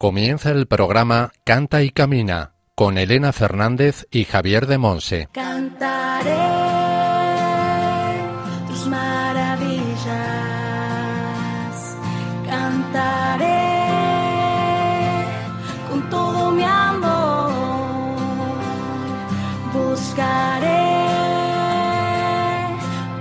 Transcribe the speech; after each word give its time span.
Comienza 0.00 0.50
el 0.50 0.66
programa 0.66 1.30
Canta 1.44 1.82
y 1.82 1.90
Camina 1.90 2.54
con 2.74 2.96
Elena 2.96 3.34
Fernández 3.34 4.06
y 4.10 4.24
Javier 4.24 4.66
de 4.66 4.78
Monse. 4.78 5.28
Cantaré 5.30 6.30
tus 8.66 8.86
maravillas, 8.86 10.06
cantaré 12.48 13.44
con 15.90 16.08
todo 16.08 16.50
mi 16.52 16.64
amor, 16.64 17.52
buscaré 19.74 20.78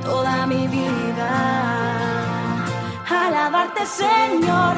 toda 0.01 0.47
mi 0.47 0.65
vida, 0.69 1.99
alabarte 3.05 3.85
Señor, 3.85 4.77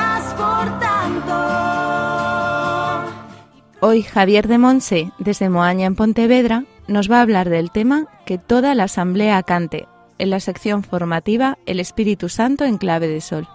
Hoy 3.83 4.03
Javier 4.03 4.47
de 4.47 4.59
Monse, 4.59 5.11
desde 5.17 5.49
Moaña 5.49 5.87
en 5.87 5.95
Pontevedra, 5.95 6.65
nos 6.87 7.09
va 7.09 7.17
a 7.17 7.21
hablar 7.23 7.49
del 7.49 7.71
tema 7.71 8.05
que 8.27 8.37
toda 8.37 8.75
la 8.75 8.83
asamblea 8.83 9.41
cante, 9.41 9.87
en 10.19 10.29
la 10.29 10.39
sección 10.39 10.83
formativa 10.83 11.57
El 11.65 11.79
Espíritu 11.79 12.29
Santo 12.29 12.63
en 12.63 12.77
clave 12.77 13.07
de 13.07 13.21
sol. 13.21 13.47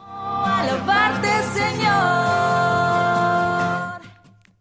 Alabarte, 0.44 1.28
Señor. 1.54 1.92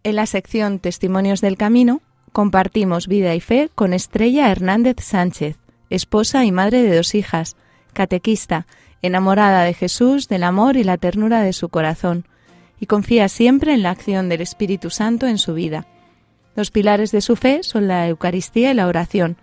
En 0.04 0.16
la 0.16 0.28
sección 0.28 0.78
Testimonios 0.78 1.42
del 1.42 1.58
Camino, 1.58 2.04
compartimos 2.32 3.08
vida 3.08 3.34
y 3.34 3.40
fe 3.40 3.72
con 3.74 3.94
Estrella 3.94 4.52
Hernández 4.52 4.98
Sánchez, 5.02 5.58
esposa 5.90 6.46
y 6.46 6.52
madre 6.52 6.84
de 6.84 6.96
dos 6.96 7.16
hijas, 7.16 7.56
catequista, 7.94 8.68
enamorada 9.02 9.64
de 9.64 9.74
Jesús, 9.74 10.28
del 10.28 10.44
amor 10.44 10.78
y 10.78 10.84
la 10.84 10.98
ternura 10.98 11.42
de 11.42 11.54
su 11.54 11.70
corazón, 11.70 12.28
y 12.80 12.86
confía 12.86 13.28
siempre 13.30 13.74
en 13.74 13.84
la 13.84 13.92
acción 13.92 14.30
del 14.30 14.42
Espíritu 14.42 14.90
Santo 14.90 15.28
en 15.28 15.38
su 15.38 15.54
vida. 15.54 15.88
Los 16.56 16.72
pilares 16.72 17.12
de 17.12 17.22
su 17.22 17.36
fe 17.36 17.62
son 17.64 17.88
la 17.88 18.08
Eucaristía 18.08 18.72
y 18.72 18.74
la 18.74 18.88
oración. 18.88 19.38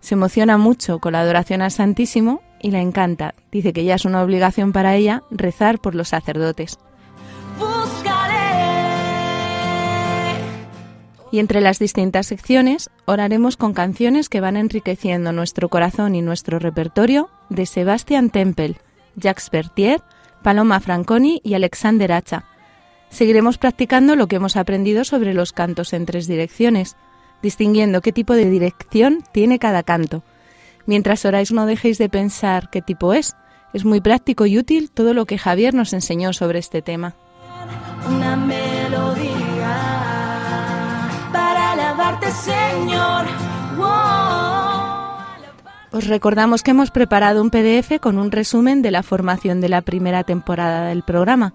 Se 0.00 0.14
emociona 0.14 0.58
mucho 0.58 0.98
con 0.98 1.12
la 1.12 1.20
adoración 1.20 1.62
al 1.62 1.70
Santísimo 1.70 2.42
y 2.60 2.70
la 2.70 2.80
encanta. 2.80 3.34
Dice 3.52 3.72
que 3.72 3.84
ya 3.84 3.94
es 3.94 4.04
una 4.04 4.22
obligación 4.22 4.72
para 4.72 4.94
ella 4.96 5.22
rezar 5.30 5.78
por 5.78 5.94
los 5.94 6.08
sacerdotes. 6.08 6.78
Y 11.30 11.40
entre 11.40 11.60
las 11.60 11.80
distintas 11.80 12.28
secciones 12.28 12.90
oraremos 13.06 13.56
con 13.56 13.74
canciones 13.74 14.28
que 14.28 14.40
van 14.40 14.56
enriqueciendo 14.56 15.32
nuestro 15.32 15.68
corazón 15.68 16.14
y 16.14 16.22
nuestro 16.22 16.60
repertorio 16.60 17.28
de 17.48 17.66
Sebastian 17.66 18.30
Tempel, 18.30 18.76
Jacques 19.16 19.50
Bertier, 19.50 20.00
Paloma 20.44 20.78
Franconi 20.78 21.40
y 21.42 21.54
Alexander 21.54 22.12
Hacha. 22.12 22.44
Seguiremos 23.14 23.58
practicando 23.58 24.16
lo 24.16 24.26
que 24.26 24.34
hemos 24.36 24.56
aprendido 24.56 25.04
sobre 25.04 25.34
los 25.34 25.52
cantos 25.52 25.92
en 25.92 26.04
tres 26.04 26.26
direcciones, 26.26 26.96
distinguiendo 27.42 28.00
qué 28.00 28.10
tipo 28.10 28.34
de 28.34 28.50
dirección 28.50 29.22
tiene 29.30 29.60
cada 29.60 29.84
canto. 29.84 30.24
Mientras 30.84 31.24
oráis 31.24 31.52
no 31.52 31.64
dejéis 31.64 31.98
de 31.98 32.08
pensar 32.08 32.70
qué 32.70 32.82
tipo 32.82 33.14
es. 33.14 33.36
Es 33.72 33.84
muy 33.84 34.00
práctico 34.00 34.46
y 34.46 34.58
útil 34.58 34.90
todo 34.90 35.14
lo 35.14 35.26
que 35.26 35.38
Javier 35.38 35.74
nos 35.74 35.92
enseñó 35.92 36.32
sobre 36.32 36.58
este 36.58 36.82
tema. 36.82 37.14
Una 38.08 38.34
melodía 38.34 39.78
para 41.32 41.70
alabarte, 41.70 42.32
Señor. 42.32 43.26
Wow. 43.76 43.86
Os 45.92 46.08
recordamos 46.08 46.64
que 46.64 46.72
hemos 46.72 46.90
preparado 46.90 47.40
un 47.40 47.50
PDF 47.50 48.00
con 48.00 48.18
un 48.18 48.32
resumen 48.32 48.82
de 48.82 48.90
la 48.90 49.04
formación 49.04 49.60
de 49.60 49.68
la 49.68 49.82
primera 49.82 50.24
temporada 50.24 50.88
del 50.88 51.04
programa. 51.04 51.54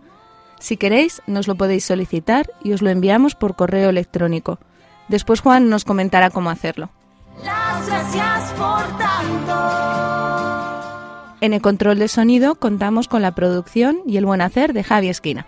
Si 0.59 0.77
queréis, 0.77 1.21
nos 1.25 1.47
lo 1.47 1.55
podéis 1.55 1.85
solicitar 1.85 2.51
y 2.63 2.73
os 2.73 2.81
lo 2.81 2.89
enviamos 2.89 3.35
por 3.35 3.55
correo 3.55 3.89
electrónico. 3.89 4.59
Después 5.07 5.39
Juan 5.39 5.69
nos 5.69 5.85
comentará 5.85 6.29
cómo 6.29 6.49
hacerlo. 6.49 6.89
Las 7.43 7.87
gracias 7.87 8.51
por 8.51 8.97
tanto. 8.97 9.89
En 11.41 11.53
el 11.53 11.61
control 11.61 11.99
de 11.99 12.09
sonido 12.09 12.55
contamos 12.55 13.07
con 13.07 13.21
la 13.21 13.33
producción 13.33 13.99
y 14.05 14.17
el 14.17 14.25
buen 14.25 14.41
hacer 14.41 14.73
de 14.73 14.83
Javi 14.83 15.07
Esquina. 15.09 15.47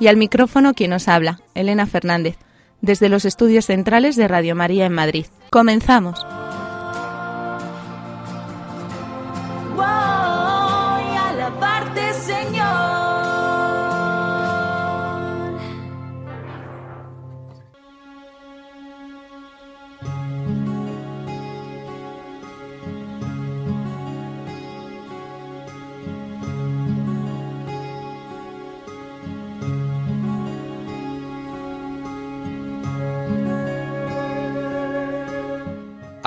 Y 0.00 0.08
al 0.08 0.16
micrófono 0.16 0.74
quien 0.74 0.90
nos 0.90 1.08
habla, 1.08 1.40
Elena 1.54 1.86
Fernández, 1.86 2.36
desde 2.80 3.08
los 3.08 3.24
estudios 3.24 3.66
centrales 3.66 4.16
de 4.16 4.28
Radio 4.28 4.54
María 4.54 4.86
en 4.86 4.92
Madrid. 4.92 5.26
Comenzamos. 5.50 6.24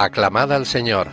Aclamad 0.03 0.51
al 0.51 0.65
Señor. 0.65 1.09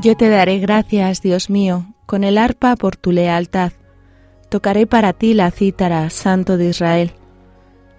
Yo 0.00 0.16
te 0.16 0.28
daré 0.28 0.58
gracias, 0.58 1.22
Dios 1.22 1.48
mío, 1.48 1.86
con 2.06 2.24
el 2.24 2.36
arpa 2.36 2.74
por 2.74 2.96
tu 2.96 3.12
lealtad. 3.12 3.70
Tocaré 4.48 4.88
para 4.88 5.12
ti 5.12 5.32
la 5.32 5.52
cítara, 5.52 6.10
Santo 6.10 6.56
de 6.56 6.70
Israel. 6.70 7.12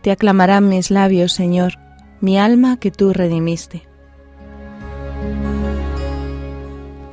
Te 0.02 0.12
aclamarán 0.12 0.68
mis 0.68 0.92
labios, 0.92 1.31
Señor, 1.31 1.75
mi 2.19 2.38
alma 2.38 2.78
que 2.78 2.92
tú 2.92 3.14
redimiste. 3.14 3.88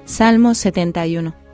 Salmo 0.07 0.55
71 0.55 1.46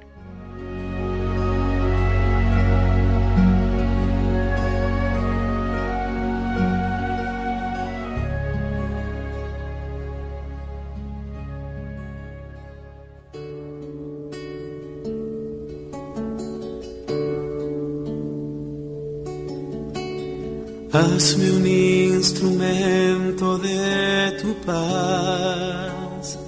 Hazme 21.02 21.50
un 21.50 21.66
instrumento 21.66 23.58
de 23.58 24.38
tu 24.40 24.54
paz. 24.64 26.38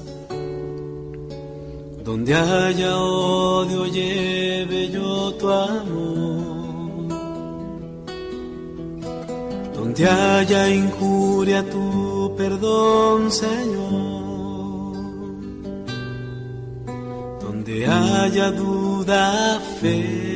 Donde 2.05 2.33
haya 2.35 2.97
odio, 2.97 3.87
lleve 3.87 4.91
yo 4.91 5.35
tu 5.35 5.51
amor. 5.51 7.09
Donde 9.75 10.07
haya 10.07 10.69
injuria, 10.69 11.69
tu 11.69 12.33
perdón, 12.37 13.33
Señor. 13.33 14.15
Donde 17.41 17.87
haya 17.87 18.53
duda, 18.53 19.61
fe 19.81 20.34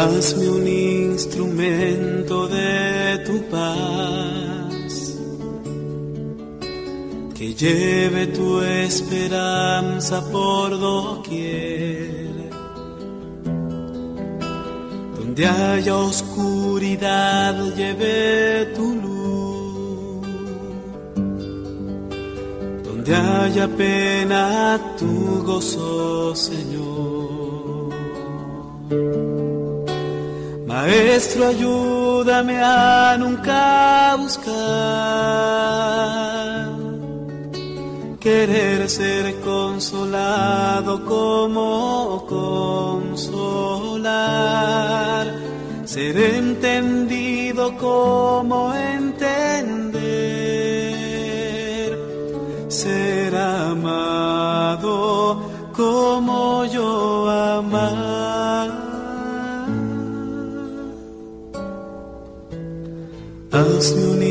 Hazme 0.00 0.48
un 0.48 0.64
instrumento 0.68 2.46
de 2.46 3.18
tu 3.26 3.42
paz, 3.50 5.18
que 7.34 7.52
lleve 7.52 8.28
tu 8.28 8.60
esperanza 8.62 10.22
por 10.30 10.78
doquier, 10.78 12.48
donde 15.18 15.46
haya 15.48 15.96
oscuridad, 15.96 17.56
lleve 17.74 18.66
tu 18.76 18.94
luz. 19.02 20.28
Donde 22.84 23.16
haya 23.16 23.66
pena, 23.66 24.80
tu 24.96 25.42
gozo, 25.44 26.36
Señor. 26.36 27.08
Maestro, 30.78 31.48
ayúdame 31.48 32.56
a 32.62 33.16
nunca 33.18 34.14
buscar 34.16 34.54
querer 38.20 38.88
ser 38.88 39.40
consolado 39.40 41.04
como 41.04 42.24
consolar, 42.28 44.06
ser 45.84 46.16
entendido 46.16 47.76
como 47.76 48.72
entender, 48.72 48.97
Hazme 63.78 64.06
un 64.08 64.22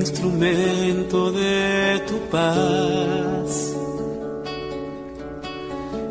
instrumento 0.00 1.30
de 1.30 2.02
tu 2.08 2.18
paz. 2.32 3.76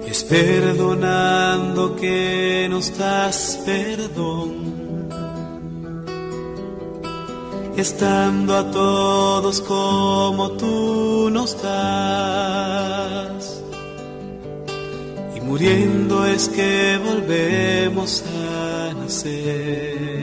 Es 0.07 0.23
perdonando 0.23 1.97
que 1.97 2.67
nos 2.69 2.97
das 2.97 3.59
perdón. 3.65 5.09
Estando 7.75 8.55
a 8.55 8.71
todos 8.71 9.59
como 9.59 10.51
tú 10.51 11.29
nos 11.29 11.61
das. 11.61 12.23
Y 15.35 15.41
muriendo 15.41 16.25
es 16.25 16.47
que 16.47 16.97
volvemos 17.05 18.23
a 18.23 18.93
nacer. 18.93 20.16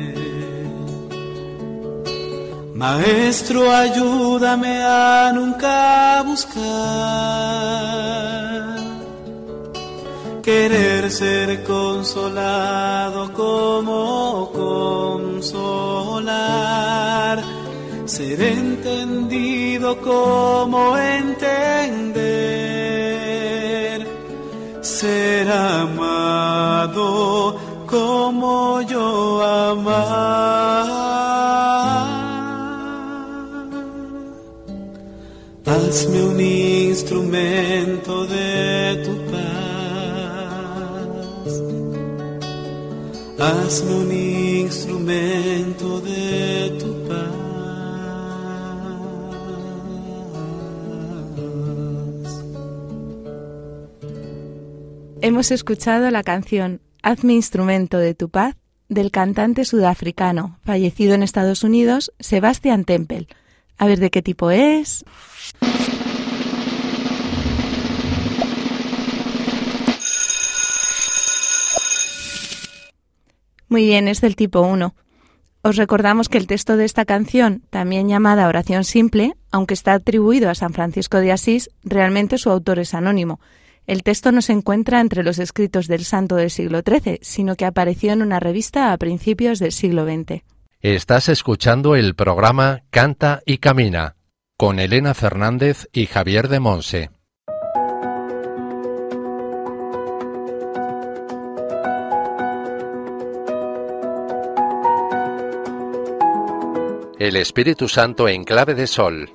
Maestro, 2.84 3.60
ayúdame 3.72 4.74
a 4.82 5.32
nunca 5.34 6.22
buscar. 6.26 6.60
Querer 10.42 11.10
ser 11.10 11.64
consolado 11.64 13.32
como 13.32 14.50
consolar, 15.32 16.28
ser 18.04 18.38
entendido 18.42 19.96
como 20.02 20.98
entender, 20.98 21.56
ser 24.82 25.50
amado 25.50 27.06
como 27.86 28.82
yo 28.82 29.42
amar. 29.42 30.53
Hazme 35.94 36.24
un 36.24 36.40
instrumento 36.40 38.26
de 38.26 39.00
tu 39.04 39.16
paz. 39.30 39.62
Hazme 43.38 43.94
un 43.94 44.10
instrumento 44.10 46.00
de 46.00 46.76
tu 46.80 47.08
paz. 47.08 47.30
Hemos 55.20 55.52
escuchado 55.52 56.10
la 56.10 56.24
canción 56.24 56.80
Hazme 57.04 57.34
instrumento 57.34 57.98
de 57.98 58.14
tu 58.14 58.30
paz 58.30 58.56
del 58.88 59.12
cantante 59.12 59.64
sudafricano, 59.64 60.58
fallecido 60.64 61.14
en 61.14 61.22
Estados 61.22 61.62
Unidos, 61.62 62.12
Sebastian 62.18 62.84
Temple. 62.84 63.28
A 63.78 63.86
ver 63.86 63.98
de 63.98 64.10
qué 64.10 64.22
tipo 64.22 64.50
es. 64.50 65.04
Muy 73.68 73.86
bien, 73.86 74.06
es 74.06 74.20
del 74.20 74.36
tipo 74.36 74.60
1. 74.60 74.94
Os 75.62 75.76
recordamos 75.76 76.28
que 76.28 76.38
el 76.38 76.46
texto 76.46 76.76
de 76.76 76.84
esta 76.84 77.04
canción, 77.04 77.62
también 77.70 78.06
llamada 78.06 78.46
oración 78.46 78.84
simple, 78.84 79.34
aunque 79.50 79.74
está 79.74 79.94
atribuido 79.94 80.50
a 80.50 80.54
San 80.54 80.74
Francisco 80.74 81.18
de 81.18 81.32
Asís, 81.32 81.70
realmente 81.82 82.38
su 82.38 82.50
autor 82.50 82.78
es 82.78 82.94
anónimo. 82.94 83.40
El 83.86 84.02
texto 84.02 84.30
no 84.30 84.42
se 84.42 84.52
encuentra 84.52 85.00
entre 85.00 85.24
los 85.24 85.38
escritos 85.38 85.88
del 85.88 86.04
santo 86.04 86.36
del 86.36 86.50
siglo 86.50 86.82
XIII, 86.86 87.18
sino 87.22 87.56
que 87.56 87.64
apareció 87.64 88.12
en 88.12 88.22
una 88.22 88.40
revista 88.40 88.92
a 88.92 88.98
principios 88.98 89.58
del 89.58 89.72
siglo 89.72 90.04
XX. 90.04 90.42
Estás 90.84 91.30
escuchando 91.30 91.96
el 91.96 92.14
programa 92.14 92.82
Canta 92.90 93.40
y 93.46 93.56
Camina 93.56 94.16
con 94.58 94.78
Elena 94.78 95.14
Fernández 95.14 95.88
y 95.94 96.04
Javier 96.04 96.48
de 96.48 96.60
Monse. 96.60 97.10
El 107.18 107.36
Espíritu 107.36 107.88
Santo 107.88 108.28
en 108.28 108.44
clave 108.44 108.74
de 108.74 108.86
sol. 108.86 109.30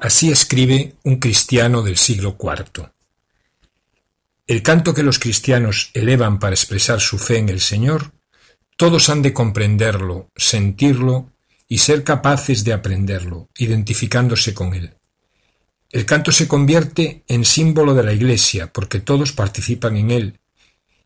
Así 0.00 0.30
escribe 0.30 0.94
un 1.02 1.16
cristiano 1.16 1.82
del 1.82 1.96
siglo 1.96 2.36
IV. 2.40 2.92
El 4.50 4.64
canto 4.64 4.94
que 4.94 5.04
los 5.04 5.20
cristianos 5.20 5.92
elevan 5.94 6.40
para 6.40 6.56
expresar 6.56 7.00
su 7.00 7.18
fe 7.18 7.38
en 7.38 7.50
el 7.50 7.60
Señor, 7.60 8.10
todos 8.76 9.08
han 9.08 9.22
de 9.22 9.32
comprenderlo, 9.32 10.28
sentirlo 10.34 11.30
y 11.68 11.78
ser 11.78 12.02
capaces 12.02 12.64
de 12.64 12.72
aprenderlo, 12.72 13.48
identificándose 13.56 14.52
con 14.52 14.74
él. 14.74 14.94
El 15.92 16.04
canto 16.04 16.32
se 16.32 16.48
convierte 16.48 17.22
en 17.28 17.44
símbolo 17.44 17.94
de 17.94 18.02
la 18.02 18.12
Iglesia 18.12 18.72
porque 18.72 18.98
todos 18.98 19.30
participan 19.30 19.96
en 19.96 20.10
él, 20.10 20.40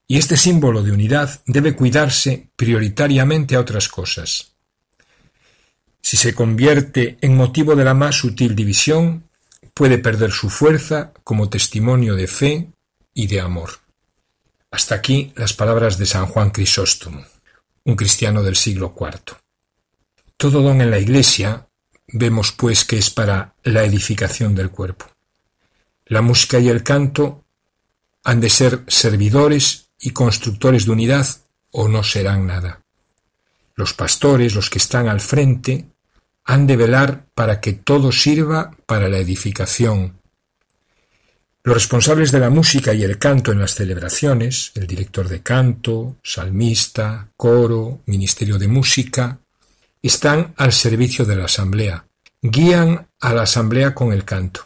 y 0.08 0.16
este 0.16 0.38
símbolo 0.38 0.82
de 0.82 0.92
unidad 0.92 1.42
debe 1.44 1.76
cuidarse 1.76 2.48
prioritariamente 2.56 3.56
a 3.56 3.60
otras 3.60 3.88
cosas. 3.88 4.54
Si 6.00 6.16
se 6.16 6.34
convierte 6.34 7.18
en 7.20 7.36
motivo 7.36 7.76
de 7.76 7.84
la 7.84 7.92
más 7.92 8.14
sutil 8.14 8.54
división, 8.54 9.28
puede 9.74 9.98
perder 9.98 10.30
su 10.30 10.48
fuerza 10.48 11.12
como 11.24 11.50
testimonio 11.50 12.14
de 12.14 12.26
fe 12.26 12.70
y 13.14 13.28
de 13.28 13.40
amor. 13.40 13.70
Hasta 14.70 14.96
aquí 14.96 15.32
las 15.36 15.52
palabras 15.52 15.96
de 15.96 16.06
San 16.06 16.26
Juan 16.26 16.50
Crisóstomo, 16.50 17.24
un 17.84 17.96
cristiano 17.96 18.42
del 18.42 18.56
siglo 18.56 18.94
IV. 18.98 19.36
Todo 20.36 20.62
don 20.62 20.80
en 20.80 20.90
la 20.90 20.98
Iglesia 20.98 21.68
vemos 22.08 22.52
pues 22.52 22.84
que 22.84 22.98
es 22.98 23.10
para 23.10 23.54
la 23.62 23.84
edificación 23.84 24.54
del 24.54 24.70
cuerpo. 24.70 25.06
La 26.06 26.20
música 26.20 26.58
y 26.58 26.68
el 26.68 26.82
canto 26.82 27.44
han 28.24 28.40
de 28.40 28.50
ser 28.50 28.84
servidores 28.88 29.90
y 30.00 30.10
constructores 30.10 30.86
de 30.86 30.90
unidad 30.90 31.26
o 31.70 31.88
no 31.88 32.02
serán 32.02 32.46
nada. 32.46 32.82
Los 33.74 33.94
pastores, 33.94 34.54
los 34.54 34.70
que 34.70 34.78
están 34.78 35.08
al 35.08 35.20
frente, 35.20 35.86
han 36.44 36.66
de 36.66 36.76
velar 36.76 37.26
para 37.34 37.60
que 37.60 37.72
todo 37.72 38.12
sirva 38.12 38.76
para 38.86 39.08
la 39.08 39.18
edificación. 39.18 40.20
Los 41.66 41.76
responsables 41.76 42.30
de 42.30 42.40
la 42.40 42.50
música 42.50 42.92
y 42.92 43.04
el 43.04 43.18
canto 43.18 43.50
en 43.50 43.58
las 43.58 43.74
celebraciones, 43.74 44.70
el 44.74 44.86
director 44.86 45.30
de 45.30 45.42
canto, 45.42 46.18
salmista, 46.22 47.30
coro, 47.38 48.02
ministerio 48.04 48.58
de 48.58 48.68
música, 48.68 49.38
están 50.02 50.52
al 50.58 50.74
servicio 50.74 51.24
de 51.24 51.36
la 51.36 51.46
asamblea, 51.46 52.06
guían 52.42 53.08
a 53.18 53.32
la 53.32 53.44
asamblea 53.44 53.94
con 53.94 54.12
el 54.12 54.26
canto. 54.26 54.60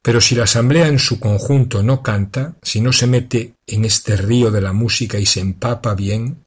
Pero 0.00 0.20
si 0.20 0.36
la 0.36 0.44
asamblea 0.44 0.86
en 0.86 1.00
su 1.00 1.18
conjunto 1.18 1.82
no 1.82 2.04
canta, 2.04 2.54
si 2.62 2.80
no 2.80 2.92
se 2.92 3.08
mete 3.08 3.54
en 3.66 3.84
este 3.84 4.16
río 4.16 4.52
de 4.52 4.60
la 4.60 4.72
música 4.72 5.18
y 5.18 5.26
se 5.26 5.40
empapa 5.40 5.96
bien, 5.96 6.46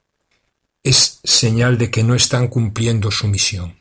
es 0.84 1.20
señal 1.22 1.78
de 1.78 1.92
que 1.92 2.04
no 2.04 2.16
están 2.16 2.48
cumpliendo 2.48 3.12
su 3.12 3.28
misión. 3.28 3.76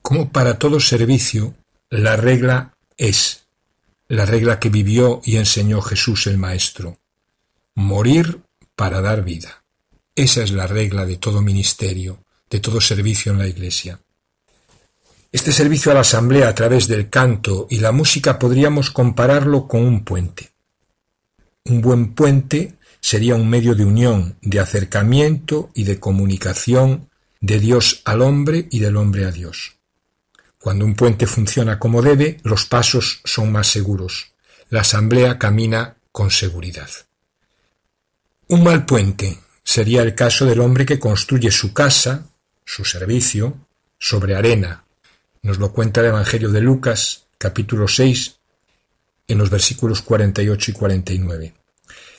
Como 0.00 0.30
para 0.30 0.60
todo 0.60 0.78
servicio, 0.78 1.56
la 1.90 2.14
regla 2.14 2.74
es 2.96 3.41
la 4.12 4.26
regla 4.26 4.60
que 4.60 4.68
vivió 4.68 5.22
y 5.24 5.38
enseñó 5.38 5.80
Jesús 5.80 6.26
el 6.26 6.36
Maestro, 6.36 6.98
morir 7.74 8.42
para 8.76 9.00
dar 9.00 9.24
vida. 9.24 9.64
Esa 10.14 10.42
es 10.42 10.50
la 10.50 10.66
regla 10.66 11.06
de 11.06 11.16
todo 11.16 11.40
ministerio, 11.40 12.22
de 12.50 12.60
todo 12.60 12.82
servicio 12.82 13.32
en 13.32 13.38
la 13.38 13.48
Iglesia. 13.48 14.00
Este 15.32 15.50
servicio 15.50 15.92
a 15.92 15.94
la 15.94 16.02
asamblea 16.02 16.48
a 16.48 16.54
través 16.54 16.88
del 16.88 17.08
canto 17.08 17.66
y 17.70 17.78
la 17.78 17.90
música 17.90 18.38
podríamos 18.38 18.90
compararlo 18.90 19.66
con 19.66 19.82
un 19.82 20.04
puente. 20.04 20.50
Un 21.64 21.80
buen 21.80 22.12
puente 22.12 22.74
sería 23.00 23.34
un 23.34 23.48
medio 23.48 23.74
de 23.74 23.86
unión, 23.86 24.36
de 24.42 24.60
acercamiento 24.60 25.70
y 25.72 25.84
de 25.84 25.98
comunicación 25.98 27.08
de 27.40 27.58
Dios 27.58 28.02
al 28.04 28.20
hombre 28.20 28.68
y 28.70 28.80
del 28.80 28.98
hombre 28.98 29.24
a 29.24 29.30
Dios. 29.30 29.78
Cuando 30.62 30.84
un 30.84 30.94
puente 30.94 31.26
funciona 31.26 31.80
como 31.80 32.02
debe, 32.02 32.38
los 32.44 32.66
pasos 32.66 33.20
son 33.24 33.50
más 33.50 33.66
seguros. 33.66 34.30
La 34.70 34.82
asamblea 34.82 35.36
camina 35.36 35.96
con 36.12 36.30
seguridad. 36.30 36.88
Un 38.46 38.62
mal 38.62 38.86
puente 38.86 39.40
sería 39.64 40.02
el 40.02 40.14
caso 40.14 40.46
del 40.46 40.60
hombre 40.60 40.86
que 40.86 41.00
construye 41.00 41.50
su 41.50 41.72
casa, 41.72 42.28
su 42.64 42.84
servicio, 42.84 43.56
sobre 43.98 44.36
arena. 44.36 44.84
Nos 45.42 45.58
lo 45.58 45.72
cuenta 45.72 46.00
el 46.00 46.06
Evangelio 46.06 46.52
de 46.52 46.60
Lucas, 46.60 47.24
capítulo 47.38 47.88
6, 47.88 48.36
en 49.26 49.38
los 49.38 49.50
versículos 49.50 50.00
48 50.00 50.70
y 50.70 50.74
49. 50.74 51.54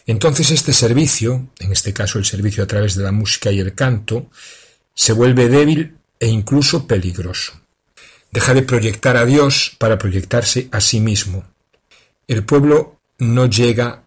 Entonces 0.06 0.52
este 0.52 0.74
servicio, 0.74 1.48
en 1.60 1.72
este 1.72 1.94
caso 1.94 2.20
el 2.20 2.26
servicio 2.26 2.62
a 2.66 2.68
través 2.68 2.96
de 2.96 3.06
la 3.06 3.14
música 3.14 3.54
y 3.54 3.62
el 3.62 3.74
canto, 3.74 4.30
se 4.94 5.14
vuelve 5.14 5.48
débil 5.48 5.96
e 6.20 6.28
incluso 6.28 6.86
peligroso. 6.86 7.63
Deja 8.34 8.56
de 8.56 8.64
proyectar 8.64 9.16
a 9.16 9.26
Dios 9.26 9.76
para 9.78 10.00
proyectarse 10.00 10.68
a 10.72 10.82
sí 10.82 11.00
mismo. 11.00 11.44
El 12.28 12.44
pueblo 12.44 13.00
no 13.20 13.46
llega 13.46 14.06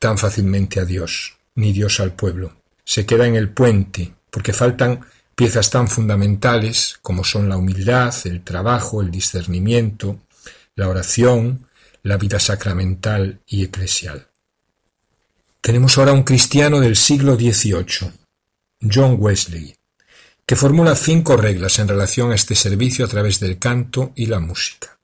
tan 0.00 0.18
fácilmente 0.18 0.80
a 0.80 0.84
Dios, 0.84 1.38
ni 1.54 1.72
Dios 1.72 2.00
al 2.00 2.12
pueblo. 2.12 2.56
Se 2.84 3.06
queda 3.06 3.28
en 3.28 3.36
el 3.36 3.50
puente, 3.50 4.12
porque 4.30 4.52
faltan 4.52 5.06
piezas 5.36 5.70
tan 5.70 5.86
fundamentales 5.86 6.98
como 7.02 7.22
son 7.22 7.48
la 7.48 7.56
humildad, 7.56 8.12
el 8.24 8.42
trabajo, 8.42 9.00
el 9.00 9.12
discernimiento, 9.12 10.18
la 10.74 10.88
oración, 10.88 11.68
la 12.02 12.16
vida 12.16 12.40
sacramental 12.40 13.38
y 13.46 13.62
eclesial. 13.62 14.26
Tenemos 15.60 15.96
ahora 15.98 16.14
un 16.14 16.24
cristiano 16.24 16.80
del 16.80 16.96
siglo 16.96 17.36
XVIII, 17.36 18.10
John 18.92 19.18
Wesley, 19.20 19.77
que 20.48 20.56
formula 20.56 20.96
cinco 20.96 21.36
reglas 21.36 21.78
en 21.78 21.88
relación 21.88 22.32
a 22.32 22.34
este 22.34 22.54
servicio 22.54 23.04
a 23.04 23.08
través 23.08 23.38
del 23.38 23.58
canto 23.58 24.12
y 24.16 24.24
la 24.24 24.40
música. 24.40 24.98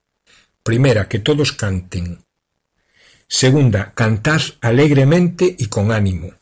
Primera, 0.62 1.06
que 1.06 1.18
todos 1.18 1.52
canten. 1.52 2.24
Segunda, 3.28 3.92
cantad 3.94 4.40
alegremente 4.62 5.54
y 5.58 5.66
con 5.66 5.92
ánimo. 5.92 6.32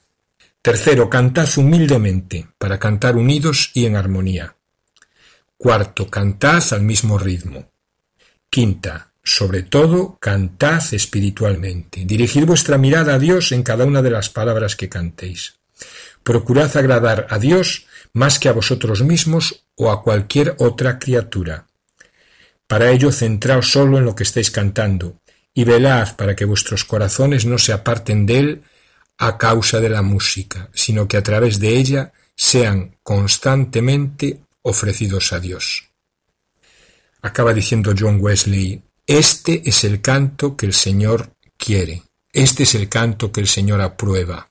Tercero, 0.62 1.10
cantad 1.10 1.48
humildemente, 1.56 2.46
para 2.58 2.78
cantar 2.78 3.16
unidos 3.16 3.72
y 3.74 3.86
en 3.86 3.96
armonía. 3.96 4.54
Cuarto, 5.56 6.08
cantad 6.08 6.62
al 6.70 6.82
mismo 6.82 7.18
ritmo. 7.18 7.72
Quinta, 8.48 9.14
sobre 9.24 9.64
todo, 9.64 10.16
cantad 10.20 10.80
espiritualmente. 10.94 12.04
Dirigid 12.04 12.44
vuestra 12.44 12.78
mirada 12.78 13.14
a 13.14 13.18
Dios 13.18 13.50
en 13.50 13.64
cada 13.64 13.84
una 13.84 14.00
de 14.00 14.10
las 14.10 14.30
palabras 14.30 14.76
que 14.76 14.88
cantéis. 14.88 15.54
Procurad 16.22 16.76
agradar 16.76 17.26
a 17.30 17.38
Dios 17.38 17.86
más 18.12 18.38
que 18.38 18.48
a 18.48 18.52
vosotros 18.52 19.02
mismos 19.02 19.64
o 19.74 19.90
a 19.90 20.02
cualquier 20.02 20.54
otra 20.58 20.98
criatura. 20.98 21.66
Para 22.66 22.90
ello 22.90 23.10
centraos 23.12 23.70
solo 23.70 23.98
en 23.98 24.04
lo 24.04 24.14
que 24.14 24.22
estáis 24.22 24.50
cantando, 24.50 25.20
y 25.54 25.64
velad 25.64 26.16
para 26.16 26.34
que 26.34 26.44
vuestros 26.44 26.84
corazones 26.84 27.44
no 27.44 27.58
se 27.58 27.72
aparten 27.72 28.24
de 28.26 28.38
él 28.38 28.62
a 29.18 29.36
causa 29.38 29.80
de 29.80 29.88
la 29.88 30.02
música, 30.02 30.70
sino 30.72 31.06
que 31.06 31.16
a 31.16 31.22
través 31.22 31.58
de 31.60 31.76
ella 31.76 32.12
sean 32.34 32.96
constantemente 33.02 34.40
ofrecidos 34.62 35.32
a 35.32 35.40
Dios. 35.40 35.90
Acaba 37.20 37.52
diciendo 37.52 37.94
John 37.98 38.18
Wesley, 38.20 38.82
este 39.06 39.62
es 39.68 39.84
el 39.84 40.00
canto 40.00 40.56
que 40.56 40.66
el 40.66 40.72
Señor 40.72 41.34
quiere, 41.56 42.02
este 42.32 42.62
es 42.62 42.74
el 42.74 42.88
canto 42.88 43.30
que 43.30 43.40
el 43.40 43.48
Señor 43.48 43.80
aprueba. 43.80 44.48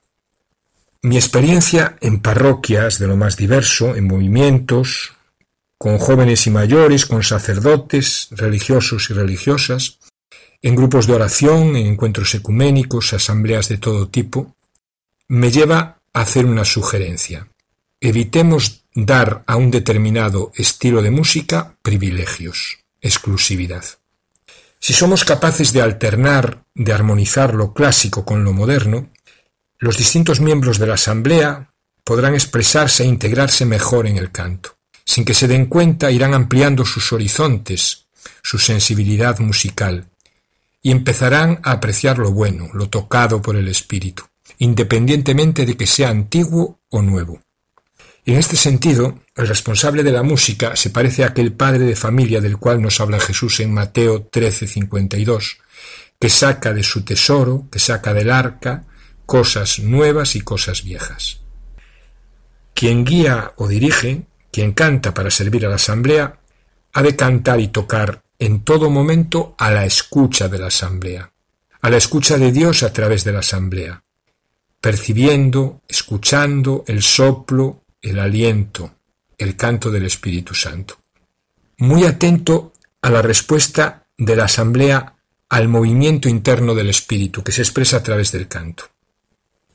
Mi 1.03 1.15
experiencia 1.15 1.97
en 1.99 2.19
parroquias 2.19 2.99
de 2.99 3.07
lo 3.07 3.17
más 3.17 3.35
diverso, 3.35 3.95
en 3.95 4.05
movimientos, 4.05 5.13
con 5.79 5.97
jóvenes 5.97 6.45
y 6.45 6.51
mayores, 6.51 7.07
con 7.07 7.23
sacerdotes, 7.23 8.27
religiosos 8.29 9.09
y 9.09 9.13
religiosas, 9.13 9.97
en 10.61 10.75
grupos 10.75 11.07
de 11.07 11.13
oración, 11.13 11.75
en 11.75 11.87
encuentros 11.87 12.35
ecuménicos, 12.35 13.13
asambleas 13.13 13.67
de 13.67 13.79
todo 13.79 14.09
tipo, 14.09 14.55
me 15.27 15.49
lleva 15.49 15.97
a 16.13 16.21
hacer 16.21 16.45
una 16.45 16.65
sugerencia. 16.65 17.47
Evitemos 17.99 18.83
dar 18.93 19.43
a 19.47 19.55
un 19.55 19.71
determinado 19.71 20.51
estilo 20.53 21.01
de 21.01 21.09
música 21.09 21.77
privilegios, 21.81 22.77
exclusividad. 23.01 23.85
Si 24.79 24.93
somos 24.93 25.25
capaces 25.25 25.73
de 25.73 25.81
alternar, 25.81 26.63
de 26.75 26.93
armonizar 26.93 27.55
lo 27.55 27.73
clásico 27.73 28.23
con 28.23 28.43
lo 28.43 28.53
moderno, 28.53 29.09
los 29.81 29.97
distintos 29.97 30.39
miembros 30.39 30.77
de 30.77 30.85
la 30.85 30.93
Asamblea 30.93 31.73
podrán 32.03 32.35
expresarse 32.35 33.03
e 33.03 33.07
integrarse 33.07 33.65
mejor 33.65 34.05
en 34.05 34.15
el 34.15 34.31
canto. 34.31 34.77
Sin 35.03 35.25
que 35.25 35.33
se 35.33 35.47
den 35.47 35.65
cuenta, 35.65 36.11
irán 36.11 36.35
ampliando 36.35 36.85
sus 36.85 37.11
horizontes, 37.11 38.05
su 38.43 38.59
sensibilidad 38.59 39.39
musical, 39.39 40.07
y 40.83 40.91
empezarán 40.91 41.59
a 41.63 41.71
apreciar 41.71 42.19
lo 42.19 42.31
bueno, 42.31 42.69
lo 42.73 42.89
tocado 42.89 43.41
por 43.41 43.55
el 43.55 43.67
espíritu, 43.67 44.23
independientemente 44.59 45.65
de 45.65 45.75
que 45.75 45.87
sea 45.87 46.09
antiguo 46.09 46.79
o 46.89 47.01
nuevo. 47.01 47.41
En 48.23 48.37
este 48.37 48.57
sentido, 48.57 49.19
el 49.35 49.47
responsable 49.47 50.03
de 50.03 50.11
la 50.11 50.21
música 50.21 50.75
se 50.75 50.91
parece 50.91 51.23
a 51.23 51.29
aquel 51.29 51.53
padre 51.53 51.85
de 51.85 51.95
familia 51.95 52.39
del 52.39 52.57
cual 52.57 52.83
nos 52.83 53.01
habla 53.01 53.19
Jesús 53.19 53.59
en 53.61 53.73
Mateo 53.73 54.29
13:52, 54.29 55.57
que 56.19 56.29
saca 56.29 56.71
de 56.71 56.83
su 56.83 57.03
tesoro, 57.03 57.67
que 57.71 57.79
saca 57.79 58.13
del 58.13 58.29
arca, 58.29 58.85
cosas 59.25 59.79
nuevas 59.79 60.35
y 60.35 60.41
cosas 60.41 60.83
viejas. 60.83 61.41
Quien 62.73 63.05
guía 63.05 63.53
o 63.57 63.67
dirige, 63.67 64.23
quien 64.51 64.73
canta 64.73 65.13
para 65.13 65.31
servir 65.31 65.65
a 65.65 65.69
la 65.69 65.75
asamblea, 65.75 66.39
ha 66.93 67.01
de 67.03 67.15
cantar 67.15 67.59
y 67.59 67.69
tocar 67.69 68.23
en 68.39 68.63
todo 68.63 68.89
momento 68.89 69.55
a 69.57 69.71
la 69.71 69.85
escucha 69.85 70.47
de 70.47 70.59
la 70.59 70.67
asamblea, 70.67 71.31
a 71.81 71.89
la 71.89 71.97
escucha 71.97 72.37
de 72.37 72.51
Dios 72.51 72.83
a 72.83 72.91
través 72.91 73.23
de 73.23 73.31
la 73.31 73.39
asamblea, 73.39 74.03
percibiendo, 74.79 75.81
escuchando 75.87 76.83
el 76.87 77.03
soplo, 77.03 77.83
el 78.01 78.19
aliento, 78.19 78.95
el 79.37 79.55
canto 79.55 79.91
del 79.91 80.05
Espíritu 80.05 80.55
Santo. 80.55 80.97
Muy 81.77 82.05
atento 82.05 82.73
a 83.01 83.09
la 83.09 83.21
respuesta 83.21 84.07
de 84.17 84.35
la 84.35 84.45
asamblea 84.45 85.15
al 85.49 85.67
movimiento 85.67 86.29
interno 86.29 86.73
del 86.75 86.89
Espíritu 86.89 87.43
que 87.43 87.51
se 87.51 87.61
expresa 87.61 87.97
a 87.97 88.03
través 88.03 88.31
del 88.31 88.47
canto. 88.47 88.85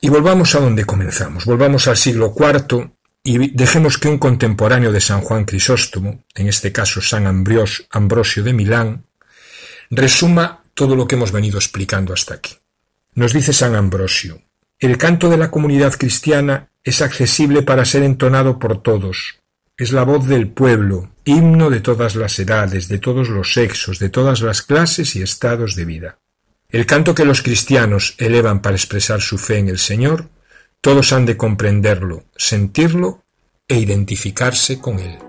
Y 0.01 0.09
volvamos 0.09 0.55
a 0.55 0.61
donde 0.61 0.85
comenzamos, 0.85 1.45
volvamos 1.45 1.89
al 1.89 1.97
siglo 1.97 2.35
IV 2.37 2.91
y 3.23 3.51
dejemos 3.51 3.99
que 3.99 4.09
un 4.09 4.19
contemporáneo 4.19 4.93
de 4.93 5.01
San 5.01 5.21
Juan 5.21 5.45
Crisóstomo, 5.45 6.25
en 6.35 6.49
este 6.49 6.71
caso 6.71 7.01
San 7.01 7.27
Ambrosio 7.27 8.45
de 8.45 8.53
Milán, 8.53 9.05
resuma 9.91 10.63
todo 10.75 10.95
lo 10.95 11.09
que 11.09 11.17
hemos 11.17 11.33
venido 11.33 11.59
explicando 11.59 12.13
hasta 12.13 12.35
aquí. 12.35 12.55
Nos 13.15 13.33
dice 13.33 13.53
San 13.53 13.75
Ambrosio, 13.75 14.43
el 14.79 14.99
canto 14.99 15.31
de 15.31 15.39
la 15.39 15.51
comunidad 15.51 15.95
cristiana 15.95 16.69
es 16.85 17.01
accesible 17.01 17.63
para 17.63 17.85
ser 17.85 18.03
entonado 18.03 18.59
por 18.59 18.83
todos. 18.83 19.41
Es 19.77 19.93
la 19.93 20.05
voz 20.05 20.27
del 20.27 20.49
pueblo, 20.49 21.11
himno 21.25 21.71
de 21.71 21.81
todas 21.81 22.15
las 22.15 22.39
edades, 22.39 22.89
de 22.89 22.99
todos 22.99 23.29
los 23.29 23.55
sexos, 23.55 23.99
de 23.99 24.11
todas 24.11 24.41
las 24.43 24.63
clases 24.63 25.17
y 25.17 25.23
estados 25.23 25.75
de 25.75 25.85
vida. 25.85 26.19
El 26.77 26.85
canto 26.85 27.15
que 27.15 27.25
los 27.25 27.41
cristianos 27.41 28.17
elevan 28.19 28.61
para 28.61 28.77
expresar 28.77 29.23
su 29.23 29.39
fe 29.39 29.57
en 29.57 29.71
el 29.71 29.79
Señor, 29.79 30.29
todos 30.83 31.15
han 31.15 31.25
de 31.25 31.39
comprenderlo, 31.39 32.25
sentirlo 32.37 33.25
e 33.67 33.79
identificarse 33.79 34.79
con 34.79 34.99
él. 34.99 35.26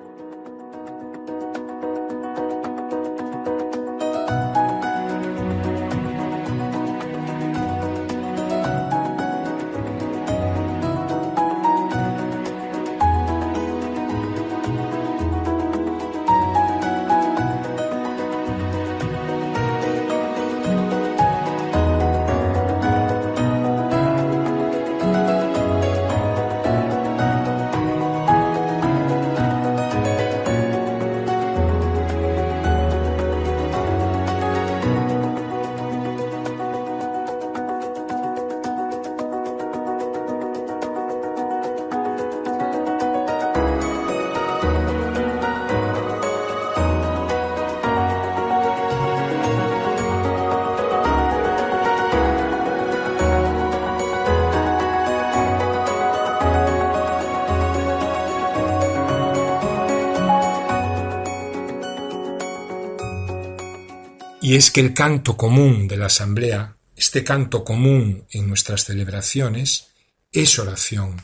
Es 64.58 64.72
que 64.72 64.82
el 64.82 64.96
canto 64.96 65.38
común 65.38 65.88
de 65.88 65.98
la 65.98 66.08
asamblea, 66.08 66.78
este 66.96 67.24
canto 67.24 67.64
común 67.64 68.26
en 68.32 68.48
nuestras 68.48 68.86
celebraciones, 68.86 69.90
es 70.32 70.58
oración. 70.58 71.22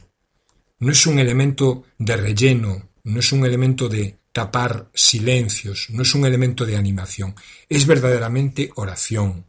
No 0.78 0.92
es 0.92 1.08
un 1.08 1.18
elemento 1.18 1.84
de 1.98 2.16
relleno, 2.16 2.90
no 3.04 3.20
es 3.20 3.32
un 3.32 3.44
elemento 3.44 3.90
de 3.90 4.20
tapar 4.32 4.92
silencios, 4.94 5.88
no 5.90 6.04
es 6.04 6.14
un 6.14 6.28
elemento 6.28 6.64
de 6.64 6.78
animación, 6.78 7.34
es 7.70 7.88
verdaderamente 7.88 8.70
oración, 8.76 9.48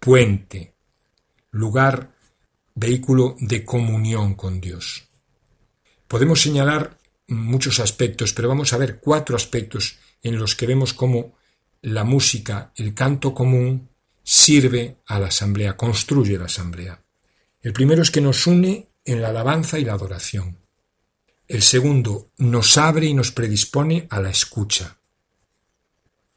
puente, 0.00 0.72
lugar, 1.50 2.14
vehículo 2.74 3.36
de 3.40 3.62
comunión 3.62 4.36
con 4.36 4.58
Dios. 4.58 5.04
Podemos 6.06 6.40
señalar 6.40 6.96
muchos 7.26 7.78
aspectos, 7.78 8.32
pero 8.32 8.48
vamos 8.48 8.72
a 8.72 8.78
ver 8.78 9.00
cuatro 9.00 9.36
aspectos 9.36 9.98
en 10.22 10.38
los 10.38 10.56
que 10.56 10.66
vemos 10.66 10.94
cómo 10.94 11.36
la 11.82 12.04
música, 12.04 12.72
el 12.76 12.94
canto 12.94 13.34
común, 13.34 13.88
sirve 14.22 14.98
a 15.06 15.18
la 15.18 15.28
asamblea, 15.28 15.76
construye 15.76 16.38
la 16.38 16.46
asamblea. 16.46 17.02
El 17.62 17.72
primero 17.72 18.02
es 18.02 18.10
que 18.10 18.20
nos 18.20 18.46
une 18.46 18.88
en 19.04 19.22
la 19.22 19.28
alabanza 19.28 19.78
y 19.78 19.84
la 19.84 19.94
adoración. 19.94 20.58
El 21.46 21.62
segundo, 21.62 22.30
nos 22.36 22.76
abre 22.76 23.06
y 23.06 23.14
nos 23.14 23.32
predispone 23.32 24.06
a 24.10 24.20
la 24.20 24.30
escucha. 24.30 24.98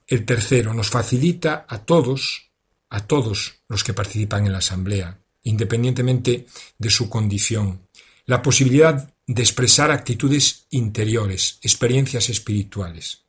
El 0.07 0.25
tercero, 0.25 0.74
nos 0.74 0.89
facilita 0.89 1.65
a 1.67 1.79
todos, 1.79 2.51
a 2.89 3.05
todos 3.05 3.55
los 3.67 3.83
que 3.83 3.93
participan 3.93 4.45
en 4.45 4.53
la 4.53 4.60
asamblea, 4.60 5.19
independientemente 5.43 6.48
de 6.77 6.89
su 6.89 7.10
condición, 7.10 7.88
la 8.25 8.41
posibilidad 8.41 9.13
de 9.27 9.41
expresar 9.41 9.91
actitudes 9.91 10.67
interiores, 10.69 11.60
experiencias 11.62 12.29
espirituales, 12.29 13.24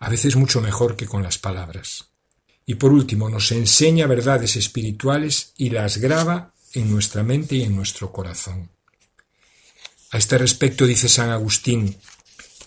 a 0.00 0.08
veces 0.08 0.34
mucho 0.34 0.60
mejor 0.60 0.96
que 0.96 1.06
con 1.06 1.22
las 1.22 1.38
palabras. 1.38 2.06
Y 2.66 2.76
por 2.76 2.92
último, 2.92 3.28
nos 3.28 3.52
enseña 3.52 4.06
verdades 4.06 4.56
espirituales 4.56 5.52
y 5.56 5.70
las 5.70 5.98
graba 5.98 6.54
en 6.72 6.90
nuestra 6.90 7.22
mente 7.22 7.56
y 7.56 7.62
en 7.62 7.76
nuestro 7.76 8.10
corazón. 8.10 8.70
A 10.12 10.18
este 10.18 10.38
respecto 10.38 10.86
dice 10.86 11.08
San 11.08 11.30
Agustín 11.30 11.96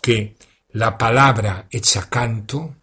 que 0.01 0.37
la 0.69 0.97
palabra 0.97 1.67
hecha 1.71 2.09
canto, 2.09 2.75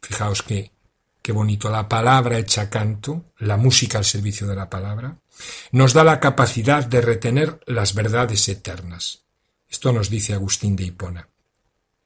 fijaos 0.00 0.42
que 0.42 0.72
qué 1.20 1.32
bonito, 1.32 1.70
la 1.70 1.88
palabra 1.88 2.38
hecha 2.38 2.68
canto, 2.68 3.32
la 3.38 3.56
música 3.56 3.98
al 3.98 4.04
servicio 4.04 4.46
de 4.46 4.56
la 4.56 4.68
palabra, 4.68 5.16
nos 5.70 5.92
da 5.92 6.04
la 6.04 6.20
capacidad 6.20 6.84
de 6.84 7.00
retener 7.00 7.60
las 7.66 7.94
verdades 7.94 8.48
eternas. 8.48 9.22
Esto 9.68 9.92
nos 9.92 10.10
dice 10.10 10.34
Agustín 10.34 10.74
de 10.76 10.84
Hipona. 10.84 11.31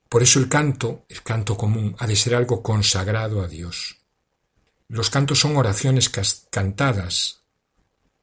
Por 0.09 0.23
eso 0.23 0.39
el 0.39 0.49
canto, 0.49 1.05
el 1.09 1.23
canto 1.23 1.57
común, 1.57 1.97
ha 1.99 2.07
de 2.07 2.17
ser 2.17 2.35
algo 2.35 2.63
consagrado 2.63 3.43
a 3.43 3.49
Dios. 3.49 3.97
Los 4.89 5.11
cantos 5.11 5.41
son 5.41 5.57
oraciones 5.57 6.11
cantadas, 6.51 7.43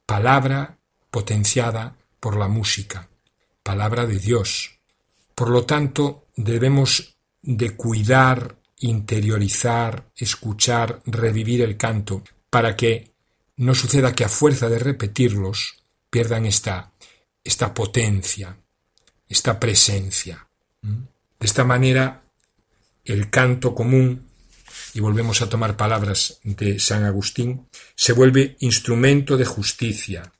palabra 0.06 0.78
potenciada 1.10 1.96
por 2.20 2.36
la 2.36 2.48
música 2.48 3.08
palabra 3.64 4.06
de 4.06 4.20
Dios. 4.20 4.78
Por 5.34 5.50
lo 5.50 5.64
tanto, 5.64 6.26
debemos 6.36 7.16
de 7.42 7.74
cuidar, 7.74 8.56
interiorizar, 8.78 10.10
escuchar, 10.14 11.00
revivir 11.06 11.62
el 11.62 11.76
canto, 11.76 12.22
para 12.50 12.76
que 12.76 13.10
no 13.56 13.74
suceda 13.74 14.14
que 14.14 14.24
a 14.24 14.28
fuerza 14.28 14.68
de 14.68 14.78
repetirlos 14.78 15.82
pierdan 16.10 16.46
esta, 16.46 16.92
esta 17.42 17.74
potencia, 17.74 18.56
esta 19.28 19.58
presencia. 19.58 20.46
De 21.38 21.46
esta 21.46 21.64
manera, 21.64 22.22
el 23.04 23.30
canto 23.30 23.74
común, 23.74 24.28
y 24.94 25.00
volvemos 25.00 25.42
a 25.42 25.48
tomar 25.48 25.76
palabras 25.76 26.38
de 26.42 26.78
San 26.78 27.04
Agustín, 27.04 27.68
se 27.96 28.12
vuelve 28.12 28.56
instrumento 28.60 29.36
de 29.36 29.44
justicia, 29.44 30.32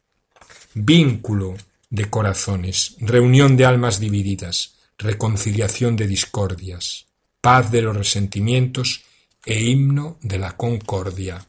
vínculo 0.74 1.56
de 1.90 2.10
corazones, 2.10 2.96
reunión 3.00 3.56
de 3.56 3.64
almas 3.64 4.00
divididas, 4.00 4.76
reconciliación 4.98 5.96
de 5.96 6.06
discordias, 6.06 7.06
paz 7.40 7.70
de 7.70 7.82
los 7.82 7.96
resentimientos 7.96 9.04
e 9.44 9.60
himno 9.60 10.18
de 10.22 10.38
la 10.38 10.56
concordia. 10.56 11.46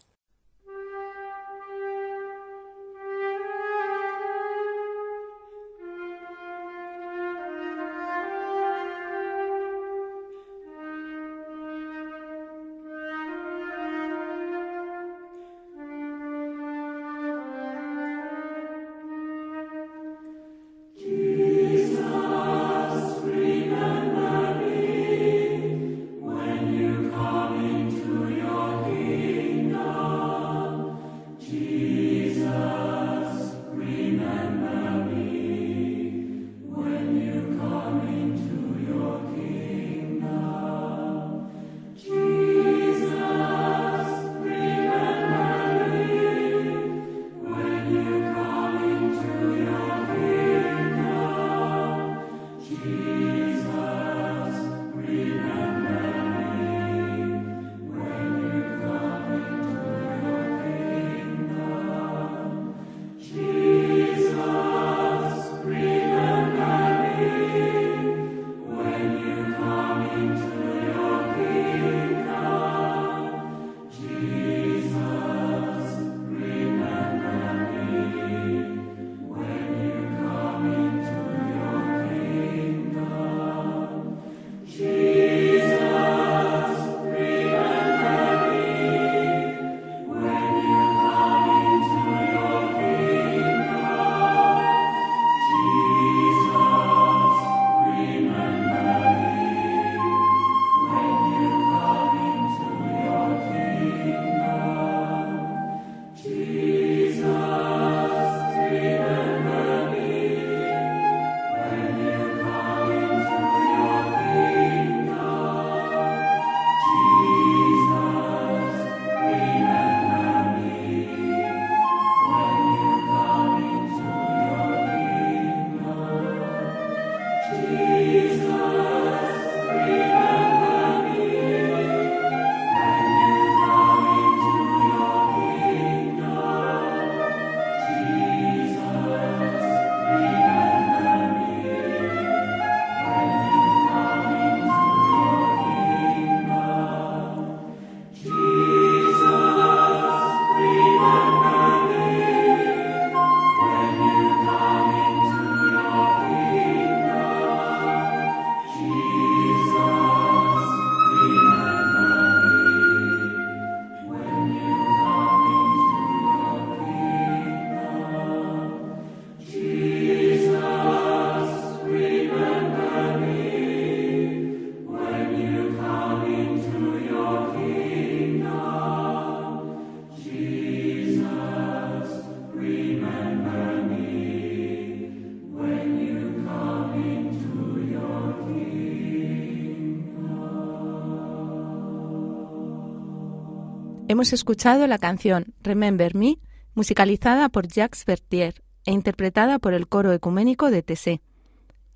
Hemos 194.15 194.31
escuchado 194.31 194.87
la 194.87 194.97
canción 194.97 195.53
Remember 195.61 196.15
Me, 196.15 196.39
musicalizada 196.73 197.49
por 197.49 197.67
Jacques 197.67 198.05
Bertier 198.05 198.63
e 198.85 198.93
interpretada 198.93 199.59
por 199.59 199.73
el 199.73 199.89
coro 199.89 200.13
ecuménico 200.13 200.71
de 200.71 200.81
Tessé. 200.81 201.21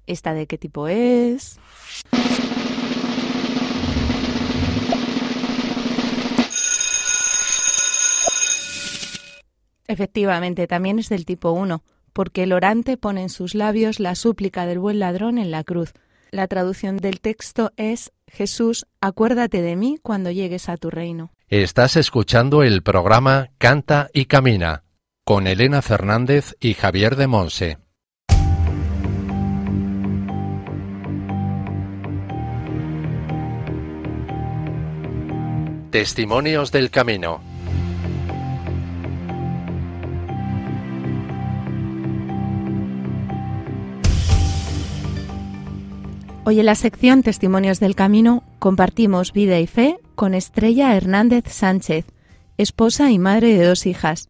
¿Esta 0.06 0.34
de 0.34 0.46
qué 0.46 0.58
tipo 0.58 0.90
es? 0.90 1.62
Efectivamente, 9.88 10.68
también 10.68 11.00
es 11.00 11.08
del 11.08 11.24
tipo 11.24 11.52
1, 11.52 11.86
porque 12.12 12.44
el 12.44 12.52
orante 12.52 12.98
pone 12.98 13.22
en 13.22 13.30
sus 13.30 13.56
labios 13.56 14.02
la 14.02 14.16
súplica 14.16 14.66
del 14.66 14.80
buen 14.80 15.00
ladrón 15.00 15.38
en 15.38 15.52
la 15.52 15.64
cruz. 15.64 15.94
La 16.32 16.50
traducción 16.50 16.98
del 16.98 17.22
texto 17.22 17.72
es 17.78 18.12
Jesús, 18.30 18.86
acuérdate 19.02 19.62
de 19.62 19.76
mí 19.76 20.00
cuando 20.02 20.32
llegues 20.32 20.70
a 20.70 20.78
tu 20.78 20.89
reino. 20.89 21.32
Estás 21.48 21.96
escuchando 21.96 22.63
el 22.63 22.84
programa 22.84 23.50
Canta 23.58 24.10
y 24.13 24.26
Camina 24.26 24.84
con 25.30 25.46
Elena 25.46 25.84
Fernández 25.84 26.56
y 26.60 26.74
Javier 26.74 27.15
de 27.15 27.28
Monse. 27.28 27.78
Testimonios 35.92 36.72
del 36.72 36.89
Camino. 36.89 37.49
Hoy 46.45 46.60
en 46.60 46.65
la 46.65 46.75
sección 46.75 47.21
Testimonios 47.21 47.80
del 47.80 47.95
Camino 47.95 48.43
compartimos 48.60 49.34
vida 49.34 49.60
y 49.60 49.67
fe 49.67 49.99
con 50.15 50.34
Estrella 50.34 50.95
Hernández 50.95 51.45
Sánchez, 51.47 52.06
esposa 52.58 53.12
y 53.12 53.19
madre 53.19 53.58
de 53.58 53.65
dos 53.65 53.86
hijas, 53.86 54.30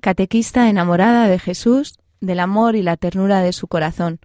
catequista 0.00 0.68
enamorada 0.68 1.28
de 1.28 1.38
Jesús, 1.38 1.98
del 2.20 2.40
amor 2.40 2.76
y 2.76 2.82
la 2.82 2.96
ternura 2.96 3.40
de 3.40 3.52
su 3.52 3.68
corazón, 3.68 4.18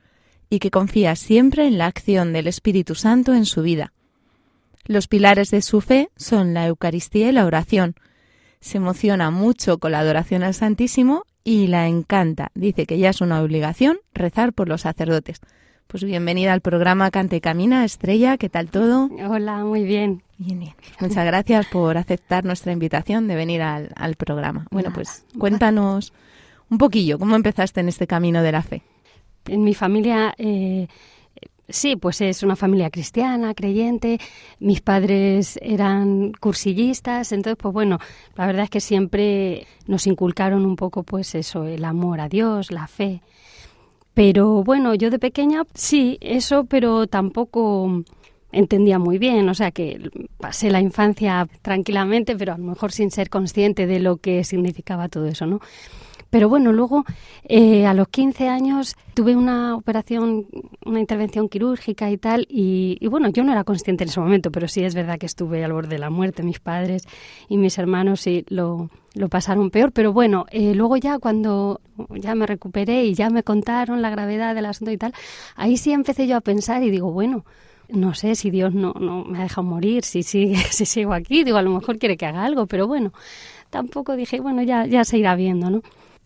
y 0.49 0.60
que 0.60 0.71
confía 0.71 1.15
siempre 1.15 1.67
en 1.67 1.77
la 1.77 1.86
acción 1.86 2.34
del 2.34 2.47
Espíritu 2.47 2.95
Santo 2.95 3.34
en 3.34 3.45
su 3.45 3.62
vida. 3.62 3.93
Los 4.86 5.07
pilares 5.07 5.51
de 5.51 5.62
su 5.62 5.79
fe 5.79 6.10
son 6.17 6.53
la 6.53 6.65
Eucaristía 6.67 7.29
y 7.29 7.31
la 7.31 7.45
oración. 7.45 7.95
Se 8.60 8.77
emociona 8.77 9.29
mucho 9.29 9.77
con 9.77 9.91
la 9.93 9.99
adoración 9.99 10.43
al 10.43 10.55
Santísimo 10.55 11.23
y 11.43 11.67
la 11.67 11.88
encanta. 11.88 12.51
Dice 12.55 12.86
que 12.86 12.97
ya 12.97 13.12
es 13.12 13.21
una 13.21 13.41
obligación 13.41 13.99
rezar 14.13 14.53
por 14.53 14.67
los 14.67 14.81
sacerdotes. 14.81 15.39
Pues 15.88 16.04
bienvenida 16.06 16.54
al 16.54 16.62
programa 16.62 17.12
Cante 17.12 17.36
y 17.36 17.41
Camina, 17.41 17.84
Estrella, 17.84 18.38
¿qué 18.38 18.48
tal 18.48 18.70
todo? 18.70 19.10
Hola, 19.28 19.65
muy 19.65 19.84
bien. 19.84 20.24
Bien, 20.38 20.58
bien. 20.60 20.74
Muchas 21.02 21.26
gracias 21.26 21.67
por 21.67 21.98
aceptar 21.98 22.46
nuestra 22.46 22.72
invitación 22.72 23.28
de 23.28 23.36
venir 23.36 23.62
al, 23.62 23.91
al 23.96 24.15
programa. 24.15 24.67
Bueno, 24.72 24.89
Nada. 24.89 24.96
pues 24.96 25.26
cuéntanos 25.38 26.13
un 26.70 26.78
poquillo, 26.78 27.20
¿cómo 27.20 27.36
empezaste 27.36 27.82
en 27.82 27.89
este 27.89 28.08
camino 28.08 28.41
de 28.41 28.52
la 28.54 28.62
fe? 28.63 28.84
En 29.48 29.63
mi 29.65 29.74
familia, 29.74 30.34
eh, 30.38 30.88
sí, 31.67 31.98
pues 31.98 32.22
es 32.22 32.41
una 32.41 32.56
familia 32.56 32.89
cristiana, 32.89 33.54
creyente. 33.54 34.17
Mis 34.60 34.80
padres 34.80 35.60
eran 35.62 36.32
cursillistas, 36.39 37.34
entonces, 37.34 37.58
pues 37.62 37.74
bueno, 37.74 38.00
la 38.38 38.46
verdad 38.46 38.63
es 38.63 38.70
que 38.70 38.80
siempre 38.80 39.67
nos 39.88 40.08
inculcaron 40.08 40.65
un 40.65 40.78
poco, 40.78 41.04
pues 41.04 41.36
eso, 41.36 41.65
el 41.65 41.84
amor 41.84 42.22
a 42.22 42.30
Dios, 42.30 42.72
la 42.72 42.88
fe. 42.88 43.22
Pero 44.13 44.63
bueno, 44.63 44.93
yo 44.93 45.10
de 45.10 45.19
pequeña 45.19 45.63
sí, 45.74 46.17
eso, 46.21 46.65
pero 46.65 47.08
tampoco 47.08 48.04
entendía 48.52 49.00
muy 49.00 49.17
bien, 49.17 49.47
o 49.47 49.54
sea 49.54 49.71
que 49.71 50.10
pasé 50.38 50.69
la 50.69 50.82
infancia 50.82 51.47
tranquilamente, 51.62 52.36
pero 52.36 52.54
a 52.54 52.58
lo 52.58 52.65
mejor 52.65 52.91
sin 52.91 53.12
ser 53.12 53.30
consciente 53.30 53.88
de 53.88 54.00
lo 54.00 54.17
que 54.17 54.43
significaba 54.43 55.08
todo 55.08 55.28
eso, 55.28 55.45
¿no? 55.45 55.62
Pero 56.32 56.50
bueno, 56.50 56.72
luego 56.72 57.04
eh, 57.44 57.86
a 57.86 57.94
los 57.94 58.08
15 58.08 58.48
años 58.48 58.96
tuve 59.13 59.36
una 59.36 59.76
operación, 59.76 60.48
una 60.86 61.00
intervención 61.02 61.50
quirúrgica 61.50 62.10
y 62.10 62.17
tal, 62.17 62.48
y, 62.50 62.98
y, 63.00 63.08
bueno, 63.08 63.30
yo 63.30 63.44
no 63.44 63.52
era 63.52 63.65
consciente 63.65 64.06
en 64.06 64.10
ese 64.10 64.22
momento, 64.22 64.50
pero 64.50 64.67
sí 64.67 64.84
es 64.84 64.96
verdad 64.96 65.20
que 65.20 65.26
estuve 65.26 65.63
al 65.63 65.74
borde 65.74 65.89
de 65.89 66.00
la 66.00 66.10
muerte. 66.10 66.41
Mis 66.41 66.60
padres 66.60 67.04
y 67.50 67.58
mis 67.58 67.78
hermanos 67.78 68.22
sí 68.22 68.46
lo, 68.48 68.89
lo 69.13 69.28
pasaron 69.28 69.72
peor, 69.72 69.91
pero 69.91 70.13
bueno, 70.13 70.46
eh, 70.52 70.74
luego 70.74 70.96
ya 70.96 71.20
cuando 71.20 71.82
ya 72.15 72.34
me 72.34 72.48
recuperé 72.48 73.04
y 73.04 73.13
ya 73.13 73.30
me 73.30 73.44
contaron 73.44 74.02
la 74.02 74.10
gravedad 74.10 74.56
del 74.56 74.65
asunto 74.65 74.91
y 74.91 74.98
tal, 74.98 75.13
ahí 75.56 75.76
sí 75.76 75.91
empecé 75.91 76.28
yo 76.28 76.38
a 76.38 76.41
pensar 76.41 76.82
y 76.82 76.89
digo, 76.89 77.12
bueno, 77.12 77.46
no 77.89 78.13
sé 78.13 78.36
si 78.36 78.50
Dios 78.52 78.74
no, 78.74 78.94
no 78.94 79.26
me 79.26 79.39
ha 79.39 79.44
dejado 79.44 79.63
morir, 79.63 80.04
si, 80.06 80.24
sigue, 80.24 80.56
si 80.70 80.86
sigo 80.86 81.13
aquí, 81.13 81.44
digo, 81.44 81.58
a 81.58 81.62
lo 81.62 81.72
mejor 81.72 81.98
quiere 81.98 82.15
que 82.15 82.26
haga 82.26 82.46
algo, 82.46 82.67
pero 82.67 82.88
bueno, 82.88 83.12
tampoco 83.70 84.15
dije, 84.15 84.39
bueno, 84.39 84.63
ya, 84.63 84.86
ya 84.86 85.04
se 85.04 85.17
irá 85.17 85.36
viendo, 85.36 85.70
¿no? 85.70 85.82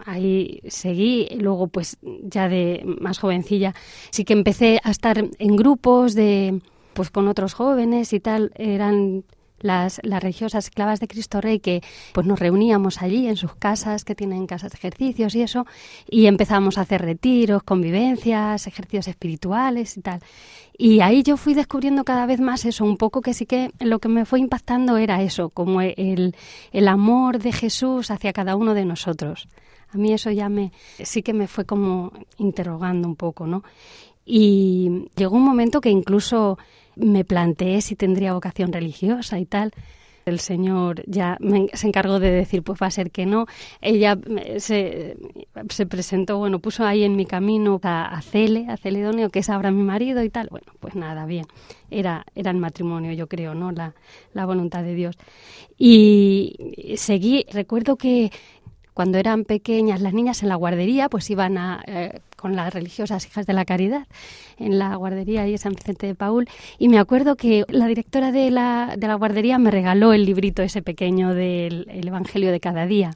Ahí 0.05 0.61
seguí, 0.67 1.27
luego 1.39 1.67
pues 1.67 1.97
ya 2.21 2.47
de 2.47 2.83
más 3.01 3.17
jovencilla 3.17 3.73
sí 4.11 4.23
que 4.23 4.33
empecé 4.33 4.79
a 4.83 4.91
estar 4.91 5.17
en 5.17 5.55
grupos 5.55 6.13
de 6.13 6.61
pues 6.93 7.09
con 7.09 7.27
otros 7.27 7.53
jóvenes 7.53 8.13
y 8.13 8.19
tal, 8.19 8.51
eran 8.55 9.23
las, 9.59 9.99
las 10.03 10.21
religiosas 10.21 10.65
esclavas 10.65 10.99
de 10.99 11.07
Cristo 11.07 11.41
Rey 11.41 11.59
que 11.59 11.81
pues 12.13 12.27
nos 12.27 12.39
reuníamos 12.39 13.01
allí 13.01 13.27
en 13.27 13.35
sus 13.35 13.55
casas 13.55 14.05
que 14.05 14.15
tienen 14.15 14.47
casas 14.47 14.71
de 14.71 14.77
ejercicios 14.77 15.35
y 15.35 15.41
eso 15.41 15.65
y 16.07 16.27
empezamos 16.27 16.77
a 16.77 16.81
hacer 16.81 17.01
retiros, 17.01 17.63
convivencias, 17.63 18.67
ejercicios 18.67 19.07
espirituales 19.07 19.97
y 19.97 20.01
tal. 20.01 20.19
Y 20.77 20.99
ahí 20.99 21.23
yo 21.23 21.35
fui 21.37 21.53
descubriendo 21.53 22.03
cada 22.03 22.25
vez 22.25 22.39
más 22.39 22.65
eso, 22.65 22.85
un 22.85 22.97
poco 22.97 23.21
que 23.21 23.33
sí 23.33 23.45
que 23.45 23.71
lo 23.79 23.99
que 23.99 24.09
me 24.09 24.25
fue 24.25 24.39
impactando 24.39 24.97
era 24.97 25.21
eso, 25.21 25.49
como 25.49 25.81
el, 25.81 26.35
el 26.71 26.87
amor 26.87 27.39
de 27.39 27.53
Jesús 27.53 28.11
hacia 28.11 28.33
cada 28.33 28.55
uno 28.55 28.73
de 28.73 28.85
nosotros. 28.85 29.47
A 29.95 29.97
mí 29.97 30.11
eso 30.11 30.29
ya 30.29 30.49
me 30.49 30.73
sí 31.01 31.23
que 31.23 31.31
me 31.31 31.47
fue 31.47 31.63
como 31.63 32.11
interrogando 32.37 33.07
un 33.07 33.15
poco, 33.15 33.47
¿no? 33.47 33.63
Y 34.25 35.07
llegó 35.15 35.37
un 35.37 35.45
momento 35.45 35.79
que 35.79 35.89
incluso 35.89 36.57
me 36.97 37.23
planteé 37.23 37.79
si 37.79 37.95
tendría 37.95 38.33
vocación 38.33 38.73
religiosa 38.73 39.39
y 39.39 39.45
tal. 39.45 39.71
El 40.25 40.39
Señor 40.39 41.03
ya 41.05 41.37
me, 41.39 41.67
se 41.73 41.87
encargó 41.87 42.19
de 42.19 42.31
decir, 42.31 42.63
pues 42.63 42.79
va 42.81 42.87
a 42.87 42.91
ser 42.91 43.11
que 43.11 43.25
no. 43.25 43.45
Ella 43.79 44.17
se, 44.57 45.15
se 45.69 45.85
presentó, 45.85 46.39
bueno, 46.39 46.57
puso 46.59 46.83
ahí 46.83 47.03
en 47.03 47.15
mi 47.15 47.27
camino 47.27 47.79
a, 47.83 48.07
a 48.07 48.21
Cele, 48.21 48.65
a 48.67 48.75
Celedonio, 48.75 49.29
que 49.29 49.39
es 49.39 49.49
ahora 49.49 49.69
mi 49.69 49.83
marido 49.83 50.23
y 50.23 50.29
tal. 50.29 50.47
Bueno, 50.49 50.73
pues 50.79 50.95
nada, 50.95 51.25
bien. 51.27 51.45
Era, 51.91 52.25
era 52.33 52.49
el 52.49 52.57
matrimonio, 52.57 53.13
yo 53.13 53.27
creo, 53.27 53.53
¿no? 53.53 53.71
La, 53.71 53.93
la 54.33 54.45
voluntad 54.47 54.83
de 54.83 54.95
Dios. 54.95 55.15
Y 55.77 56.95
seguí, 56.97 57.45
recuerdo 57.51 57.95
que 57.95 58.31
cuando 58.95 59.17
eran 59.17 59.43
pequeñas 59.43 60.01
las 60.01 60.13
niñas 60.13 60.41
en 60.41 60.49
la 60.49 60.55
guardería, 60.55 61.09
pues 61.09 61.29
iban 61.29 61.57
a, 61.57 61.83
eh, 61.85 62.21
con 62.37 62.55
las 62.55 62.73
religiosas 62.73 63.25
hijas 63.27 63.45
de 63.45 63.53
la 63.53 63.65
caridad 63.65 64.07
en 64.57 64.79
la 64.79 64.95
guardería 64.95 65.41
ahí 65.41 65.51
en 65.51 65.57
San 65.57 65.73
Vicente 65.73 66.07
de 66.07 66.15
Paul. 66.15 66.47
Y 66.79 66.87
me 66.87 66.97
acuerdo 66.97 67.35
que 67.35 67.65
la 67.67 67.87
directora 67.87 68.31
de 68.31 68.49
la, 68.51 68.95
de 68.97 69.07
la 69.07 69.15
guardería 69.15 69.59
me 69.59 69.69
regaló 69.69 70.13
el 70.13 70.25
librito 70.25 70.63
ese 70.63 70.81
pequeño 70.81 71.33
del 71.33 71.87
el 71.89 72.07
Evangelio 72.07 72.51
de 72.53 72.61
cada 72.61 72.85
día. 72.85 73.11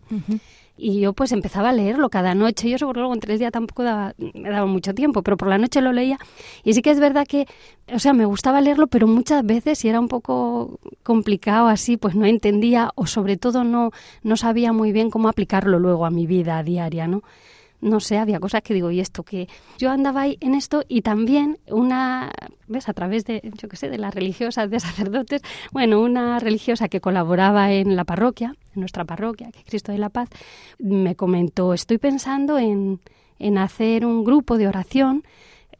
Y 0.81 1.01
yo 1.01 1.13
pues 1.13 1.31
empezaba 1.33 1.69
a 1.69 1.73
leerlo 1.73 2.09
cada 2.09 2.33
noche. 2.33 2.69
Yo 2.69 2.77
porque 2.85 2.99
luego 3.01 3.13
en 3.13 3.19
tres 3.19 3.39
días 3.39 3.51
tampoco 3.51 3.83
daba, 3.83 4.13
me 4.33 4.49
daba 4.49 4.65
mucho 4.65 4.93
tiempo, 4.93 5.21
pero 5.21 5.35
por 5.35 5.49
la 5.49 5.57
noche 5.57 5.81
lo 5.81 5.91
leía. 5.91 6.17
Y 6.63 6.73
sí 6.73 6.81
que 6.81 6.91
es 6.91 6.99
verdad 6.99 7.27
que, 7.27 7.47
o 7.93 7.99
sea, 7.99 8.13
me 8.13 8.25
gustaba 8.25 8.61
leerlo, 8.61 8.87
pero 8.87 9.05
muchas 9.05 9.45
veces, 9.45 9.79
si 9.79 9.89
era 9.89 9.99
un 9.99 10.07
poco 10.07 10.79
complicado 11.03 11.67
así, 11.67 11.97
pues 11.97 12.15
no 12.15 12.25
entendía 12.25 12.91
o 12.95 13.05
sobre 13.07 13.35
todo 13.35 13.63
no, 13.63 13.91
no 14.23 14.37
sabía 14.37 14.71
muy 14.71 14.91
bien 14.91 15.09
cómo 15.09 15.27
aplicarlo 15.27 15.79
luego 15.79 16.05
a 16.05 16.11
mi 16.11 16.25
vida 16.25 16.63
diaria, 16.63 17.07
¿no? 17.07 17.23
No 17.81 17.99
sé, 17.99 18.17
había 18.17 18.39
cosas 18.39 18.61
que 18.61 18.73
digo, 18.73 18.91
¿y 18.91 18.99
esto 18.99 19.23
que 19.23 19.47
Yo 19.77 19.89
andaba 19.89 20.21
ahí 20.21 20.37
en 20.41 20.55
esto 20.55 20.83
y 20.87 21.01
también 21.01 21.57
una, 21.67 22.31
¿ves? 22.67 22.89
A 22.89 22.93
través 22.93 23.25
de, 23.25 23.51
yo 23.57 23.69
qué 23.69 23.77
sé, 23.77 23.89
de 23.89 23.97
las 23.97 24.13
religiosas, 24.13 24.69
de 24.69 24.79
sacerdotes, 24.79 25.41
bueno, 25.71 26.01
una 26.01 26.39
religiosa 26.39 26.89
que 26.89 27.01
colaboraba 27.01 27.71
en 27.71 27.95
la 27.95 28.03
parroquia, 28.03 28.55
en 28.75 28.81
nuestra 28.81 29.05
parroquia, 29.05 29.51
que 29.51 29.59
es 29.59 29.65
Cristo 29.65 29.91
de 29.91 29.97
la 29.97 30.09
Paz, 30.09 30.29
me 30.79 31.15
comentó, 31.15 31.73
estoy 31.73 31.97
pensando 31.97 32.57
en, 32.57 32.99
en 33.39 33.57
hacer 33.57 34.05
un 34.05 34.23
grupo 34.23 34.57
de 34.57 34.67
oración 34.67 35.23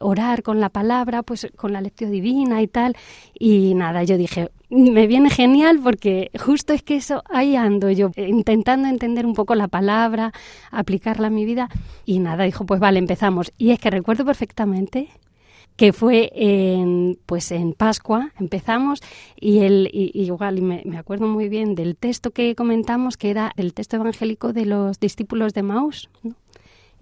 orar 0.00 0.42
con 0.42 0.60
la 0.60 0.70
palabra, 0.70 1.22
pues 1.22 1.46
con 1.56 1.72
la 1.72 1.80
lección 1.80 2.10
divina 2.10 2.60
y 2.62 2.66
tal. 2.66 2.96
Y 3.38 3.74
nada, 3.74 4.02
yo 4.02 4.16
dije, 4.16 4.50
me 4.68 5.06
viene 5.06 5.30
genial 5.30 5.80
porque 5.82 6.30
justo 6.38 6.72
es 6.72 6.82
que 6.82 6.96
eso, 6.96 7.22
ahí 7.30 7.56
ando 7.56 7.90
yo, 7.90 8.10
intentando 8.16 8.88
entender 8.88 9.26
un 9.26 9.34
poco 9.34 9.54
la 9.54 9.68
palabra, 9.68 10.32
aplicarla 10.70 11.28
a 11.28 11.30
mi 11.30 11.44
vida. 11.44 11.68
Y 12.04 12.18
nada, 12.18 12.44
dijo, 12.44 12.66
pues 12.66 12.80
vale, 12.80 12.98
empezamos. 12.98 13.52
Y 13.58 13.70
es 13.70 13.78
que 13.78 13.90
recuerdo 13.90 14.24
perfectamente 14.24 15.08
que 15.76 15.94
fue 15.94 16.30
en, 16.34 17.18
pues 17.24 17.52
en 17.52 17.72
Pascua, 17.72 18.32
empezamos, 18.38 19.00
y, 19.34 19.60
el, 19.60 19.88
y, 19.90 20.10
igual, 20.14 20.58
y 20.58 20.60
me, 20.60 20.82
me, 20.84 20.98
acuerdo 20.98 21.26
muy 21.26 21.48
bien 21.48 21.74
del 21.74 21.96
texto 21.96 22.32
que 22.32 22.54
comentamos, 22.54 23.16
que 23.16 23.30
era 23.30 23.52
el 23.56 23.72
texto 23.72 23.96
evangélico 23.96 24.52
de 24.52 24.66
los 24.66 25.00
discípulos 25.00 25.54
de 25.54 25.62
Maús, 25.62 26.10
¿no? 26.22 26.34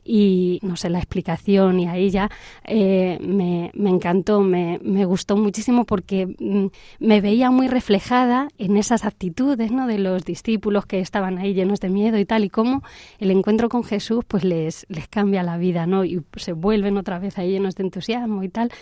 Y 0.08 0.58
no 0.62 0.76
sé, 0.76 0.88
la 0.88 0.98
explicación 0.98 1.78
y 1.80 1.86
ahí 1.86 2.08
ya 2.08 2.30
eh, 2.64 3.18
me, 3.20 3.70
me, 3.74 3.90
encantó, 3.90 4.40
me, 4.40 4.80
me, 4.82 5.04
gustó 5.04 5.36
muchísimo 5.36 5.84
porque 5.84 6.26
mm, 6.26 6.66
me 6.98 7.20
veía 7.20 7.50
muy 7.50 7.68
reflejada 7.68 8.48
en 8.56 8.78
esas 8.78 9.04
actitudes 9.04 9.70
¿no? 9.70 9.86
de 9.86 9.98
los 9.98 10.24
discípulos 10.24 10.86
que 10.86 11.00
estaban 11.00 11.36
ahí 11.36 11.52
llenos 11.52 11.80
de 11.80 11.90
miedo 11.90 12.18
y 12.18 12.24
tal 12.24 12.44
y 12.44 12.48
cómo 12.48 12.82
el 13.18 13.30
encuentro 13.30 13.68
con 13.68 13.84
Jesús 13.84 14.24
pues 14.26 14.44
les, 14.44 14.86
les 14.88 15.08
cambia 15.08 15.42
la 15.42 15.58
vida 15.58 15.86
¿no? 15.86 16.06
y 16.06 16.22
se 16.36 16.54
vuelven 16.54 16.96
otra 16.96 17.18
vez 17.18 17.36
ahí 17.36 17.50
llenos 17.50 17.74
de 17.74 17.84
entusiasmo 17.84 18.42
y 18.42 18.48
tal 18.48 18.72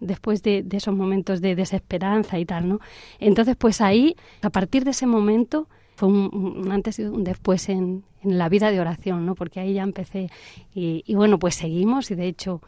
después 0.00 0.42
de, 0.42 0.62
de, 0.62 0.76
esos 0.76 0.94
momentos 0.94 1.40
de 1.40 1.54
desesperanza 1.54 2.38
y 2.38 2.44
tal, 2.44 2.68
¿no? 2.68 2.80
Entonces, 3.20 3.56
pues 3.56 3.80
ahí, 3.80 4.16
a 4.42 4.50
partir 4.50 4.84
de 4.84 4.90
ese 4.90 5.06
momento, 5.06 5.68
fue 5.94 6.08
un, 6.08 6.68
antes 6.70 6.98
y 6.98 7.04
un 7.04 7.24
después 7.24 7.68
en, 7.68 8.04
la 8.22 8.48
vida 8.48 8.70
de 8.70 8.80
oración, 8.80 9.26
¿no? 9.26 9.34
Porque 9.34 9.60
ahí 9.60 9.74
ya 9.74 9.82
empecé 9.82 10.30
y, 10.74 11.14
bueno, 11.14 11.38
pues 11.38 11.56
seguimos 11.56 12.10
y 12.10 12.14
de 12.14 12.26
hecho 12.26 12.62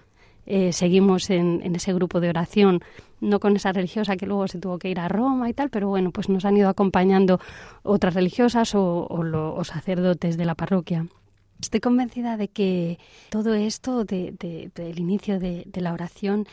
eh, 0.45 0.71
seguimos 0.73 1.31
en, 1.31 1.75
ese 1.75 1.95
grupo 1.95 2.21
de 2.21 2.29
oración, 2.29 2.83
no 3.23 3.41
con 3.41 3.57
esa 3.57 3.73
religiosa 3.73 4.17
que 4.17 4.27
luego 4.27 4.47
se 4.49 4.59
tuvo 4.59 4.79
que 4.79 4.91
ir 4.91 5.01
a 5.01 5.09
Roma 5.09 5.49
y 5.49 5.55
tal, 5.55 5.71
pero 5.71 5.89
bueno, 5.89 6.11
pues 6.11 6.29
nos 6.29 6.45
han 6.45 6.59
ido 6.59 6.69
acompañando 6.69 7.41
otras 7.83 8.13
religiosas 8.13 8.75
o, 8.75 9.07
o, 9.09 9.23
lo, 9.23 9.55
o 9.55 9.65
sacerdotes 9.65 10.37
de 10.37 10.45
la 10.45 10.55
parroquia. 10.55 11.07
Estoy 11.61 11.81
convencida 11.81 12.37
de 12.37 12.49
que 12.49 12.99
todo 13.31 13.55
esto 13.55 14.05
de, 14.05 14.35
de, 14.39 14.71
del 14.75 14.99
inicio 14.99 15.41
de, 15.41 15.67
la 15.75 15.95
oración 15.95 16.47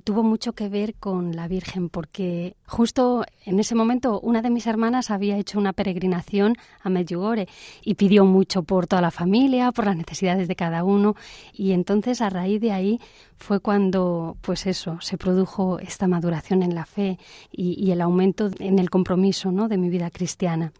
tuvo 0.00 0.22
mucho 0.22 0.52
que 0.52 0.68
ver 0.68 0.94
con 0.94 1.34
la 1.36 1.48
Virgen, 1.48 1.88
porque 1.88 2.56
justo 2.66 3.24
en 3.44 3.60
ese 3.60 3.74
momento 3.74 4.20
una 4.20 4.42
de 4.42 4.50
mis 4.50 4.66
hermanas 4.66 5.10
había 5.10 5.36
hecho 5.36 5.58
una 5.58 5.72
peregrinación 5.72 6.56
a 6.82 6.88
Medjugorje 6.88 7.48
y 7.82 7.94
pidió 7.94 8.24
mucho 8.24 8.62
por 8.62 8.86
toda 8.86 9.02
la 9.02 9.10
familia, 9.10 9.72
por 9.72 9.86
las 9.86 9.96
necesidades 9.96 10.48
de 10.48 10.56
cada 10.56 10.84
uno, 10.84 11.14
y 11.52 11.72
entonces 11.72 12.20
a 12.20 12.30
raíz 12.30 12.60
de 12.60 12.72
ahí 12.72 13.00
fue 13.38 13.60
cuando, 13.60 14.36
pues 14.40 14.66
eso, 14.66 14.98
se 15.00 15.18
produjo 15.18 15.78
esta 15.78 16.06
maduración 16.06 16.62
en 16.62 16.74
la 16.74 16.86
fe 16.86 17.18
y, 17.50 17.82
y 17.82 17.90
el 17.92 18.00
aumento 18.00 18.50
en 18.58 18.78
el 18.78 18.90
compromiso, 18.90 19.52
¿no? 19.52 19.68
de 19.68 19.78
mi 19.78 19.90
vida 19.90 20.10
cristiana. 20.10 20.72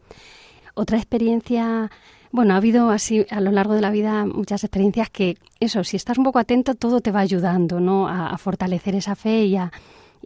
Otra 0.74 0.98
experiencia 0.98 1.90
bueno, 2.36 2.54
ha 2.54 2.58
habido 2.58 2.90
así 2.90 3.26
a 3.30 3.40
lo 3.40 3.50
largo 3.50 3.74
de 3.74 3.80
la 3.80 3.90
vida 3.90 4.24
muchas 4.26 4.62
experiencias 4.62 5.10
que, 5.10 5.36
eso, 5.58 5.82
si 5.82 5.96
estás 5.96 6.18
un 6.18 6.24
poco 6.24 6.38
atento, 6.38 6.74
todo 6.74 7.00
te 7.00 7.10
va 7.10 7.20
ayudando, 7.20 7.80
¿no? 7.80 8.06
A, 8.06 8.28
a 8.30 8.38
fortalecer 8.38 8.94
esa 8.94 9.16
fe 9.16 9.46
y 9.46 9.56
a, 9.56 9.72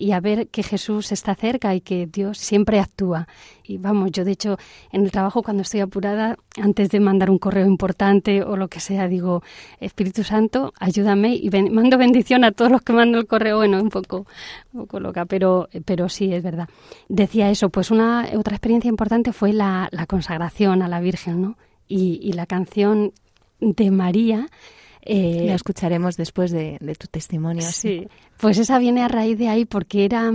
y 0.00 0.12
a 0.12 0.20
ver 0.20 0.48
que 0.48 0.62
Jesús 0.62 1.12
está 1.12 1.34
cerca 1.34 1.74
y 1.74 1.82
que 1.82 2.06
Dios 2.06 2.38
siempre 2.38 2.80
actúa. 2.80 3.28
Y 3.62 3.76
vamos, 3.76 4.10
yo 4.12 4.24
de 4.24 4.32
hecho 4.32 4.56
en 4.90 5.04
el 5.04 5.12
trabajo 5.12 5.42
cuando 5.42 5.62
estoy 5.62 5.80
apurada, 5.80 6.38
antes 6.60 6.88
de 6.88 7.00
mandar 7.00 7.30
un 7.30 7.38
correo 7.38 7.66
importante 7.66 8.42
o 8.42 8.56
lo 8.56 8.68
que 8.68 8.80
sea, 8.80 9.08
digo, 9.08 9.42
Espíritu 9.78 10.24
Santo, 10.24 10.72
ayúdame 10.80 11.34
y 11.34 11.50
ben 11.50 11.70
mando 11.74 11.98
bendición 11.98 12.44
a 12.44 12.52
todos 12.52 12.72
los 12.72 12.80
que 12.80 12.94
mandan 12.94 13.20
el 13.20 13.26
correo. 13.26 13.58
Bueno, 13.58 13.80
un 13.80 13.90
poco, 13.90 14.26
un 14.72 14.80
poco 14.80 15.00
loca, 15.00 15.26
pero, 15.26 15.68
pero 15.84 16.08
sí, 16.08 16.32
es 16.32 16.42
verdad. 16.42 16.68
Decía 17.08 17.50
eso, 17.50 17.68
pues 17.68 17.90
una 17.90 18.26
otra 18.34 18.56
experiencia 18.56 18.88
importante 18.88 19.34
fue 19.34 19.52
la, 19.52 19.88
la 19.92 20.06
consagración 20.06 20.82
a 20.82 20.88
la 20.88 21.00
Virgen, 21.00 21.42
¿no? 21.42 21.56
Y, 21.90 22.20
y, 22.22 22.32
la 22.32 22.46
canción 22.46 23.12
de 23.60 23.90
María. 23.90 24.46
Eh, 25.02 25.44
la 25.46 25.54
escucharemos 25.54 26.16
después 26.16 26.50
de, 26.52 26.78
de 26.80 26.94
tu 26.94 27.06
testimonio. 27.08 27.62
Sí, 27.62 28.06
pues 28.38 28.58
esa 28.58 28.78
viene 28.78 29.02
a 29.02 29.08
raíz 29.08 29.38
de 29.38 29.48
ahí 29.48 29.64
porque 29.64 30.04
era 30.04 30.30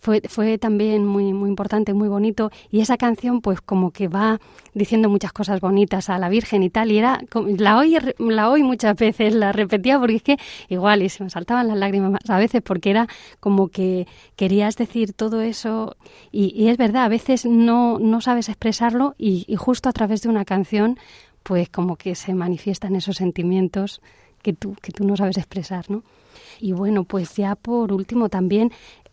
fue, 0.00 0.22
fue 0.28 0.58
también 0.58 1.06
muy, 1.06 1.32
muy 1.32 1.48
importante, 1.48 1.92
muy 1.94 2.08
bonito. 2.08 2.50
Y 2.70 2.80
esa 2.80 2.96
canción, 2.96 3.40
pues 3.40 3.60
como 3.60 3.90
que 3.90 4.08
va 4.08 4.40
diciendo 4.74 5.08
muchas 5.08 5.32
cosas 5.32 5.60
bonitas 5.60 6.08
a 6.08 6.18
la 6.18 6.28
Virgen 6.28 6.62
y 6.62 6.70
tal. 6.70 6.90
Y 6.90 6.98
era, 6.98 7.20
la 7.58 7.78
oí, 7.78 7.96
la 8.18 8.50
oí 8.50 8.62
muchas 8.62 8.96
veces, 8.96 9.34
la 9.34 9.52
repetía 9.52 9.98
porque 9.98 10.16
es 10.16 10.22
que 10.22 10.36
igual, 10.68 11.02
y 11.02 11.08
se 11.08 11.22
me 11.22 11.30
saltaban 11.30 11.68
las 11.68 11.76
lágrimas 11.76 12.18
a 12.28 12.38
veces 12.38 12.62
porque 12.62 12.90
era 12.90 13.08
como 13.40 13.68
que 13.68 14.06
querías 14.36 14.76
decir 14.76 15.12
todo 15.12 15.42
eso. 15.42 15.96
Y, 16.32 16.68
es 16.68 16.78
verdad, 16.78 17.04
a 17.04 17.08
veces 17.08 17.44
no, 17.44 17.98
no 17.98 18.20
sabes 18.20 18.48
expresarlo 18.48 19.14
y, 19.18 19.44
y 19.46 19.56
justo 19.56 19.88
a 19.88 19.92
través 19.92 20.22
de 20.22 20.28
una 20.30 20.44
canción, 20.44 20.98
pues 21.42 21.68
como 21.68 21.96
que 21.96 22.14
se 22.14 22.34
manifiestan 22.34 22.96
esos 22.96 23.16
sentimientos 23.16 24.00
que 24.42 24.52
tú, 24.52 24.74
que 24.80 24.92
tú 24.92 25.04
no 25.04 25.16
sabes 25.16 25.36
expresar, 25.36 25.90
¿no? 25.90 26.02
Y 26.60 26.72
bueno, 26.72 27.04
pues 27.04 27.34
ya 27.36 27.54
por 27.54 27.92
último 27.92 28.28
también 28.28 28.70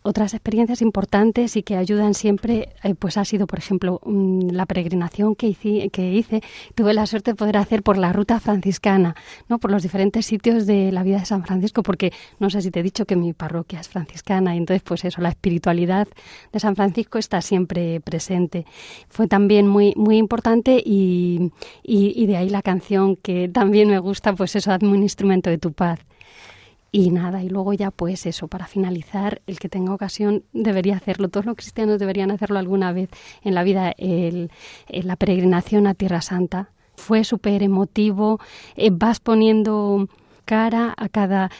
otras 0.08 0.32
experiencias 0.32 0.80
importantes 0.80 1.56
y 1.56 1.62
que 1.62 1.76
ayudan 1.76 2.14
siempre, 2.14 2.70
eh, 2.82 2.94
pues 2.94 3.18
ha 3.18 3.24
sido, 3.24 3.46
por 3.46 3.58
ejemplo, 3.58 4.00
um, 4.04 4.48
la 4.50 4.64
peregrinación 4.64 5.34
que 5.34 5.48
hice, 5.48 5.90
que 5.90 6.12
hice, 6.12 6.40
tuve 6.74 6.94
la 6.94 7.06
suerte 7.06 7.32
de 7.32 7.34
poder 7.34 7.58
hacer 7.58 7.82
por 7.82 7.98
la 7.98 8.12
ruta 8.12 8.40
franciscana, 8.40 9.14
¿no? 9.48 9.58
por 9.58 9.70
los 9.70 9.82
diferentes 9.82 10.24
sitios 10.24 10.66
de 10.66 10.90
la 10.92 11.02
vida 11.02 11.18
de 11.18 11.26
San 11.26 11.44
Francisco, 11.44 11.82
porque 11.82 12.12
no 12.38 12.48
sé 12.48 12.62
si 12.62 12.70
te 12.70 12.80
he 12.80 12.82
dicho 12.82 13.04
que 13.04 13.16
mi 13.16 13.34
parroquia 13.34 13.80
es 13.80 13.88
franciscana, 13.88 14.54
y 14.54 14.58
entonces, 14.58 14.82
pues 14.82 15.04
eso, 15.04 15.20
la 15.20 15.28
espiritualidad 15.28 16.08
de 16.52 16.60
San 16.60 16.74
Francisco 16.74 17.18
está 17.18 17.42
siempre 17.42 18.00
presente. 18.00 18.64
Fue 19.08 19.28
también 19.28 19.68
muy, 19.68 19.92
muy 19.94 20.16
importante 20.16 20.82
y, 20.84 21.52
y, 21.82 22.14
y 22.16 22.26
de 22.26 22.36
ahí 22.38 22.48
la 22.48 22.62
canción 22.62 23.16
que 23.16 23.48
también 23.48 23.88
me 23.88 23.98
gusta, 23.98 24.32
pues 24.32 24.56
eso, 24.56 24.72
hazme 24.72 24.88
un 24.88 25.02
instrumento 25.02 25.50
de 25.50 25.58
tu 25.58 25.72
paz. 25.72 26.00
Y 26.90 27.10
nada, 27.10 27.42
y 27.42 27.50
luego 27.50 27.74
ya 27.74 27.90
pues 27.90 28.24
eso, 28.24 28.48
para 28.48 28.66
finalizar, 28.66 29.42
el 29.46 29.58
que 29.58 29.68
tenga 29.68 29.92
ocasión 29.92 30.44
debería 30.54 30.96
hacerlo, 30.96 31.28
todos 31.28 31.44
los 31.44 31.56
cristianos 31.56 31.98
deberían 31.98 32.30
hacerlo 32.30 32.58
alguna 32.58 32.92
vez 32.92 33.10
en 33.42 33.54
la 33.54 33.62
vida, 33.62 33.92
el, 33.98 34.50
el, 34.88 35.06
la 35.06 35.16
peregrinación 35.16 35.86
a 35.86 35.94
Tierra 35.94 36.22
Santa. 36.22 36.70
Fue 36.96 37.24
súper 37.24 37.62
emotivo, 37.62 38.40
eh, 38.74 38.90
vas 38.90 39.20
poniendo 39.20 40.08
cara 40.48 40.94
a 40.96 41.10
cada, 41.10 41.50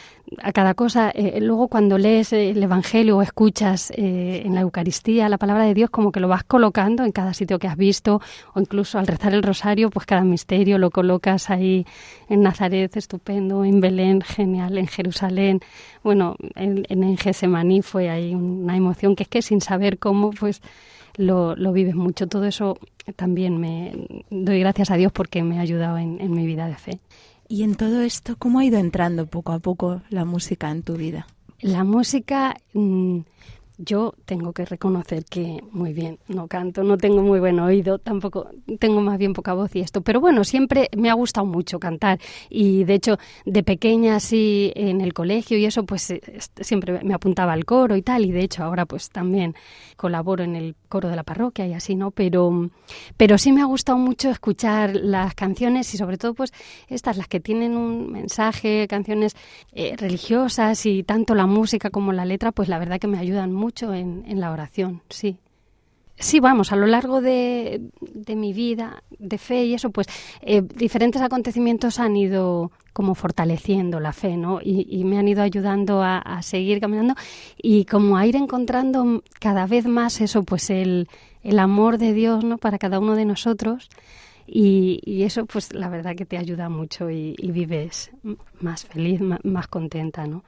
a 0.43 0.53
cada 0.53 0.73
cosa. 0.73 1.11
Eh, 1.11 1.41
luego 1.43 1.69
cuando 1.69 1.99
lees 1.99 2.33
el 2.33 2.63
Evangelio 2.63 3.19
o 3.19 3.23
escuchas 3.23 3.91
eh, 3.91 4.43
en 4.47 4.55
la 4.55 4.63
Eucaristía 4.63 5.29
la 5.29 5.37
palabra 5.37 5.65
de 5.65 5.75
Dios, 5.75 5.91
como 5.91 6.11
que 6.11 6.21
lo 6.21 6.29
vas 6.29 6.43
colocando 6.43 7.05
en 7.05 7.13
cada 7.13 7.35
sitio 7.35 7.59
que 7.59 7.69
has 7.69 7.77
visto 7.77 8.23
o 8.55 8.61
incluso 8.61 8.99
al 8.99 9.07
rezar 9.07 9.35
el 9.35 9.43
rosario, 9.43 9.91
pues 9.91 10.07
cada 10.07 10.25
misterio 10.25 10.79
lo 10.79 10.91
colocas 10.91 11.51
ahí 11.51 11.85
en 12.31 12.41
Nazaret, 12.41 12.97
estupendo, 12.97 13.63
en 13.63 13.81
Belén, 13.81 14.23
genial, 14.23 14.79
en 14.79 14.87
Jerusalén. 14.87 15.61
Bueno, 16.03 16.37
en, 16.55 16.87
en 16.89 17.19
Gesemaní 17.19 17.83
fue 17.83 18.09
ahí 18.09 18.35
una 18.35 18.75
emoción 18.75 19.15
que 19.15 19.25
es 19.25 19.29
que 19.29 19.43
sin 19.43 19.61
saber 19.61 19.99
cómo, 19.99 20.31
pues 20.31 20.63
lo, 21.19 21.55
lo 21.57 21.73
vives 21.73 21.95
mucho. 21.95 22.27
Todo 22.27 22.45
eso 22.45 22.79
también 23.17 23.61
me 23.61 23.93
doy 24.31 24.61
gracias 24.61 24.91
a 24.91 24.97
Dios 24.97 25.13
porque 25.13 25.43
me 25.43 25.59
ha 25.59 25.61
ayudado 25.61 25.99
en, 25.99 26.21
en 26.23 26.31
mi 26.33 26.47
vida 26.47 26.67
de 26.69 26.77
fe. 26.77 27.01
Y 27.49 27.63
en 27.63 27.77
todo 27.77 28.03
esto, 28.03 28.37
¿cómo 28.39 28.59
ha 28.59 28.65
ido 28.65 28.79
entrando 28.79 29.27
poco 29.27 29.53
a 29.53 29.59
poco 29.59 30.03
la 30.11 30.27
música 30.27 30.71
en 30.71 30.83
tu 30.83 30.97
vida? 30.97 31.27
La 31.61 31.83
música, 31.83 32.55
mmm, 32.75 33.21
yo 33.79 34.15
tengo 34.25 34.53
que 34.53 34.65
reconocer 34.65 35.25
que 35.25 35.63
muy 35.71 35.93
bien, 35.93 36.19
no 36.27 36.49
canto, 36.49 36.83
no 36.83 36.99
tengo 36.99 37.23
muy 37.23 37.39
buen 37.39 37.61
oído, 37.61 37.99
tampoco 37.99 38.51
tengo 38.81 39.01
más 39.01 39.19
bien 39.19 39.33
poca 39.33 39.55
voz 39.55 39.75
y 39.77 39.81
esto, 39.81 40.01
pero 40.01 40.21
bueno, 40.21 40.43
siempre 40.43 40.89
me 40.97 41.11
ha 41.11 41.15
gustado 41.15 41.47
mucho 41.47 41.79
cantar 41.79 42.19
y 42.51 42.83
de 42.85 42.95
hecho 42.95 43.19
de 43.47 43.63
pequeña 43.63 44.17
así 44.17 44.73
en 44.75 45.01
el 45.01 45.15
colegio 45.15 45.57
y 45.59 45.65
eso 45.65 45.85
pues 45.85 46.13
siempre 46.61 47.05
me 47.05 47.15
apuntaba 47.15 47.53
al 47.53 47.65
coro 47.65 47.97
y 47.97 48.03
tal 48.03 48.25
y 48.25 48.33
de 48.33 48.43
hecho 48.43 48.65
ahora 48.65 48.85
pues 48.85 49.11
también 49.11 49.55
colaboro 49.97 50.43
en 50.43 50.57
el 50.57 50.75
coro 50.89 51.09
de 51.09 51.17
la 51.17 51.23
parroquia 51.23 51.67
y 51.67 51.75
así, 51.75 51.95
¿no? 51.95 52.11
Pero 52.11 52.71
pero 53.17 53.39
sí 53.39 53.53
me 53.53 53.61
ha 53.61 53.67
gustado 53.67 53.99
mucho 53.99 54.31
escuchar 54.31 54.97
las 54.97 55.35
canciones 55.35 55.95
y 55.95 55.99
sobre 55.99 56.19
todo 56.19 56.35
pues 56.35 56.53
estas 56.89 57.17
las 57.17 57.29
que 57.29 57.39
tienen 57.39 57.77
un 57.77 58.11
mensaje, 58.11 58.89
canciones 58.89 59.37
eh, 59.73 59.95
religiosas 59.97 60.85
y 60.87 61.05
tanto 61.05 61.37
la 61.37 61.47
música 61.47 61.91
como 61.91 62.13
la 62.13 62.25
letra, 62.25 62.51
pues 62.51 62.69
la 62.69 62.79
verdad 62.79 62.99
que 62.99 63.07
me 63.07 63.19
ayudan 63.19 63.53
mucho 63.53 63.68
mucho 63.69 63.93
en, 63.93 64.25
en, 64.27 64.41
la 64.41 64.51
oración, 64.51 65.03
sí. 65.11 65.37
Sí, 66.19 66.41
vamos, 66.41 66.73
a 66.73 66.77
lo 66.77 66.87
largo 66.87 67.21
de, 67.21 67.83
de 68.01 68.35
mi 68.35 68.55
vida 68.55 69.03
de 69.19 69.37
fe 69.37 69.67
y 69.67 69.75
eso, 69.75 69.91
pues 69.91 70.07
eh, 70.41 70.63
diferentes 70.63 71.21
acontecimientos 71.21 72.01
han 72.01 72.17
ido 72.17 72.73
como 72.95 73.15
fortaleciendo 73.15 74.01
la 74.01 74.15
fe, 74.15 74.39
¿no? 74.39 74.61
Y, 74.63 75.05
me 75.05 75.19
han 75.19 75.29
ido 75.29 75.43
ayudando 75.43 76.03
a, 76.03 76.41
seguir 76.43 76.81
caminando 76.81 77.15
y 77.59 77.85
como 77.85 78.17
a 78.17 78.27
ir 78.27 78.37
encontrando 78.37 79.23
cada 79.39 79.67
vez 79.67 79.87
más 79.87 80.23
eso, 80.23 80.45
pues 80.45 80.71
el, 80.71 81.09
el 81.43 81.59
amor 81.59 81.99
de 81.99 82.15
Dios, 82.15 82.43
¿no? 82.43 82.57
Para 82.57 82.79
cada 82.79 82.99
uno 82.99 83.15
de 83.15 83.27
nosotros. 83.27 83.91
Y, 84.47 85.23
eso 85.25 85.45
pues 85.45 85.75
la 85.75 85.91
verdad 85.91 86.17
que 86.17 86.25
te 86.25 86.39
ayuda 86.39 86.71
mucho 86.71 87.11
y, 87.11 87.37
y 87.37 87.53
vives 87.53 88.11
más 88.61 88.87
feliz, 88.87 89.21
más, 89.21 89.45
más, 89.45 89.69
contenta, 89.69 90.27
¿no? 90.27 90.43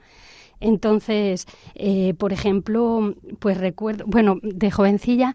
Entonces, 0.61 1.47
eh, 1.75 2.13
por 2.17 2.31
ejemplo, 2.31 3.15
pues 3.39 3.57
recuerdo, 3.57 4.05
bueno, 4.07 4.37
de 4.41 4.71
jovencilla, 4.71 5.33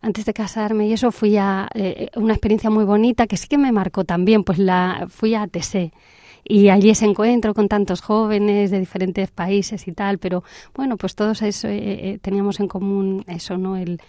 antes 0.00 0.24
de 0.24 0.34
casarme 0.34 0.88
y 0.88 0.92
eso, 0.92 1.12
fui 1.12 1.36
a 1.36 1.68
eh, 1.74 2.08
una 2.16 2.32
experiencia 2.32 2.70
muy 2.70 2.84
bonita 2.84 3.28
que 3.28 3.36
sí 3.36 3.46
que 3.46 3.58
me 3.58 3.70
marcó 3.70 4.04
también, 4.04 4.42
pues 4.42 4.58
la 4.58 5.06
fui 5.08 5.34
a 5.36 5.46
Tessé 5.46 5.92
y 6.44 6.68
allí 6.68 6.90
ese 6.90 7.04
encuentro 7.04 7.54
con 7.54 7.68
tantos 7.68 8.00
jóvenes 8.00 8.70
de 8.70 8.80
diferentes 8.80 9.30
países 9.30 9.86
y 9.86 9.92
tal, 9.92 10.18
pero 10.18 10.42
bueno, 10.74 10.96
pues 10.96 11.14
todos 11.14 11.42
eso 11.42 11.68
eh, 11.68 11.78
eh, 11.78 12.18
teníamos 12.20 12.60
en 12.60 12.68
común 12.68 13.24
eso, 13.28 13.56
¿no? 13.58 13.76
El, 13.76 14.00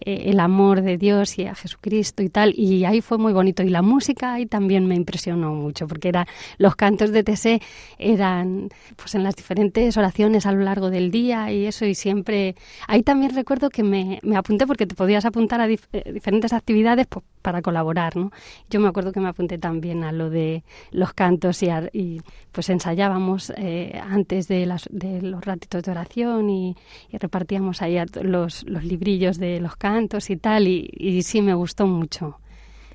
eh, 0.00 0.24
el 0.26 0.40
amor 0.40 0.82
de 0.82 0.98
Dios 0.98 1.38
y 1.38 1.46
a 1.46 1.54
Jesucristo 1.54 2.22
y 2.22 2.28
tal, 2.28 2.52
y 2.54 2.84
ahí 2.84 3.00
fue 3.00 3.18
muy 3.18 3.32
bonito. 3.32 3.62
Y 3.62 3.70
la 3.70 3.82
música 3.82 4.34
ahí 4.34 4.46
también 4.46 4.86
me 4.86 4.94
impresionó 4.94 5.54
mucho, 5.54 5.86
porque 5.86 6.08
era, 6.08 6.26
los 6.58 6.76
cantos 6.76 7.10
de 7.10 7.22
TC 7.22 7.62
eran 7.98 8.68
pues 8.96 9.14
en 9.14 9.22
las 9.22 9.34
diferentes 9.36 9.96
oraciones 9.96 10.46
a 10.46 10.52
lo 10.52 10.62
largo 10.62 10.90
del 10.90 11.10
día 11.10 11.50
y 11.52 11.66
eso, 11.66 11.86
y 11.86 11.94
siempre... 11.94 12.54
Ahí 12.86 13.02
también 13.02 13.34
recuerdo 13.34 13.70
que 13.70 13.82
me, 13.82 14.20
me 14.22 14.36
apunté 14.36 14.66
porque 14.66 14.86
te 14.86 14.94
podías 14.94 15.24
apuntar 15.24 15.60
a 15.60 15.66
diferentes 15.66 16.52
actividades 16.52 17.06
pues, 17.06 17.24
para 17.42 17.62
colaborar, 17.62 18.16
¿no? 18.16 18.30
Yo 18.68 18.80
me 18.80 18.88
acuerdo 18.88 19.12
que 19.12 19.20
me 19.20 19.28
apunté 19.28 19.58
también 19.58 20.04
a 20.04 20.12
lo 20.12 20.28
de 20.28 20.64
los 20.90 21.12
cantos 21.14 21.62
y, 21.62 21.70
y 21.92 22.20
pues 22.52 22.68
ensayábamos 22.70 23.52
eh, 23.56 24.00
antes 24.02 24.48
de, 24.48 24.66
las, 24.66 24.88
de 24.90 25.22
los 25.22 25.44
ratitos 25.44 25.82
de 25.82 25.90
oración 25.90 26.50
y, 26.50 26.76
repartíamos 27.12 27.82
ahí 27.82 27.96
los, 28.22 28.64
los 28.64 28.84
librillos 28.84 29.38
de 29.38 29.60
los 29.60 29.76
cantos 29.76 30.30
y 30.30 30.36
tal, 30.36 30.68
y, 30.68 31.22
sí 31.22 31.42
me 31.42 31.54
gustó 31.54 31.86
mucho. 31.86 32.38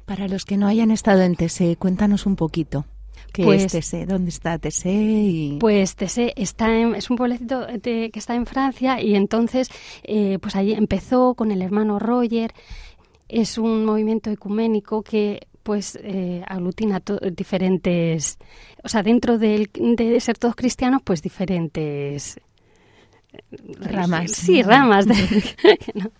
Para 0.05 0.27
los 0.27 0.45
que 0.45 0.57
no 0.57 0.67
hayan 0.67 0.91
estado 0.91 1.21
en 1.21 1.35
TSE, 1.35 1.75
cuéntanos 1.77 2.25
un 2.25 2.35
poquito. 2.35 2.85
¿Qué 3.31 3.43
pues, 3.43 3.73
es 3.73 3.85
TSE? 3.85 4.05
¿Dónde 4.05 4.29
está 4.29 4.59
TSE? 4.59 4.91
Y... 4.91 5.57
Pues 5.59 5.95
TSE 5.95 6.33
está 6.35 6.75
en, 6.77 6.95
es 6.95 7.09
un 7.09 7.17
pueblecito 7.17 7.65
que 7.81 8.11
está 8.13 8.35
en 8.35 8.45
Francia 8.45 9.01
y 9.01 9.15
entonces 9.15 9.69
eh, 10.03 10.37
pues 10.39 10.55
allí 10.55 10.73
empezó 10.73 11.33
con 11.33 11.51
el 11.51 11.61
hermano 11.61 11.99
Roger. 11.99 12.53
Es 13.29 13.57
un 13.57 13.85
movimiento 13.85 14.29
ecuménico 14.29 15.01
que 15.01 15.47
pues 15.63 15.97
eh, 16.01 16.43
aglutina 16.47 17.01
diferentes, 17.31 18.37
o 18.83 18.89
sea, 18.89 19.01
dentro 19.01 19.37
de 19.37 19.69
ser 20.19 20.37
todos 20.37 20.55
cristianos, 20.55 21.01
pues 21.03 21.21
diferentes 21.21 22.39
ramas. 23.79 24.31
Sí, 24.31 24.61
ramas. 24.61 25.07
De, 25.07 25.15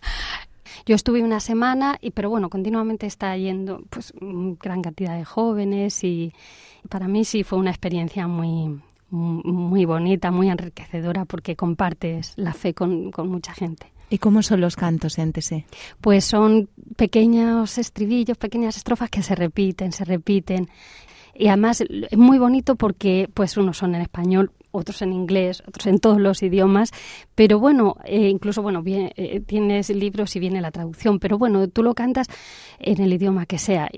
Yo 0.86 0.95
estuve 0.95 1.23
una 1.23 1.39
semana, 1.39 1.97
y, 2.01 2.12
pero 2.12 2.29
bueno, 2.29 2.49
continuamente 2.49 3.06
está 3.06 3.38
yendo 3.38 3.84
pues 3.89 4.13
gran 4.19 4.82
cantidad 4.82 5.15
de 5.17 5.23
jóvenes 5.23 6.03
y 6.03 6.34
para 6.89 7.08
mí 7.08 7.23
sí 7.23 7.43
fue 7.43 7.58
una 7.60 7.69
experiencia 7.69 8.27
muy, 8.27 8.82
muy 9.10 9.86
bonita, 9.86 10.29
muy 10.32 10.49
enriquecedora 10.49 11.23
porque 11.23 11.56
compartes 11.56 12.34
la 12.36 12.53
fe 12.53 12.73
con, 12.73 13.12
con 13.12 13.29
mucha 13.29 13.53
gente. 13.53 13.92
¿Y 14.09 14.17
cómo 14.19 14.43
son 14.43 14.61
los 14.61 14.75
cantos 14.75 15.17
en 15.17 15.33
TSE? 15.33 15.65
Pues 16.01 16.25
son 16.25 16.69
pequeños 16.95 17.77
estribillos, 17.77 18.37
pequeñas 18.37 18.77
estrofas 18.77 19.09
que 19.09 19.23
se 19.23 19.35
repiten, 19.35 19.91
se 19.91 20.05
repiten. 20.05 20.69
Y 21.35 21.47
además 21.47 21.81
es 21.81 22.17
muy 22.17 22.37
bonito 22.37 22.75
porque 22.75 23.27
pues 23.33 23.57
unos 23.57 23.77
son 23.77 23.95
en 23.95 24.01
español, 24.01 24.51
otros 24.69 25.01
en 25.01 25.13
inglés, 25.13 25.63
otros 25.67 25.87
en 25.87 25.99
todos 25.99 26.19
los 26.19 26.43
idiomas, 26.43 26.91
pero 27.35 27.59
bueno, 27.59 27.95
eh, 28.05 28.27
incluso 28.27 28.61
bueno, 28.61 28.83
bien, 28.83 29.11
eh, 29.15 29.39
tienes 29.39 29.89
libros 29.89 30.35
y 30.35 30.39
viene 30.39 30.61
la 30.61 30.71
traducción, 30.71 31.19
pero 31.19 31.37
bueno, 31.37 31.67
tú 31.67 31.83
lo 31.83 31.95
cantas 31.95 32.27
en 32.79 33.01
el 33.01 33.13
idioma 33.13 33.45
que 33.45 33.57
sea. 33.57 33.89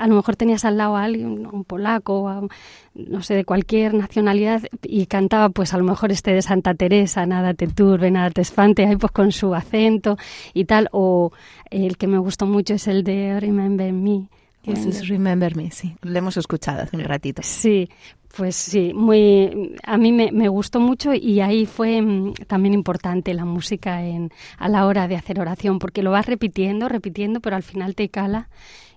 A 0.00 0.06
lo 0.06 0.14
mejor 0.14 0.34
tenías 0.34 0.64
al 0.64 0.78
lado 0.78 0.96
a 0.96 1.04
alguien, 1.04 1.46
un 1.46 1.64
polaco, 1.64 2.48
no 2.94 3.22
sé, 3.22 3.34
de 3.34 3.44
cualquier 3.44 3.92
nacionalidad, 3.92 4.62
y 4.82 5.04
cantaba 5.04 5.50
pues 5.50 5.74
a 5.74 5.78
lo 5.78 5.84
mejor 5.84 6.10
este 6.10 6.32
de 6.32 6.40
Santa 6.40 6.74
Teresa, 6.74 7.26
nada 7.26 7.52
te 7.52 7.66
turbe, 7.66 8.10
nada 8.10 8.30
te 8.30 8.40
espante, 8.40 8.86
ahí 8.86 8.96
pues 8.96 9.12
con 9.12 9.30
su 9.30 9.54
acento 9.54 10.16
y 10.54 10.64
tal, 10.64 10.88
o 10.92 11.32
el 11.70 11.98
que 11.98 12.06
me 12.06 12.16
gustó 12.16 12.46
mucho 12.46 12.74
es 12.74 12.88
el 12.88 13.04
de 13.04 13.38
Remember 13.40 13.92
Me, 13.92 14.28
es 14.64 15.08
Remember 15.08 15.56
Me, 15.56 15.70
sí. 15.70 15.96
Lo 16.02 16.18
hemos 16.18 16.36
escuchado 16.36 16.82
hace 16.82 16.96
un 16.96 17.04
ratito. 17.04 17.42
Sí, 17.42 17.88
pues 18.36 18.56
sí, 18.56 18.92
muy, 18.94 19.74
a 19.82 19.96
mí 19.96 20.12
me, 20.12 20.30
me, 20.32 20.48
gustó 20.48 20.80
mucho 20.80 21.12
y 21.14 21.40
ahí 21.40 21.66
fue 21.66 22.00
mm, 22.00 22.34
también 22.46 22.74
importante 22.74 23.34
la 23.34 23.44
música 23.44 24.04
en, 24.04 24.30
a 24.58 24.68
la 24.68 24.86
hora 24.86 25.08
de 25.08 25.16
hacer 25.16 25.40
oración, 25.40 25.78
porque 25.78 26.02
lo 26.02 26.10
vas 26.10 26.26
repitiendo, 26.26 26.88
repitiendo, 26.88 27.40
pero 27.40 27.56
al 27.56 27.62
final 27.62 27.94
te 27.94 28.08
cala. 28.08 28.48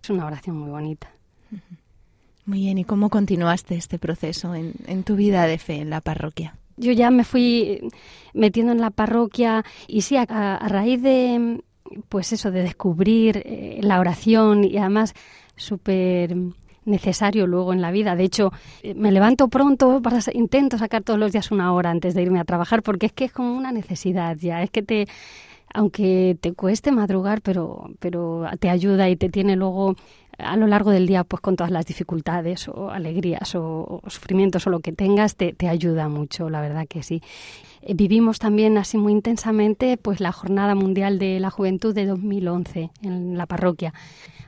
Es 0.02 0.10
una 0.10 0.26
oración 0.26 0.58
muy 0.58 0.70
bonita. 0.70 1.10
Muy 2.46 2.60
bien, 2.60 2.78
¿y 2.78 2.84
cómo 2.84 3.10
continuaste 3.10 3.76
este 3.76 3.98
proceso 3.98 4.54
en, 4.54 4.74
en 4.86 5.04
tu 5.04 5.16
vida 5.16 5.48
de 5.48 5.58
fe 5.58 5.76
en 5.76 5.90
la 5.90 6.02
parroquia? 6.02 6.58
Yo 6.76 6.92
ya 6.92 7.10
me 7.10 7.24
fui 7.24 7.80
metiendo 8.34 8.72
en 8.72 8.82
la 8.82 8.90
parroquia 8.90 9.64
y 9.88 10.02
sí, 10.02 10.18
a, 10.18 10.24
a 10.24 10.68
raíz 10.68 11.02
de, 11.02 11.62
pues 12.10 12.34
eso, 12.34 12.52
de 12.52 12.64
descubrir 12.64 13.42
eh, 13.46 13.80
la 13.82 14.00
oración 14.00 14.64
y 14.64 14.78
además 14.78 15.14
súper 15.56 16.36
necesario 16.86 17.48
luego 17.48 17.74
en 17.74 17.82
la 17.82 17.92
vida. 17.92 18.16
De 18.16 18.24
hecho, 18.24 18.52
eh, 18.82 18.94
me 18.94 19.12
levanto 19.12 19.48
pronto, 19.48 20.02
para, 20.02 20.20
intento 20.34 20.78
sacar 20.78 21.04
todos 21.04 21.20
los 21.20 21.32
días 21.32 21.52
una 21.52 21.74
hora 21.74 21.90
antes 21.90 22.14
de 22.14 22.22
irme 22.22 22.40
a 22.40 22.46
trabajar, 22.46 22.84
porque 22.84 23.08
es 23.08 23.14
que 23.14 23.26
es 23.26 23.32
como 23.32 23.56
una 23.56 23.72
necesidad 23.72 24.38
ya. 24.38 24.62
Es 24.64 24.70
que 24.70 24.82
te, 24.82 25.08
aunque 25.74 26.38
te 26.40 26.54
cueste 26.54 26.92
madrugar, 26.92 27.42
pero, 27.42 27.90
pero 28.00 28.46
te 28.60 28.70
ayuda 28.70 29.10
y 29.10 29.16
te 29.16 29.30
tiene 29.30 29.56
luego 29.56 29.96
a 30.40 30.58
lo 30.58 30.66
largo 30.66 30.90
del 30.90 31.06
día, 31.06 31.24
pues 31.24 31.42
con 31.42 31.56
todas 31.56 31.72
las 31.72 31.86
dificultades 31.86 32.68
o 32.68 32.90
alegrías 32.90 33.54
o, 33.56 34.02
sufrimientos 34.08 34.66
o 34.66 34.72
lo 34.72 34.80
que 34.80 34.92
tengas, 34.92 35.36
te, 35.36 35.54
te 35.54 35.70
ayuda 35.70 36.10
mucho, 36.10 36.50
la 36.50 36.60
verdad 36.60 36.88
que 36.88 37.04
sí. 37.04 37.22
Eh, 37.82 37.94
vivimos 37.94 38.40
también 38.40 38.78
así 38.78 38.98
muy 38.98 39.12
intensamente 39.12 39.98
pues 39.98 40.20
la 40.20 40.32
Jornada 40.32 40.74
Mundial 40.74 41.20
de 41.20 41.40
la 41.40 41.52
Juventud 41.52 41.94
de 41.94 42.08
2011 42.08 42.90
en 43.04 43.38
la 43.38 43.46
parroquia 43.46 43.94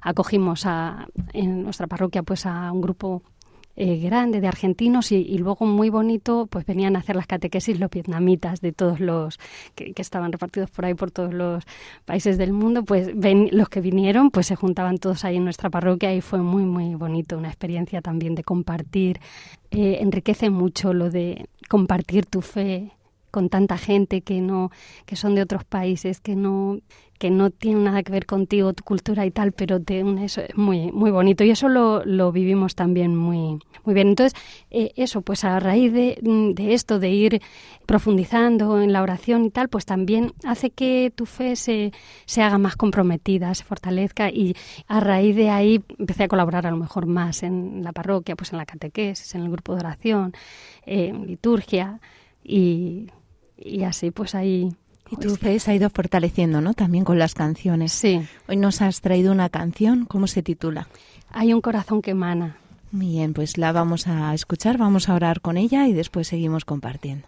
acogimos 0.06 0.66
a, 0.66 1.08
en 1.34 1.64
nuestra 1.64 1.88
parroquia 1.88 2.24
pues 2.24 2.46
a 2.46 2.72
un 2.72 2.80
grupo 2.80 3.24
eh, 3.76 3.98
grande 3.98 4.40
de 4.40 4.48
argentinos 4.48 5.12
y, 5.12 5.38
luego 5.38 5.66
muy 5.66 5.90
bonito 5.90 6.48
pues 6.50 6.66
venían 6.66 6.96
a 6.96 7.00
hacer 7.00 7.18
las 7.18 7.28
catequesis 7.28 7.78
los 7.78 7.90
vietnamitas 7.90 8.62
de 8.62 8.72
todos 8.72 9.02
los 9.02 9.38
que, 9.74 9.94
estaban 9.98 10.32
repartidos 10.32 10.70
por 10.70 10.86
ahí 10.86 10.94
por 10.94 11.12
todos 11.12 11.34
los 11.34 11.66
países 12.06 12.38
del 12.38 12.54
mundo. 12.54 12.84
Pues 12.86 13.10
ven, 13.16 13.50
los 13.52 13.68
que 13.68 13.82
vinieron 13.82 14.30
pues 14.30 14.46
se 14.46 14.56
juntaban 14.56 15.00
todos 15.00 15.26
ahí 15.26 15.38
en 15.38 15.44
nuestra 15.44 15.70
parroquia 15.70 16.14
y 16.14 16.22
fue 16.22 16.40
muy 16.40 16.64
muy 16.64 16.96
bonito 16.96 17.38
una 17.38 17.50
experiencia 17.50 18.02
también 18.02 18.36
de 18.36 18.44
compartir. 18.44 19.20
Eh, 19.72 19.98
enriquece 20.02 20.52
mucho 20.52 20.94
lo 20.94 21.10
de 21.10 21.50
compartir 21.68 22.28
tu 22.28 22.42
fe 22.42 22.92
con 23.32 23.50
tanta 23.50 23.78
gente 23.78 24.22
que 24.22 24.40
no 24.40 24.70
que 25.06 25.18
son 25.18 25.36
de 25.36 25.42
otros 25.42 25.66
países 25.66 26.22
que 26.22 26.38
no 26.38 26.80
que 27.18 27.30
no 27.30 27.50
tienen 27.50 27.86
nada 27.86 28.04
que 28.04 28.12
ver 28.12 28.26
contigo 28.26 28.74
tu 28.74 28.84
cultura 28.84 29.26
y 29.26 29.32
tal 29.32 29.52
pero 29.52 29.82
te, 29.82 30.04
es 30.24 30.40
muy 30.56 30.92
muy 30.92 31.12
bonito. 31.12 31.44
Y 31.44 31.52
eso 31.52 31.70
lo, 31.70 32.04
lo 32.06 32.32
vivimos 32.32 32.76
también 32.76 33.16
muy 33.16 33.60
muy 33.84 33.94
bien. 33.94 34.10
Entonces 34.10 34.40
eh, 34.72 34.92
eso 34.96 35.22
pues 35.22 35.44
a 35.44 35.60
raíz 35.60 35.94
de, 35.94 36.18
de, 36.22 36.74
esto 36.74 37.00
de 37.00 37.10
ir 37.10 37.42
profundizando 37.86 38.82
en 38.82 38.92
la 38.92 39.02
oración 39.02 39.46
y 39.46 39.50
tal 39.50 39.70
pues 39.70 39.86
también 39.86 40.34
hace 40.44 40.72
que 40.72 41.12
tu 41.16 41.26
fe 41.26 41.56
se, 41.56 41.92
se 42.26 42.42
haga 42.42 42.58
más 42.58 42.76
comprometida 42.76 43.54
se 43.56 43.64
fortalezca. 43.64 44.30
Y 44.30 44.56
a 44.88 45.00
raíz 45.00 45.36
de 45.36 45.50
ahí 45.50 45.84
empecé 45.98 46.24
a 46.24 46.28
colaborar 46.28 46.68
a 46.68 46.72
lo 46.72 46.78
mejor 46.78 47.06
más 47.06 47.44
en 47.44 47.84
la 47.84 47.94
parroquia 47.94 48.36
pues 48.36 48.52
en 48.52 48.58
la 48.58 48.66
catequesis 48.66 49.36
en 49.36 49.42
el 49.44 49.52
grupo 49.52 49.74
de 49.74 49.80
oración 49.80 50.34
en 50.86 51.28
liturgia 51.28 52.00
y 52.44 53.08
y 53.58 53.84
así 53.84 54.12
pues 54.12 54.36
ahí... 54.36 54.70
Y 55.10 55.18
tu 55.18 55.36
fe 55.36 55.60
se 55.60 55.72
ha 55.72 55.76
ido 55.76 55.90
fortaleciendo, 55.90 56.62
¿no? 56.62 56.74
También 56.74 57.04
con 57.04 57.20
las 57.20 57.34
canciones. 57.34 57.92
Sí. 57.92 58.22
Hoy 58.48 58.58
nos 58.58 58.82
has 58.82 59.02
traído 59.02 59.32
una 59.32 59.50
canción, 59.50 60.06
¿cómo 60.06 60.28
se 60.28 60.42
titula? 60.42 60.88
Hay 61.32 61.54
un 61.54 61.62
corazón 61.62 62.02
que 62.02 62.12
emana. 62.12 62.58
Bien, 62.92 63.34
pues 63.34 63.58
la 63.58 63.72
vamos 63.72 64.08
a 64.08 64.34
escuchar, 64.34 64.78
vamos 64.78 65.10
a 65.10 65.16
orar 65.16 65.42
con 65.42 65.58
ella 65.58 65.88
y 65.88 65.94
después 65.94 66.28
seguimos 66.28 66.66
compartiendo. 66.66 67.28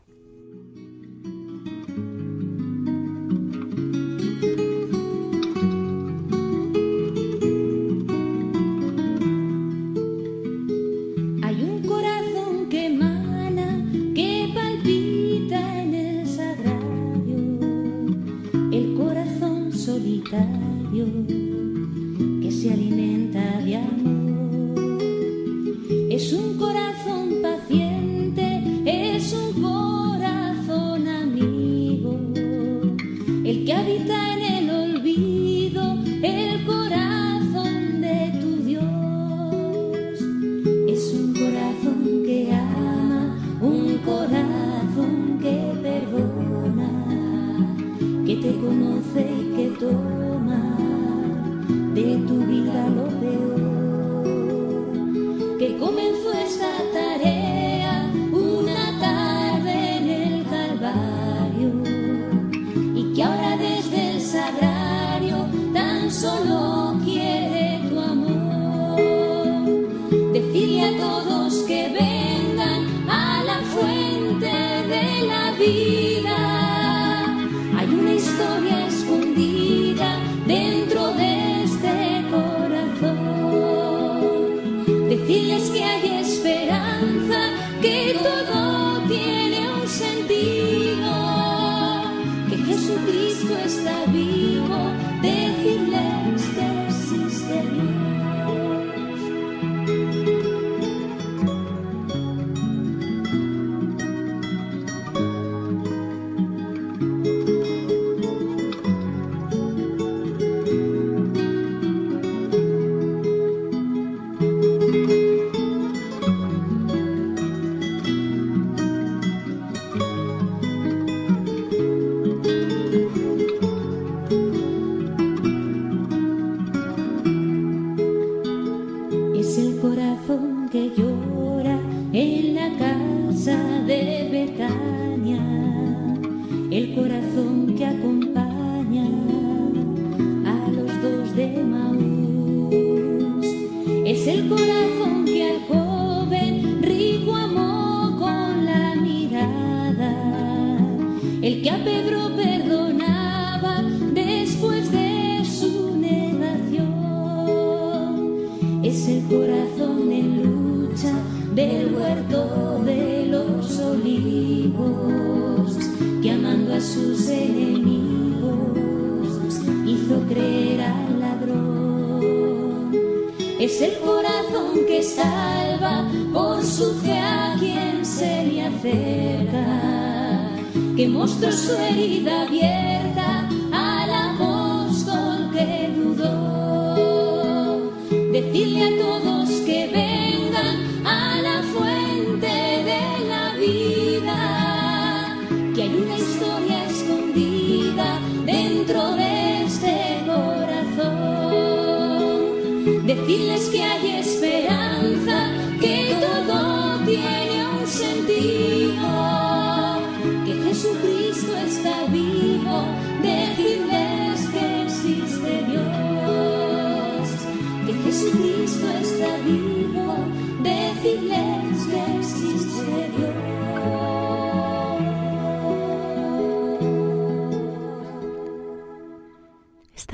Jesucristo 92.78 93.58
está 93.66 94.06
vivo. 94.06 94.67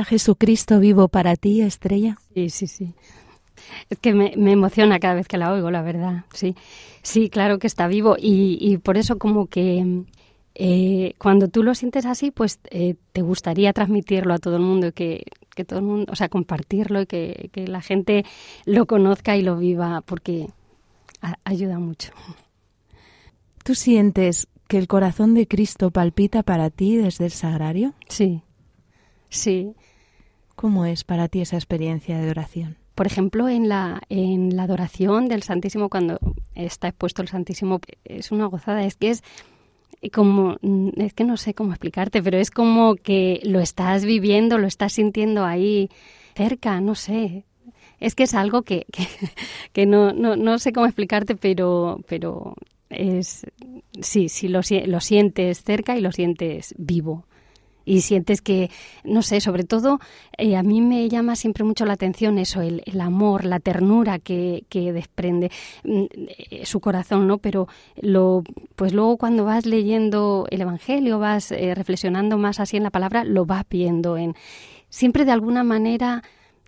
¿Está 0.03 0.09
Jesucristo 0.09 0.79
vivo 0.81 1.07
para 1.07 1.37
ti, 1.37 1.61
Estrella? 1.61 2.17
Sí, 2.33 2.49
sí, 2.49 2.67
sí. 2.67 2.93
Es 3.89 3.97
que 3.99 4.13
me, 4.13 4.33
me 4.35 4.51
emociona 4.51 4.99
cada 4.99 5.13
vez 5.13 5.29
que 5.29 5.37
la 5.37 5.53
oigo, 5.53 5.71
la 5.71 5.81
verdad. 5.81 6.25
Sí, 6.33 6.55
sí, 7.01 7.29
claro 7.29 7.57
que 7.57 7.67
está 7.67 7.87
vivo 7.87 8.17
y, 8.19 8.57
y 8.59 8.79
por 8.79 8.97
eso 8.97 9.17
como 9.17 9.47
que 9.47 10.03
eh, 10.55 11.13
cuando 11.17 11.47
tú 11.47 11.63
lo 11.63 11.73
sientes 11.73 12.05
así, 12.05 12.31
pues 12.31 12.59
eh, 12.69 12.95
te 13.13 13.21
gustaría 13.21 13.71
transmitirlo 13.71 14.33
a 14.33 14.39
todo 14.39 14.57
el 14.57 14.61
mundo, 14.63 14.91
que, 14.91 15.23
que 15.55 15.63
todo 15.63 15.79
el 15.79 15.85
mundo, 15.85 16.11
o 16.11 16.15
sea, 16.17 16.27
compartirlo 16.27 17.01
y 17.03 17.05
que, 17.05 17.49
que 17.53 17.65
la 17.69 17.81
gente 17.81 18.25
lo 18.65 18.85
conozca 18.85 19.37
y 19.37 19.41
lo 19.41 19.55
viva, 19.55 20.01
porque 20.01 20.47
a- 21.21 21.37
ayuda 21.45 21.79
mucho. 21.79 22.11
¿Tú 23.63 23.73
sientes 23.73 24.49
que 24.67 24.77
el 24.79 24.89
corazón 24.89 25.33
de 25.33 25.47
Cristo 25.47 25.91
palpita 25.91 26.43
para 26.43 26.69
ti 26.69 26.97
desde 26.97 27.23
el 27.23 27.31
sagrario? 27.31 27.93
Sí, 28.09 28.41
sí. 29.29 29.73
¿Cómo 30.55 30.85
es 30.85 31.03
para 31.03 31.27
ti 31.27 31.41
esa 31.41 31.55
experiencia 31.55 32.17
de 32.19 32.29
oración? 32.29 32.77
Por 32.95 33.07
ejemplo, 33.07 33.49
en 33.49 33.69
la, 33.69 34.01
en 34.09 34.55
la 34.55 34.63
adoración 34.63 35.27
del 35.27 35.41
Santísimo, 35.41 35.89
cuando 35.89 36.19
está 36.53 36.89
expuesto 36.89 37.23
el 37.23 37.27
Santísimo, 37.27 37.79
es 38.05 38.31
una 38.31 38.45
gozada. 38.45 38.85
Es 38.85 38.95
que 38.95 39.09
es 39.09 39.23
como, 40.11 40.57
mm, 40.61 40.89
es 40.97 41.13
que 41.13 41.23
no 41.23 41.37
sé 41.37 41.55
cómo 41.55 41.71
explicarte, 41.71 42.21
pero 42.21 42.37
es 42.37 42.51
como 42.51 42.95
que 42.95 43.39
lo 43.43 43.59
estás 43.59 44.05
viviendo, 44.05 44.59
lo 44.59 44.67
estás 44.67 44.93
sintiendo 44.93 45.43
ahí 45.43 45.89
cerca, 46.35 46.81
no 46.81 46.93
sé. 46.93 47.45
Es 47.99 48.13
que 48.13 48.23
es 48.23 48.35
algo 48.35 48.61
que, 48.61 48.85
que, 49.73 49.85
no, 49.87 50.13
no, 50.13 50.35
no 50.35 50.59
sé 50.59 50.71
cómo 50.71 50.85
explicarte, 50.85 51.35
pero, 51.35 51.99
pero 52.07 52.55
es, 52.89 53.47
sí, 54.01 54.29
sí, 54.29 54.49
lo, 54.49 54.59
lo 54.85 54.99
sientes 54.99 55.63
cerca 55.63 55.97
y 55.97 56.01
lo 56.01 56.11
sientes 56.11 56.75
vivo 56.77 57.25
y 57.85 58.01
sientes 58.01 58.41
que, 58.41 58.69
no 59.03 59.21
sé, 59.21 59.41
sobre 59.41 59.63
todo 59.63 59.99
eh, 60.37 60.55
a 60.55 60.63
mí 60.63 60.81
me 60.81 61.07
llama 61.09 61.35
siempre 61.35 61.63
mucho 61.63 61.85
la 61.85 61.93
atención 61.93 62.37
eso, 62.37 62.61
el, 62.61 62.81
amor, 63.01 63.45
la 63.45 63.59
ternura 63.59 64.19
que, 64.19 64.65
que 64.69 64.93
desprende 64.93 65.51
mm, 65.83 66.03
eh, 66.27 66.65
su 66.65 66.79
corazón, 66.79 67.27
¿no? 67.27 67.37
Pero 67.37 67.67
lo, 68.01 68.43
pues 68.75 68.93
luego 68.93 69.17
cuando 69.17 69.45
vas 69.45 69.65
leyendo 69.65 70.47
el 70.49 70.61
Evangelio, 70.61 71.19
vas 71.19 71.51
eh, 71.51 71.75
reflexionando 71.75 72.37
más 72.37 72.59
así 72.59 72.77
en 72.77 72.83
la 72.83 72.91
palabra, 72.91 73.23
lo 73.23 73.45
vas 73.45 73.65
viendo 73.69 74.17
en 74.17 74.35
siempre 74.89 75.25
de 75.25 75.31
alguna 75.31 75.63
manera 75.63 76.23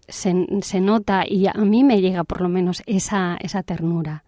se, 0.07 0.34
se 0.61 0.82
nota 0.82 1.24
y 1.28 1.47
a 1.47 1.53
mí 1.53 1.84
me 1.84 2.01
llega 2.01 2.24
por 2.24 2.41
lo 2.41 2.49
menos 2.49 2.84
esa, 2.86 3.38
esa 3.39 3.63
ternura. 3.63 4.24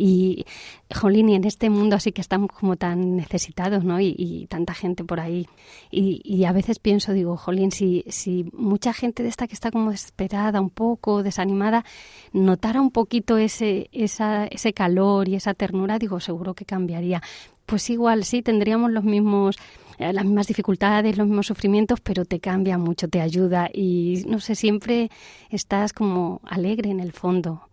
Y, 0.00 0.46
jolín, 0.94 1.28
y 1.28 1.34
en 1.34 1.44
este 1.44 1.70
mundo 1.70 1.96
así 1.96 2.12
que 2.12 2.20
estamos 2.20 2.50
como 2.52 2.76
tan 2.76 3.16
necesitados, 3.16 3.82
¿no? 3.82 4.00
Y, 4.00 4.14
y 4.16 4.46
tanta 4.46 4.72
gente 4.74 5.02
por 5.02 5.18
ahí. 5.18 5.48
Y, 5.90 6.20
y 6.24 6.44
a 6.44 6.52
veces 6.52 6.78
pienso, 6.78 7.12
digo, 7.12 7.36
jolín, 7.36 7.72
si, 7.72 8.04
si 8.06 8.48
mucha 8.52 8.92
gente 8.92 9.24
de 9.24 9.28
esta 9.28 9.48
que 9.48 9.54
está 9.54 9.72
como 9.72 9.90
desesperada, 9.90 10.60
un 10.60 10.70
poco 10.70 11.24
desanimada, 11.24 11.84
notara 12.32 12.80
un 12.80 12.92
poquito 12.92 13.38
ese, 13.38 13.88
esa, 13.92 14.46
ese 14.46 14.72
calor 14.72 15.28
y 15.28 15.34
esa 15.34 15.54
ternura, 15.54 15.98
digo, 15.98 16.20
seguro 16.20 16.54
que 16.54 16.64
cambiaría. 16.64 17.20
Pues 17.66 17.90
igual, 17.90 18.24
sí, 18.24 18.40
tendríamos 18.40 18.92
los 18.92 19.02
mismos 19.02 19.56
eh, 19.98 20.12
las 20.12 20.24
mismas 20.24 20.46
dificultades, 20.46 21.18
los 21.18 21.26
mismos 21.26 21.48
sufrimientos, 21.48 21.98
pero 22.00 22.24
te 22.24 22.38
cambia 22.38 22.78
mucho, 22.78 23.08
te 23.08 23.20
ayuda 23.20 23.68
y 23.72 24.22
no 24.28 24.38
sé, 24.38 24.54
siempre 24.54 25.10
estás 25.50 25.92
como 25.92 26.40
alegre 26.44 26.90
en 26.90 27.00
el 27.00 27.12
fondo. 27.12 27.68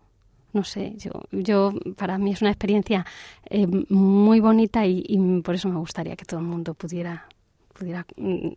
No 0.56 0.64
sé, 0.64 0.94
yo, 0.96 1.10
yo 1.32 1.74
para 1.96 2.16
mí 2.16 2.32
es 2.32 2.40
una 2.40 2.50
experiencia 2.50 3.04
eh, 3.50 3.66
muy 3.90 4.40
bonita 4.40 4.86
y, 4.86 5.04
y 5.06 5.42
por 5.42 5.54
eso 5.54 5.68
me 5.68 5.76
gustaría 5.76 6.16
que 6.16 6.24
todo 6.24 6.40
el 6.40 6.46
mundo 6.46 6.72
pudiera, 6.72 7.26
pudiera 7.78 8.06
mm, 8.16 8.48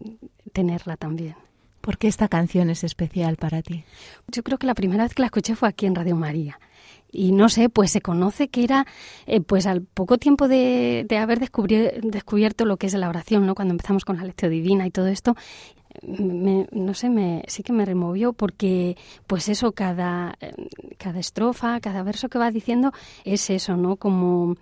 tenerla 0.54 0.96
también. 0.96 1.36
¿Por 1.82 1.98
qué 1.98 2.08
esta 2.08 2.30
canción 2.30 2.70
es 2.70 2.86
especial 2.86 3.36
para 3.36 3.62
ti? 3.62 3.84
Yo 4.30 4.44
creo 4.44 4.58
que 4.58 4.66
la 4.66 4.76
primera 4.76 5.04
vez 5.04 5.14
que 5.14 5.22
la 5.22 5.26
escuché 5.26 5.56
fue 5.56 5.68
aquí 5.68 5.88
en 5.88 5.96
Radio 5.96 6.16
María. 6.16 6.58
Y 7.12 7.34
no 7.34 7.50
sé, 7.50 7.68
pues 7.68 7.92
se 7.92 8.00
conoce 8.00 8.48
que 8.48 8.64
era, 8.64 8.88
eh, 9.26 9.42
pues 9.42 9.66
al 9.66 9.82
poco 9.82 10.18
tiempo 10.18 10.48
de, 10.48 11.06
de 11.06 11.18
haber 11.18 11.40
descubierto 11.40 12.64
lo 12.64 12.78
que 12.78 12.88
es 12.88 12.94
la 12.94 13.10
oración, 13.10 13.46
¿no? 13.46 13.56
Cuando 13.56 13.74
empezamos 13.74 14.06
con 14.06 14.16
la 14.16 14.24
lectio 14.24 14.50
divina 14.50 14.88
y 14.88 14.92
todo 14.92 15.08
esto, 15.08 15.36
me- 16.02 16.68
no 16.72 16.94
sé, 16.94 17.10
me, 17.10 17.44
sí 17.48 17.64
que 17.64 17.74
me 17.74 17.86
removió 17.86 18.34
porque, 18.34 18.98
pues 19.28 19.50
eso, 19.50 19.72
cada, 19.74 20.38
cada 20.98 21.20
estrofa, 21.20 21.80
cada 21.80 22.04
verso 22.04 22.30
que 22.30 22.40
va 22.40 22.52
diciendo 22.52 22.92
es 23.26 23.50
eso, 23.50 23.76
¿no? 23.78 23.96
Como 23.98 24.56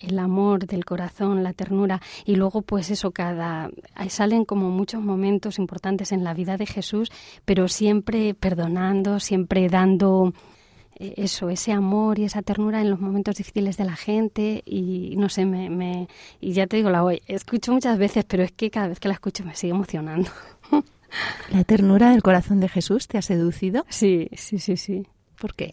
el 0.00 0.18
amor 0.18 0.66
del 0.66 0.84
corazón, 0.84 1.42
la 1.42 1.52
ternura 1.52 2.00
y 2.26 2.34
luego 2.36 2.62
pues 2.62 2.90
eso 2.90 3.12
cada 3.12 3.70
salen 4.08 4.44
como 4.44 4.68
muchos 4.68 5.00
momentos 5.00 5.58
importantes 5.58 6.12
en 6.12 6.24
la 6.24 6.34
vida 6.34 6.56
de 6.56 6.66
Jesús, 6.66 7.10
pero 7.44 7.68
siempre 7.68 8.34
perdonando, 8.34 9.18
siempre 9.20 9.68
dando 9.68 10.34
eso, 10.98 11.50
ese 11.50 11.72
amor 11.72 12.18
y 12.18 12.24
esa 12.24 12.42
ternura 12.42 12.80
en 12.80 12.90
los 12.90 13.00
momentos 13.00 13.36
difíciles 13.36 13.76
de 13.76 13.84
la 13.84 13.96
gente 13.96 14.62
y 14.64 15.14
no 15.16 15.28
sé, 15.28 15.44
me, 15.44 15.70
me 15.70 16.08
y 16.40 16.52
ya 16.52 16.66
te 16.66 16.76
digo, 16.76 16.90
la 16.90 17.02
voy, 17.02 17.22
escucho 17.26 17.72
muchas 17.72 17.98
veces, 17.98 18.24
pero 18.24 18.42
es 18.42 18.52
que 18.52 18.70
cada 18.70 18.88
vez 18.88 19.00
que 19.00 19.08
la 19.08 19.14
escucho 19.14 19.44
me 19.44 19.54
sigue 19.54 19.72
emocionando. 19.72 20.30
¿La 21.50 21.64
ternura 21.64 22.10
del 22.10 22.22
corazón 22.22 22.60
de 22.60 22.68
Jesús 22.68 23.06
te 23.06 23.18
ha 23.18 23.22
seducido? 23.22 23.84
Sí, 23.88 24.28
sí, 24.32 24.58
sí, 24.58 24.76
sí. 24.76 25.06
¿Por 25.38 25.54
qué? 25.54 25.72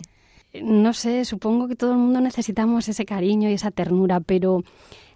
No 0.62 0.94
sé, 0.94 1.24
supongo 1.26 1.68
que 1.68 1.76
todo 1.76 1.92
el 1.92 1.98
mundo 1.98 2.20
necesitamos 2.20 2.90
ese 2.90 3.06
cariño 3.06 3.50
y 3.50 3.54
esa 3.54 3.72
ternura, 3.72 4.20
pero 4.20 4.64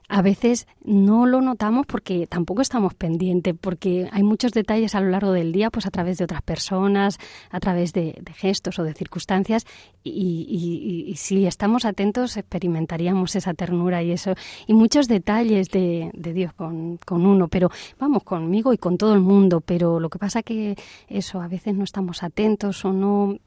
a 0.07 0.21
veces 0.21 0.67
no 0.83 1.25
lo 1.25 1.41
notamos 1.41 1.85
porque 1.85 2.27
tampoco 2.27 2.61
estamos 2.61 2.93
pendientes, 2.93 3.55
porque 3.59 4.07
hay 4.11 4.23
muchos 4.23 4.51
detalles 4.51 4.95
a 4.95 5.01
lo 5.01 5.09
largo 5.09 5.31
del 5.31 5.51
día, 5.51 5.69
pues 5.69 5.85
a 5.85 5.91
través 5.91 6.17
de 6.17 6.25
otras 6.25 6.41
personas, 6.41 7.17
a 7.49 7.59
través 7.59 7.93
de, 7.93 8.21
gestos 8.35 8.77
o 8.79 8.83
de 8.83 8.93
circunstancias, 8.93 9.65
y, 10.03 11.13
si 11.17 11.45
estamos 11.45 11.85
atentos 11.85 12.37
experimentaríamos 12.37 13.35
esa 13.35 13.53
ternura 13.53 14.03
y 14.03 14.11
eso, 14.11 14.35
y 14.67 14.73
muchos 14.73 15.07
detalles 15.07 15.69
de, 15.69 16.11
Dios 16.13 16.53
con, 16.53 16.97
con, 16.97 17.25
uno, 17.25 17.47
pero 17.47 17.71
vamos, 17.99 18.23
conmigo 18.23 18.73
y 18.73 18.77
con 18.77 18.97
todo 18.97 19.13
el 19.13 19.21
mundo, 19.21 19.61
pero 19.61 19.99
lo 19.99 20.09
que 20.09 20.19
pasa 20.19 20.43
que 20.43 20.75
eso, 21.07 21.41
a 21.41 21.47
veces 21.47 21.73
no 21.73 21.83
estamos 21.83 22.23
atentos 22.23 22.83
o 22.85 22.93
no 22.93 23.37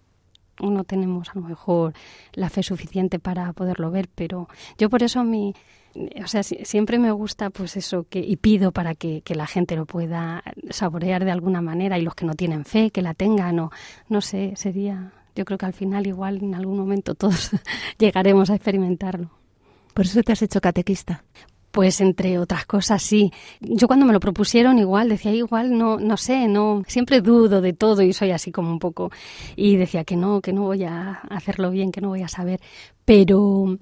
no 0.60 0.82
tenemos 0.82 1.28
a 1.30 1.34
lo 1.36 1.42
mejor 1.42 1.92
la 2.32 2.50
fe 2.50 2.64
suficiente 2.64 3.20
para 3.20 3.52
poderlo 3.52 3.92
ver, 3.92 4.08
pero 4.12 4.48
yo 4.76 4.90
por 4.90 5.04
eso 5.04 5.22
mi, 5.22 5.54
o 6.22 6.26
sea, 6.26 6.42
siempre 6.42 6.98
me 6.98 7.10
gusta 7.10 7.50
pues 7.50 7.76
eso 7.76 8.06
que 8.08 8.20
y 8.20 8.36
pido 8.36 8.72
para 8.72 8.94
que, 8.94 9.22
la 9.28 9.46
gente 9.46 9.76
lo 9.76 9.86
pueda 9.86 10.42
saborear 10.70 11.24
de 11.24 11.30
alguna 11.30 11.60
manera 11.60 11.98
y 11.98 12.02
los 12.02 12.14
que 12.14 12.26
no 12.26 12.34
tienen 12.34 12.64
fe 12.64 12.90
que 12.90 13.02
la 13.02 13.14
tengan 13.14 13.58
o 13.60 13.70
no 14.08 14.20
sé, 14.20 14.52
sería 14.56 15.12
yo 15.34 15.44
creo 15.44 15.58
que 15.58 15.66
al 15.66 15.72
final 15.72 16.06
igual 16.06 16.42
en 16.42 16.54
algún 16.54 16.76
momento 16.76 17.14
todos 17.14 17.50
llegaremos 17.98 18.50
a 18.50 18.54
experimentarlo. 18.54 19.30
Por 19.94 20.04
eso 20.04 20.22
te 20.22 20.32
has 20.32 20.42
hecho 20.42 20.60
catequista. 20.60 21.24
Pues 21.70 22.00
entre 22.00 22.38
otras 22.38 22.66
cosas, 22.66 23.02
sí. 23.02 23.30
Yo 23.60 23.86
cuando 23.86 24.06
me 24.06 24.12
lo 24.12 24.20
propusieron 24.20 24.78
igual 24.78 25.08
decía 25.08 25.32
igual 25.32 25.76
no 25.76 25.98
no 25.98 26.16
sé, 26.16 26.48
no 26.48 26.82
siempre 26.88 27.20
dudo 27.20 27.60
de 27.60 27.72
todo 27.72 28.02
y 28.02 28.12
soy 28.12 28.30
así 28.30 28.50
como 28.50 28.70
un 28.70 28.78
poco 28.78 29.10
y 29.54 29.76
decía 29.76 30.04
que 30.04 30.16
no, 30.16 30.40
que 30.40 30.52
no 30.52 30.62
voy 30.62 30.84
a 30.84 31.20
hacerlo 31.30 31.70
bien, 31.70 31.92
que 31.92 32.00
no 32.00 32.08
voy 32.08 32.22
a 32.22 32.28
saber, 32.28 32.60
pero 33.04 33.78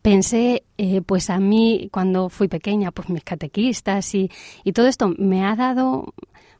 pensé, 0.00 0.64
eh, 0.78 1.02
pues 1.02 1.30
a 1.30 1.38
mí 1.38 1.88
cuando 1.92 2.28
fui 2.28 2.48
pequeña, 2.48 2.90
pues 2.92 3.08
mis 3.08 3.24
catequistas 3.24 4.14
y, 4.14 4.30
y 4.64 4.72
todo 4.72 4.86
esto 4.86 5.14
me 5.18 5.44
ha 5.44 5.54
dado 5.56 6.14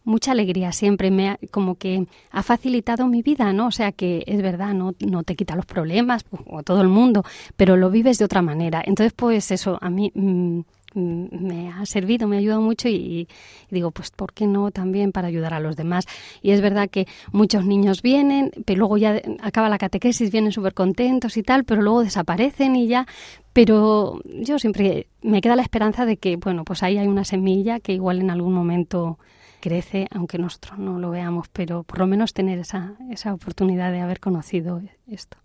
mucha 0.04 0.32
alegría 0.32 0.72
siempre, 0.72 1.10
me 1.10 1.30
ha, 1.30 1.38
como 1.50 1.76
que 1.76 2.06
ha 2.30 2.42
facilitado 2.42 3.06
mi 3.06 3.22
vida, 3.22 3.52
¿no? 3.52 3.68
O 3.68 3.70
sea 3.70 3.92
que 3.92 4.24
es 4.26 4.42
verdad, 4.42 4.74
no, 4.74 4.94
no 5.00 5.22
te 5.22 5.36
quita 5.36 5.56
los 5.56 5.66
problemas, 5.66 6.24
o 6.46 6.62
todo 6.62 6.80
el 6.80 6.88
mundo, 6.88 7.24
pero 7.56 7.76
lo 7.76 7.90
vives 7.90 8.18
de 8.18 8.24
otra 8.24 8.42
manera. 8.42 8.82
Entonces, 8.84 9.12
pues 9.14 9.50
eso, 9.50 9.78
a 9.80 9.90
mí 9.90 10.10
mm, 10.14 10.60
me 10.95 11.70
ha 11.70 11.84
servido, 11.86 12.28
me 12.28 12.36
ha 12.36 12.38
ayudado 12.38 12.61
mucho 12.61 12.88
y, 12.88 13.28
digo, 13.70 13.90
pues 13.90 14.11
¿por 14.11 14.32
qué 14.32 14.47
no 14.47 14.70
también 14.70 15.12
para 15.12 15.28
ayudar 15.28 15.55
a 15.55 15.61
los 15.61 15.76
demás? 15.76 16.07
Y 16.43 16.51
es 16.51 16.61
verdad 16.61 16.88
que 16.90 17.07
muchos 17.32 17.64
niños 17.64 18.03
vienen, 18.03 18.51
pero 18.64 18.80
luego 18.80 18.99
ya 18.99 19.20
acaba 19.40 19.68
la 19.68 19.78
catequesis, 19.78 20.30
vienen 20.30 20.53
súper 20.53 20.74
contentos 20.74 21.36
y 21.36 21.43
tal, 21.43 21.64
pero 21.64 21.82
luego 21.82 22.03
desaparecen 22.03 22.76
y 22.76 22.86
ya, 22.86 23.07
pero 23.53 24.20
yo 24.24 24.59
siempre 24.59 25.09
me 25.22 25.40
queda 25.40 25.57
la 25.57 25.62
esperanza 25.62 26.07
de 26.07 26.16
que, 26.16 26.36
bueno, 26.36 26.64
pues 26.64 26.82
ahí 26.82 26.99
hay 26.99 27.07
una 27.07 27.24
semilla 27.24 27.80
que 27.80 27.93
igual 27.93 28.20
en 28.20 28.30
algún 28.30 28.55
momento 28.55 29.18
crece, 29.61 30.09
aunque 30.11 30.38
nosotros 30.38 30.78
no 30.78 30.99
lo 30.99 31.11
veamos, 31.11 31.49
pero 31.53 31.84
por 31.84 32.01
lo 32.01 32.07
menos 32.07 32.32
tener 32.32 32.59
esa, 32.59 32.95
esa 33.11 33.32
oportunidad 33.32 33.93
de 33.93 34.01
haber 34.01 34.20
conocido 34.20 34.82
esto. 35.07 35.41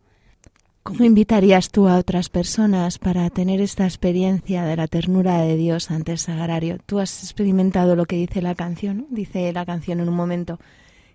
¿Cómo 0.88 1.04
invitarías 1.04 1.70
tú 1.70 1.90
a 1.90 1.98
otras 1.98 2.30
personas 2.30 2.98
para 2.98 3.30
tener 3.30 3.60
esta 3.60 3.84
experiencia 3.84 4.64
de 4.64 4.78
la 4.78 4.88
ternura 4.88 5.42
de 5.42 5.58
Dios 5.58 5.92
ante 5.92 6.14
el 6.14 6.18
sagrario? 6.18 6.78
Tú 6.86 7.00
has 7.00 7.24
experimentado 7.24 7.98
lo 7.98 8.06
que 8.06 8.16
dice 8.16 8.42
la 8.42 8.56
canción, 8.56 9.06
dice 9.10 9.52
la 9.52 9.66
canción 9.66 10.00
en 10.00 10.08
un 10.08 10.16
momento 10.16 10.62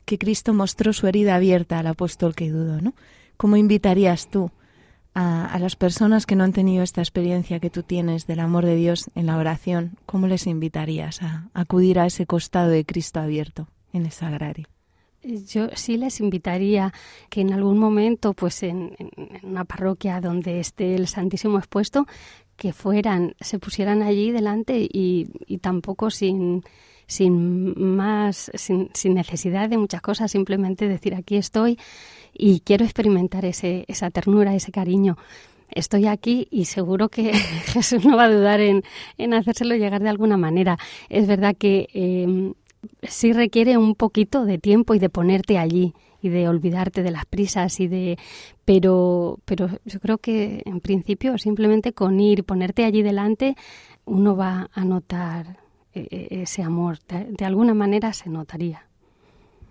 que 0.05 0.19
Cristo 0.19 0.53
mostró 0.53 0.93
su 0.93 1.07
herida 1.07 1.37
abierta 1.37 1.79
al 1.79 1.87
apóstol 1.87 2.35
que 2.35 2.51
dudó, 2.51 2.83
¿no? 2.83 2.93
¿Cómo 3.39 3.57
invitarías 3.57 4.29
tú 4.29 4.51
a, 5.15 5.59
las 5.59 5.75
personas 5.75 6.27
que 6.27 6.37
no 6.37 6.45
han 6.45 6.53
tenido 6.53 6.83
esta 6.83 7.01
experiencia 7.01 7.59
que 7.59 7.71
tú 7.71 7.83
tienes 7.83 8.27
del 8.27 8.41
amor 8.41 8.67
de 8.67 8.77
Dios 8.77 9.11
en 9.15 9.25
la 9.25 9.39
oración, 9.39 9.97
¿cómo 10.05 10.27
les 10.27 10.47
invitarías 10.47 11.23
a, 11.23 11.49
acudir 11.55 11.99
a 11.99 12.05
ese 12.05 12.27
costado 12.27 12.69
de 12.69 12.85
Cristo 12.85 13.21
abierto 13.21 13.69
en 13.95 14.05
el 14.05 14.13
sagrario? 14.13 14.67
Yo 15.23 15.69
sí 15.75 15.97
les 15.97 16.21
invitaría 16.21 16.93
que 17.31 17.43
en 17.43 17.53
algún 17.53 17.79
momento, 17.79 18.33
pues 18.35 18.63
en, 18.65 18.97
una 19.43 19.65
parroquia 19.65 20.21
donde 20.21 20.59
esté 20.59 20.97
el 20.97 21.07
Santísimo 21.07 21.59
expuesto, 21.59 22.07
que 22.57 22.73
fueran, 22.73 23.35
se 23.41 23.59
pusieran 23.59 24.03
allí 24.03 24.31
delante 24.31 24.79
y, 24.79 25.27
tampoco 25.61 26.11
sin, 26.11 26.63
sin 27.07 27.75
más, 27.97 28.51
sin, 28.55 28.91
sin, 28.95 29.15
necesidad 29.15 29.69
de 29.69 29.79
muchas 29.79 30.01
cosas, 30.01 30.31
simplemente 30.31 30.89
decir 30.89 31.15
aquí 31.15 31.37
estoy 31.37 31.79
y 32.33 32.61
quiero 32.61 32.85
experimentar 32.85 33.45
ese, 33.45 33.85
esa 33.89 34.11
ternura, 34.11 34.55
ese 34.55 34.73
cariño. 34.73 35.17
Estoy 35.75 36.07
aquí 36.07 36.49
y 36.51 36.67
seguro 36.67 37.09
que 37.09 37.33
Jesús 37.73 38.05
no 38.05 38.17
va 38.17 38.25
a 38.25 38.31
dudar 38.31 38.61
en, 38.61 38.83
en 39.19 39.35
hacérselo 39.35 39.75
llegar 39.75 40.03
de 40.03 40.11
alguna 40.11 40.37
manera. 40.37 40.79
Es 41.09 41.27
verdad 41.27 41.57
que 41.57 41.89
eh, 41.95 42.53
sí 43.03 43.33
requiere 43.33 43.77
un 43.77 43.95
poquito 43.95 44.45
de 44.45 44.59
tiempo 44.59 44.95
y 44.95 44.99
de 44.99 45.09
ponerte 45.09 45.59
allí 45.59 45.95
y 46.21 46.29
de 46.29 46.49
olvidarte 46.49 47.03
de 47.03 47.11
las 47.11 47.27
prisas 47.27 47.81
y 47.81 47.89
de 47.89 48.19
pero 48.65 49.39
pero 49.45 49.69
yo 49.85 50.01
creo 50.01 50.19
que 50.19 50.63
en 50.65 50.81
principio 50.81 51.37
simplemente 51.39 51.93
con 51.93 52.21
ir 52.21 52.41
y 52.41 52.43
ponerte 52.43 52.85
allí 52.85 53.03
delante 53.03 53.57
uno 54.05 54.37
va 54.37 54.71
a 54.73 54.85
notar 54.85 55.59
eh, 55.95 56.07
eh, 56.11 56.29
ese 56.43 56.63
amor 56.63 56.99
de 57.09 57.45
alguna 57.45 57.75
manera 57.75 58.13
se 58.13 58.31
notaría 58.31 58.87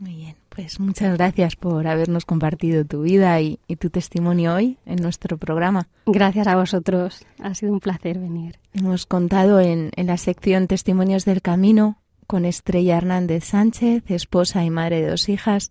muy 0.01 0.16
bien, 0.16 0.36
pues 0.49 0.80
muchas 0.80 1.16
gracias 1.16 1.55
por 1.55 1.86
habernos 1.86 2.26
compartido 2.26 2.84
tu 2.84 3.03
vida 3.03 3.39
y, 3.39 3.59
tu 3.80 3.91
testimonio 3.91 4.55
hoy 4.55 4.80
en 4.88 4.95
nuestro 4.95 5.38
programa. 5.38 5.89
Gracias 6.07 6.47
a 6.47 6.55
vosotros, 6.55 7.24
ha 7.38 7.53
sido 7.53 7.72
un 7.72 7.80
placer 7.80 8.18
venir. 8.18 8.57
Hemos 8.74 9.05
contado 9.05 9.59
en, 9.59 9.91
en 9.95 10.07
la 10.07 10.18
sección 10.18 10.66
Testimonios 10.66 11.24
del 11.24 11.43
Camino 11.43 12.00
con 12.32 12.45
Estrella 12.45 12.95
Hernández 12.95 13.43
Sánchez, 13.43 14.09
esposa 14.09 14.63
y 14.63 14.69
madre 14.69 15.01
de 15.01 15.09
dos 15.09 15.27
hijas, 15.27 15.69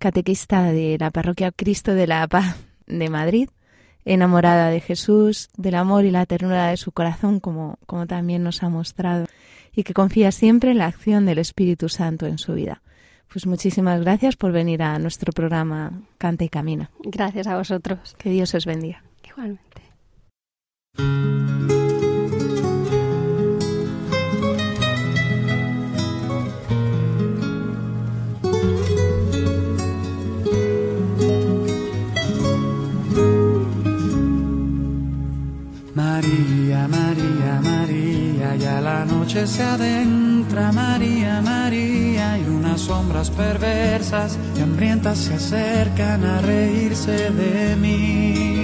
catequista 0.00 0.72
de 0.72 0.96
la 0.98 1.12
Parroquia 1.12 1.52
Cristo 1.52 1.94
de 1.94 2.08
la 2.08 2.26
Paz 2.26 2.56
de 2.88 3.08
Madrid, 3.08 3.48
enamorada 4.04 4.70
de 4.70 4.80
Jesús, 4.80 5.50
del 5.56 5.76
amor 5.76 6.04
y 6.04 6.10
la 6.10 6.26
ternura 6.26 6.66
de 6.66 6.78
su 6.78 6.90
corazón, 6.90 7.38
como, 7.38 7.78
como 7.86 8.08
también 8.08 8.42
nos 8.42 8.64
ha 8.64 8.68
mostrado, 8.70 9.26
y 9.72 9.84
que 9.84 9.94
confía 9.94 10.32
siempre 10.32 10.72
en 10.72 10.78
la 10.78 10.86
acción 10.86 11.26
del 11.26 11.38
Espíritu 11.38 11.88
Santo 11.88 12.26
en 12.26 12.38
su 12.38 12.54
vida. 12.54 12.82
Pues 13.32 13.46
muchísimas 13.46 14.00
gracias 14.00 14.34
por 14.34 14.50
venir 14.50 14.82
a 14.82 14.98
nuestro 14.98 15.32
programa 15.32 16.02
Canta 16.18 16.42
y 16.42 16.48
Camina. 16.48 16.90
Gracias 17.04 17.46
a 17.46 17.56
vosotros. 17.56 18.16
Que 18.18 18.30
Dios 18.30 18.52
os 18.56 18.66
bendiga. 18.66 19.04
Igualmente. 19.22 19.82
Se 39.34 39.62
adentra, 39.64 40.70
María, 40.70 41.42
María, 41.42 42.38
y 42.38 42.46
unas 42.46 42.82
sombras 42.82 43.30
perversas 43.30 44.38
y 44.56 44.60
hambrientas 44.60 45.18
se 45.18 45.34
acercan 45.34 46.24
a 46.24 46.40
reírse 46.40 47.30
de 47.30 47.74
mí. 47.74 48.62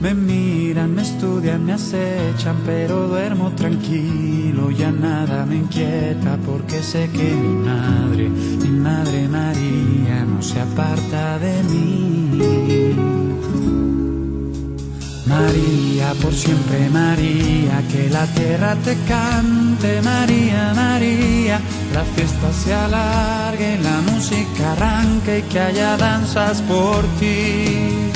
Me 0.00 0.14
miran, 0.14 0.94
me 0.94 1.02
estudian, 1.02 1.66
me 1.66 1.74
acechan, 1.74 2.56
pero 2.64 3.06
duermo 3.06 3.52
tranquilo, 3.52 4.70
ya 4.70 4.90
nada 4.90 5.44
me 5.44 5.56
inquieta 5.56 6.38
porque 6.38 6.82
sé 6.82 7.10
que 7.10 7.34
mi 7.34 7.54
madre, 7.66 8.30
mi 8.30 8.70
madre 8.70 9.28
María, 9.28 10.24
no 10.24 10.40
se 10.40 10.58
aparta 10.58 11.38
de 11.38 11.62
mí. 11.64 13.15
María, 15.26 16.14
por 16.22 16.32
siempre 16.32 16.88
María, 16.88 17.82
que 17.90 18.08
la 18.10 18.26
tierra 18.26 18.76
te 18.76 18.96
cante, 19.08 20.00
María, 20.00 20.72
María, 20.74 21.60
la 21.92 22.04
fiesta 22.04 22.52
se 22.52 22.72
alargue, 22.72 23.78
la 23.82 24.00
música 24.12 24.72
arranque 24.72 25.40
y 25.40 25.42
que 25.42 25.58
haya 25.58 25.96
danzas 25.96 26.62
por 26.62 27.04
ti. 27.18 28.12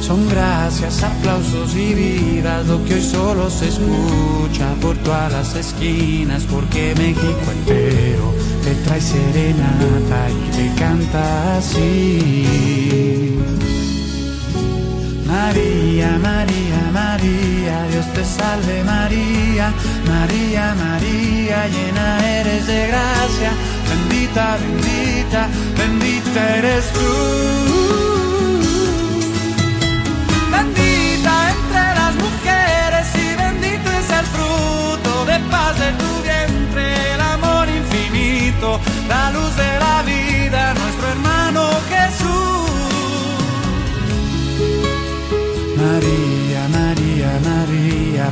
Son 0.00 0.28
gracias, 0.30 1.02
aplausos 1.02 1.76
y 1.76 1.94
vidas 1.94 2.66
lo 2.66 2.82
que 2.84 2.94
hoy 2.94 3.02
solo 3.02 3.50
se 3.50 3.68
escucha 3.68 4.74
por 4.80 4.96
todas 5.04 5.30
las 5.30 5.54
esquinas, 5.54 6.42
porque 6.50 6.94
México 6.96 7.52
entero 7.52 8.34
te 8.64 8.74
trae 8.86 9.00
serenata 9.00 10.30
y 10.30 10.56
te 10.56 10.74
canta 10.80 11.58
así. 11.58 13.09
María, 15.42 16.18
María, 16.18 16.80
María, 16.92 17.86
Dios 17.90 18.06
te 18.12 18.24
salve 18.24 18.84
María, 18.84 19.72
María, 20.06 20.74
María, 20.74 21.66
llena 21.66 22.06
eres 22.40 22.66
de 22.66 22.86
gracia, 22.88 23.50
bendita, 23.88 24.58
bendita, 24.60 25.48
bendita 25.78 26.56
eres 26.58 26.92
tú. 26.92 28.09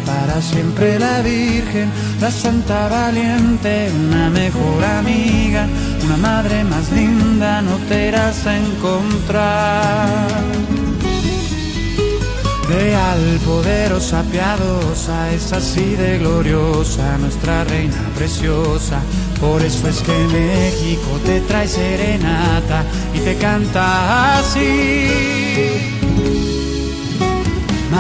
Para 0.07 0.41
siempre 0.41 0.99
la 0.99 1.21
Virgen, 1.23 1.91
la 2.21 2.31
Santa 2.31 2.89
Valiente, 2.89 3.91
una 3.95 4.31
mejor 4.31 4.85
amiga, 4.85 5.67
una 6.05 6.17
madre 6.17 6.65
más 6.65 6.91
linda 6.93 7.61
no 7.63 7.77
te 7.89 8.09
irás 8.09 8.47
a 8.47 8.57
encontrar. 8.57 10.09
Real, 12.69 13.41
poderosa, 13.47 14.23
piadosa, 14.31 15.33
es 15.33 15.53
así 15.53 15.95
de 15.97 16.19
gloriosa, 16.19 17.17
nuestra 17.19 17.65
reina 17.65 17.97
preciosa. 18.15 19.01
Por 19.41 19.63
eso 19.63 19.89
es 19.89 20.01
que 20.03 20.13
México 20.13 21.19
te 21.25 21.41
trae 21.43 21.67
serenata 21.67 22.85
y 23.15 23.21
te 23.21 23.37
canta 23.37 24.39
así. 24.39 25.78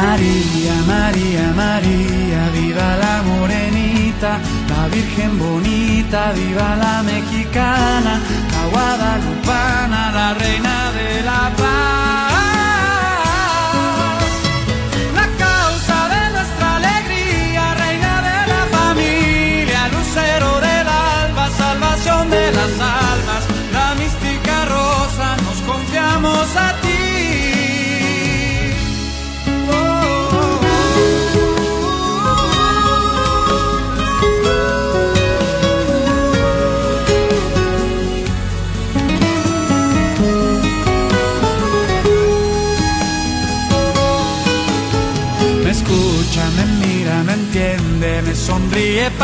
María, 0.00 0.74
María, 0.86 1.52
María, 1.56 2.40
viva 2.54 2.96
la 3.04 3.22
morenita, 3.22 4.38
la 4.70 4.86
Virgen 4.94 5.36
bonita, 5.38 6.32
viva 6.32 6.76
la 6.76 7.02
mexicana, 7.02 8.20
la 8.54 8.62
guadalupana, 8.70 10.12
la 10.12 10.34
reina 10.34 10.92
de 10.92 11.22
la 11.22 11.50
paz. 11.56 12.27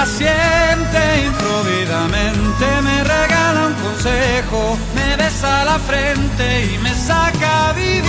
Sonríe 0.05 0.35
paciente, 0.35 1.27
improvidamente 1.27 2.83
me 2.83 3.05
regala 3.05 3.67
un 3.69 3.75
consejo, 3.75 4.79
me 4.95 5.17
besa 5.17 5.65
la 5.65 5.79
frente 5.79 6.75
y 6.75 6.79
me 6.79 6.95
saca 6.95 7.71
a 7.71 7.73
vivir. 7.73 8.03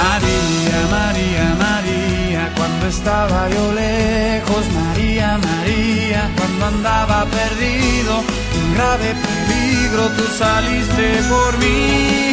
María, 0.00 0.78
María, 0.90 1.56
María, 1.58 2.52
cuando 2.56 2.86
estaba 2.88 3.48
yo 3.48 3.72
lejos, 3.72 4.64
María, 4.74 5.38
María, 5.38 6.30
cuando 6.36 6.66
andaba 6.66 7.24
perdido, 7.26 8.22
un 8.60 8.74
grave 8.74 9.14
peligro, 9.26 10.08
tú 10.16 10.24
saliste 10.38 11.22
por 11.28 11.58
mí. 11.58 12.32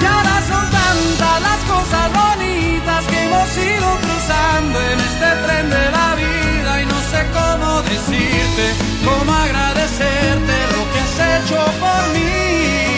Y 0.00 0.04
ahora 0.04 0.42
son 0.50 0.64
tantas 0.70 1.42
las 1.42 1.60
cosas 1.72 2.13
hemos 3.34 3.56
ido 3.56 3.98
cruzando 4.00 4.80
en 4.80 5.00
este 5.00 5.28
tren 5.44 5.70
de 5.70 5.90
la 5.90 6.14
vida 6.14 6.82
y 6.82 6.86
no 6.86 7.00
sé 7.10 7.26
cómo 7.32 7.82
decirte, 7.82 8.64
cómo 9.04 9.32
agradecerte 9.32 10.54
lo 10.72 10.82
que 10.92 11.00
has 11.00 11.42
hecho 11.42 11.56
por 11.80 12.08
mí. 12.14 12.93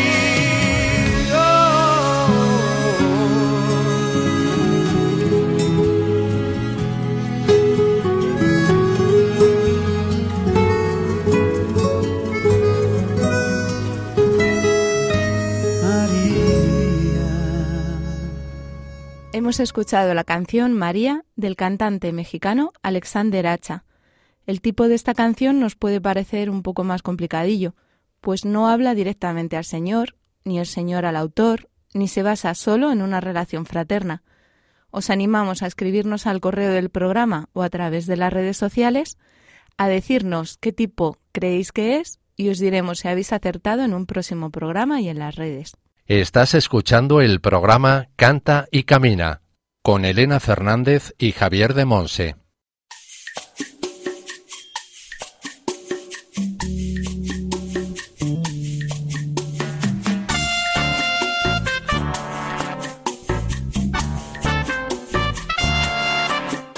Hemos 19.37 19.61
escuchado 19.61 20.15
la 20.15 20.25
canción 20.25 20.73
María 20.73 21.27
del 21.37 21.57
cantante 21.57 22.11
mexicano 22.11 22.73
Alexander 22.83 23.47
Hacha. 23.47 23.85
El 24.47 24.63
tipo 24.63 24.89
de 24.89 24.95
esta 24.95 25.13
canción 25.13 25.61
nos 25.61 25.77
puede 25.77 26.01
parecer 26.01 26.49
un 26.49 26.63
poco 26.63 26.85
más 26.85 27.03
complicadillo, 27.03 27.75
pues 28.23 28.47
no 28.47 28.67
habla 28.67 28.95
directamente 28.95 29.59
al 29.59 29.67
Señor, 29.67 30.17
ni 30.45 30.59
el 30.59 30.65
Señor 30.65 31.05
al 31.05 31.17
autor, 31.17 31.69
ni 31.93 32.09
se 32.09 32.23
basa 32.23 32.55
solo 32.55 32.91
en 32.91 33.03
una 33.03 33.21
relación 33.21 33.67
fraterna. 33.67 34.23
Os 34.89 35.11
animamos 35.11 35.63
a 35.63 35.67
escribirnos 35.67 36.27
al 36.27 36.41
correo 36.41 36.73
del 36.73 36.89
programa 36.89 37.51
o 37.53 37.63
a 37.63 37.69
través 37.69 38.07
de 38.07 38.17
las 38.17 38.33
redes 38.33 38.57
sociales 38.57 39.19
a 39.77 39.87
decirnos 39.87 40.57
qué 40.57 40.73
tipo 40.73 41.19
creéis 41.33 41.73
que 41.73 41.99
es 41.99 42.21
y 42.37 42.49
os 42.49 42.59
diremos 42.59 43.01
si 43.01 43.09
habéis 43.09 43.35
acertado 43.35 43.85
en 43.85 43.93
un 43.93 44.07
próximo 44.07 44.49
programa 44.49 45.03
y 45.03 45.11
en 45.11 45.19
las 45.19 45.35
redes. 45.35 45.77
Estás 46.09 46.55
escuchando 46.55 47.21
el 47.21 47.41
programa 47.41 48.11
Canta 48.15 48.69
y 48.71 48.85
Camina 48.85 49.43
con 49.83 50.05
Elena 50.05 50.39
Fernández 50.39 51.13
y 51.19 51.33
Javier 51.33 51.75
de 51.75 51.85
Monse. 51.85 52.37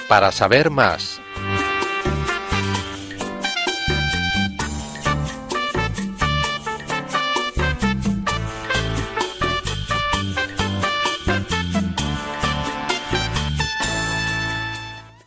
Para 0.08 0.32
saber 0.32 0.70
más 0.70 1.20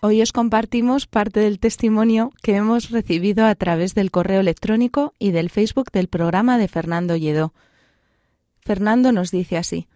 Hoy 0.04 0.20
os 0.24 0.32
compartimos 0.32 1.06
parte 1.06 1.42
del 1.42 1.60
testimonio 1.60 2.32
que 2.42 2.56
hemos 2.56 2.90
recibido 2.90 3.46
a 3.46 3.54
través 3.54 3.94
del 3.94 4.10
correo 4.10 4.40
electrónico 4.40 5.14
y 5.20 5.30
del 5.30 5.52
Facebook 5.52 5.92
del 5.92 6.08
programa 6.08 6.58
de 6.58 6.68
Fernando 6.68 7.16
Lledó. 7.16 7.54
Fernando 8.62 9.12
nos 9.12 9.30
dice 9.30 9.58
así: 9.58 9.88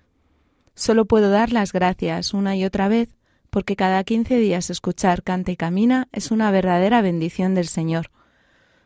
Solo 0.76 1.06
puedo 1.06 1.32
dar 1.32 1.52
las 1.52 1.74
gracias 1.74 2.36
una 2.36 2.56
y 2.56 2.66
otra 2.66 2.88
vez 2.88 3.16
porque 3.50 3.76
cada 3.76 4.04
15 4.04 4.38
días 4.38 4.70
escuchar 4.70 5.24
Canta 5.24 5.52
y 5.52 5.56
Camina 5.56 6.08
es 6.12 6.30
una 6.30 6.52
verdadera 6.52 7.02
bendición 7.02 7.56
del 7.56 7.68
Señor. 7.68 8.12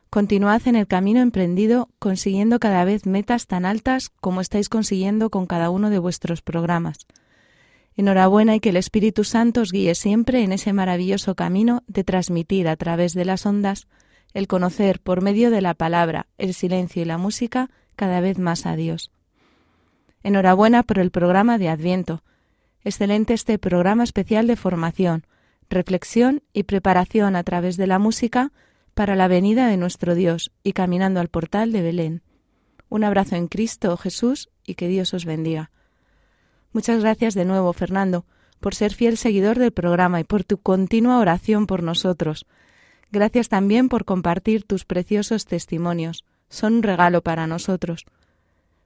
Continuad 0.10 0.62
en 0.70 0.78
el 0.78 0.88
camino 0.88 1.20
emprendido 1.20 1.90
consiguiendo 2.00 2.60
cada 2.60 2.86
vez 2.86 3.06
metas 3.06 3.46
tan 3.46 3.66
altas 3.66 4.10
como 4.22 4.40
estáis 4.40 4.70
consiguiendo 4.70 5.30
con 5.30 5.48
cada 5.48 5.70
uno 5.70 5.90
de 5.90 6.00
vuestros 6.00 6.42
programas. 6.42 7.00
Enhorabuena 8.00 8.56
y 8.56 8.62
que 8.62 8.70
el 8.70 8.78
Espíritu 8.78 9.26
Santo 9.26 9.60
os 9.60 9.74
guíe 9.74 9.94
siempre 9.94 10.42
en 10.42 10.54
ese 10.54 10.72
maravilloso 10.72 11.36
camino 11.36 11.84
de 11.88 12.06
transmitir 12.06 12.70
a 12.70 12.78
través 12.78 13.14
de 13.14 13.26
las 13.26 13.46
ondas 13.46 13.90
el 14.34 14.48
conocer 14.48 15.02
por 15.02 15.22
medio 15.22 15.52
de 15.52 15.60
la 15.60 15.74
palabra, 15.74 16.28
el 16.38 16.54
silencio 16.54 17.02
y 17.02 17.06
la 17.06 17.18
música 17.18 17.70
cada 17.98 18.22
vez 18.22 18.40
más 18.40 18.66
a 18.66 18.78
Dios. 18.78 19.12
Enhorabuena 20.24 20.84
por 20.84 20.98
el 20.98 21.12
programa 21.12 21.58
de 21.58 21.68
Adviento. 21.68 22.24
Excelente 22.86 23.34
este 23.34 23.60
programa 23.60 24.06
especial 24.06 24.48
de 24.48 24.56
formación, 24.56 25.26
reflexión 25.70 26.42
y 26.54 26.64
preparación 26.64 27.36
a 27.36 27.44
través 27.44 27.76
de 27.76 27.88
la 27.88 28.00
música 28.00 28.54
para 28.94 29.18
la 29.18 29.28
venida 29.28 29.68
de 29.68 29.76
nuestro 29.76 30.16
Dios 30.16 30.54
y 30.64 30.72
caminando 30.72 31.20
al 31.20 31.28
portal 31.28 31.74
de 31.74 31.82
Belén. 31.82 32.22
Un 32.88 33.04
abrazo 33.04 33.36
en 33.36 33.50
Cristo, 33.50 33.98
Jesús, 33.98 34.50
y 34.66 34.76
que 34.76 34.88
Dios 34.88 35.14
os 35.14 35.26
bendiga. 35.26 35.70
Muchas 36.72 37.02
gracias 37.02 37.34
de 37.34 37.46
nuevo, 37.46 37.74
Fernando, 37.74 38.26
por 38.60 38.76
ser 38.76 38.94
fiel 38.94 39.18
seguidor 39.18 39.58
del 39.58 39.72
programa 39.72 40.20
y 40.20 40.24
por 40.24 40.44
tu 40.44 40.58
continua 40.58 41.18
oración 41.20 41.66
por 41.68 41.84
nosotros. 41.84 42.46
Gracias 43.12 43.50
también 43.50 43.90
por 43.90 44.06
compartir 44.06 44.66
tus 44.66 44.86
preciosos 44.86 45.46
testimonios. 45.46 46.24
Son 46.50 46.76
un 46.76 46.84
regalo 46.84 47.22
para 47.22 47.48
nosotros. 47.48 48.06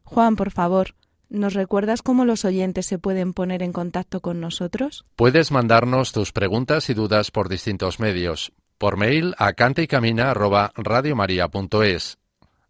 Juan, 0.04 0.38
por 0.38 0.52
favor, 0.52 0.96
¿nos 1.30 1.54
recuerdas 1.54 2.02
cómo 2.02 2.26
los 2.26 2.44
oyentes 2.46 2.86
se 2.86 3.00
pueden 3.00 3.34
poner 3.34 3.64
en 3.64 3.74
contacto 3.74 4.22
con 4.22 4.40
nosotros? 4.40 5.04
Puedes 5.16 5.52
mandarnos 5.52 6.14
tus 6.14 6.32
preguntas 6.32 6.90
y 6.90 6.94
dudas 6.94 7.32
por 7.32 7.50
distintos 7.50 8.00
medios. 8.00 8.54
Por 8.78 8.96
mail 8.98 9.34
a 9.38 9.54
cantaycamina@radiomaria.es 9.54 12.18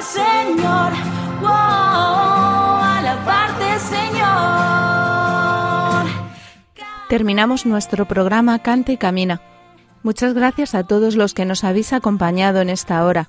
alabarte 0.00 0.02
Señor, 0.02 0.92
wow, 1.40 1.50
alabarte 2.98 3.78
Señor. 3.78 4.26
Terminamos 7.08 7.66
nuestro 7.66 8.06
programa 8.06 8.58
Canta 8.60 8.92
y 8.92 8.96
Camina. 8.96 9.42
Muchas 10.02 10.32
gracias 10.32 10.74
a 10.74 10.84
todos 10.84 11.16
los 11.16 11.34
que 11.34 11.44
nos 11.44 11.64
habéis 11.64 11.92
acompañado 11.92 12.60
en 12.62 12.70
esta 12.70 13.04
hora, 13.04 13.28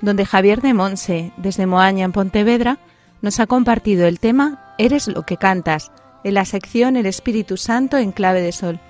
donde 0.00 0.24
Javier 0.24 0.62
de 0.62 0.72
Monse, 0.72 1.32
desde 1.36 1.66
Moaña 1.66 2.06
en 2.06 2.12
Pontevedra, 2.12 2.78
nos 3.20 3.40
ha 3.40 3.46
compartido 3.46 4.06
el 4.06 4.18
tema 4.20 4.74
Eres 4.78 5.08
lo 5.08 5.24
que 5.24 5.36
cantas, 5.36 5.92
en 6.24 6.34
la 6.34 6.44
sección 6.44 6.96
El 6.96 7.06
Espíritu 7.06 7.56
Santo 7.56 7.98
en 7.98 8.12
clave 8.12 8.40
de 8.40 8.52
sol. 8.52 8.80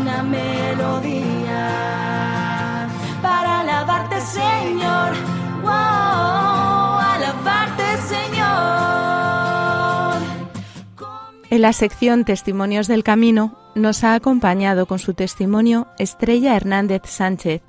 una 0.00 0.22
En 11.50 11.62
la 11.62 11.72
sección 11.72 12.26
Testimonios 12.26 12.88
del 12.88 13.02
Camino 13.02 13.56
nos 13.74 14.04
ha 14.04 14.12
acompañado 14.12 14.84
con 14.84 14.98
su 14.98 15.14
testimonio 15.14 15.86
Estrella 15.98 16.54
Hernández 16.54 17.02
Sánchez, 17.06 17.62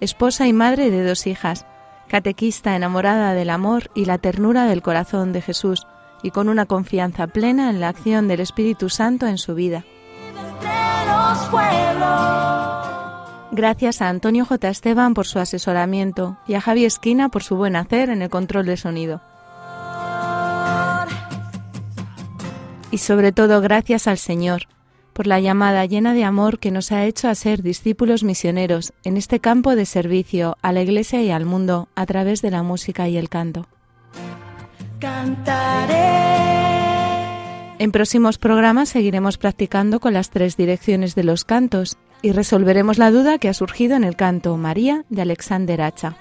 esposa 0.00 0.46
y 0.46 0.52
madre 0.52 0.90
de 0.90 1.02
dos 1.02 1.26
hijas, 1.26 1.64
catequista 2.08 2.76
enamorada 2.76 3.32
del 3.32 3.48
amor 3.48 3.90
y 3.94 4.04
la 4.04 4.18
ternura 4.18 4.66
del 4.66 4.82
corazón 4.82 5.32
de 5.32 5.40
Jesús 5.40 5.86
y 6.22 6.30
con 6.30 6.50
una 6.50 6.66
confianza 6.66 7.26
plena 7.26 7.70
en 7.70 7.80
la 7.80 7.88
acción 7.88 8.28
del 8.28 8.40
Espíritu 8.40 8.90
Santo 8.90 9.26
en 9.26 9.38
su 9.38 9.54
vida. 9.54 9.82
Gracias 13.50 14.02
a 14.02 14.10
Antonio 14.10 14.44
J. 14.44 14.68
Esteban 14.68 15.14
por 15.14 15.26
su 15.26 15.38
asesoramiento 15.38 16.36
y 16.46 16.54
a 16.54 16.60
Javi 16.60 16.84
Esquina 16.84 17.30
por 17.30 17.42
su 17.42 17.56
buen 17.56 17.76
hacer 17.76 18.10
en 18.10 18.20
el 18.20 18.28
control 18.28 18.66
de 18.66 18.76
sonido. 18.76 19.31
Y 22.92 22.98
sobre 22.98 23.32
todo 23.32 23.60
gracias 23.60 24.06
al 24.06 24.18
Señor 24.18 24.68
por 25.12 25.26
la 25.26 25.40
llamada 25.40 25.84
llena 25.86 26.14
de 26.14 26.24
amor 26.24 26.58
que 26.58 26.70
nos 26.70 26.92
ha 26.92 27.04
hecho 27.04 27.28
a 27.28 27.34
ser 27.34 27.62
discípulos 27.62 28.24
misioneros 28.24 28.92
en 29.04 29.16
este 29.16 29.40
campo 29.40 29.74
de 29.74 29.86
servicio 29.86 30.56
a 30.62 30.72
la 30.72 30.82
Iglesia 30.82 31.22
y 31.22 31.30
al 31.30 31.44
mundo 31.44 31.88
a 31.94 32.06
través 32.06 32.42
de 32.42 32.50
la 32.50 32.62
música 32.62 33.08
y 33.08 33.16
el 33.16 33.28
canto. 33.28 33.66
Cantaré. 35.00 36.02
En 37.78 37.90
próximos 37.90 38.38
programas 38.38 38.90
seguiremos 38.90 39.38
practicando 39.38 39.98
con 39.98 40.12
las 40.12 40.30
tres 40.30 40.56
direcciones 40.56 41.14
de 41.14 41.24
los 41.24 41.44
cantos 41.44 41.98
y 42.22 42.32
resolveremos 42.32 42.98
la 42.98 43.10
duda 43.10 43.38
que 43.38 43.48
ha 43.48 43.54
surgido 43.54 43.96
en 43.96 44.04
el 44.04 44.16
canto 44.16 44.56
María 44.56 45.04
de 45.08 45.22
Alexander 45.22 45.82
Hacha. 45.82 46.16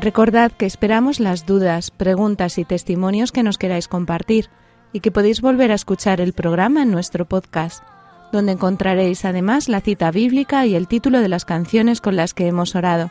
Recordad 0.00 0.52
que 0.52 0.66
esperamos 0.66 1.18
las 1.18 1.44
dudas, 1.44 1.90
preguntas 1.90 2.58
y 2.58 2.64
testimonios 2.64 3.32
que 3.32 3.42
nos 3.42 3.58
queráis 3.58 3.88
compartir 3.88 4.48
y 4.92 5.00
que 5.00 5.10
podéis 5.10 5.40
volver 5.40 5.72
a 5.72 5.74
escuchar 5.74 6.20
el 6.20 6.34
programa 6.34 6.82
en 6.82 6.92
nuestro 6.92 7.24
podcast, 7.24 7.82
donde 8.30 8.52
encontraréis 8.52 9.24
además 9.24 9.68
la 9.68 9.80
cita 9.80 10.12
bíblica 10.12 10.66
y 10.66 10.76
el 10.76 10.86
título 10.86 11.20
de 11.20 11.28
las 11.28 11.44
canciones 11.44 12.00
con 12.00 12.14
las 12.14 12.32
que 12.32 12.46
hemos 12.46 12.76
orado. 12.76 13.10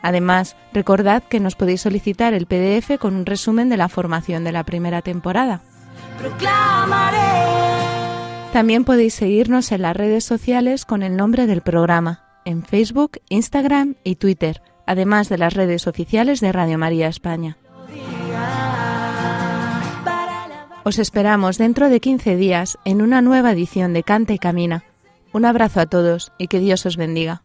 Además, 0.00 0.56
recordad 0.72 1.22
que 1.22 1.40
nos 1.40 1.56
podéis 1.56 1.82
solicitar 1.82 2.32
el 2.32 2.46
PDF 2.46 2.98
con 2.98 3.16
un 3.16 3.26
resumen 3.26 3.68
de 3.68 3.76
la 3.76 3.90
formación 3.90 4.44
de 4.44 4.52
la 4.52 4.64
primera 4.64 5.02
temporada. 5.02 5.60
Proclamaré. 6.18 7.18
También 8.54 8.84
podéis 8.84 9.12
seguirnos 9.12 9.72
en 9.72 9.82
las 9.82 9.96
redes 9.96 10.24
sociales 10.24 10.86
con 10.86 11.02
el 11.02 11.16
nombre 11.16 11.46
del 11.46 11.60
programa, 11.60 12.24
en 12.46 12.62
Facebook, 12.62 13.18
Instagram 13.28 13.96
y 14.04 14.16
Twitter, 14.16 14.62
además 14.86 15.28
de 15.28 15.38
las 15.38 15.54
redes 15.54 15.86
oficiales 15.86 16.40
de 16.40 16.52
Radio 16.52 16.78
María 16.78 17.08
España. 17.08 17.56
Os 20.84 20.98
esperamos 20.98 21.56
dentro 21.56 21.88
de 21.88 21.98
15 21.98 22.36
días 22.36 22.78
en 22.84 23.00
una 23.00 23.22
nueva 23.22 23.52
edición 23.52 23.94
de 23.94 24.02
Canta 24.02 24.34
y 24.34 24.38
Camina. 24.38 24.84
Un 25.32 25.46
abrazo 25.46 25.80
a 25.80 25.86
todos 25.86 26.32
y 26.38 26.48
que 26.48 26.60
Dios 26.60 26.84
os 26.84 26.96
bendiga. 26.96 27.42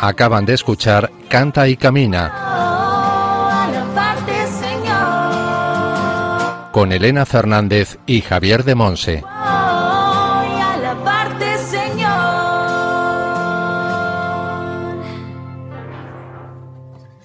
Acaban 0.00 0.46
de 0.46 0.54
escuchar 0.54 1.10
Canta 1.28 1.68
y 1.68 1.76
Camina 1.76 2.50
con 6.72 6.92
Elena 6.92 7.26
Fernández 7.26 7.98
y 8.06 8.20
Javier 8.20 8.64
de 8.64 8.74
Monse. 8.74 9.24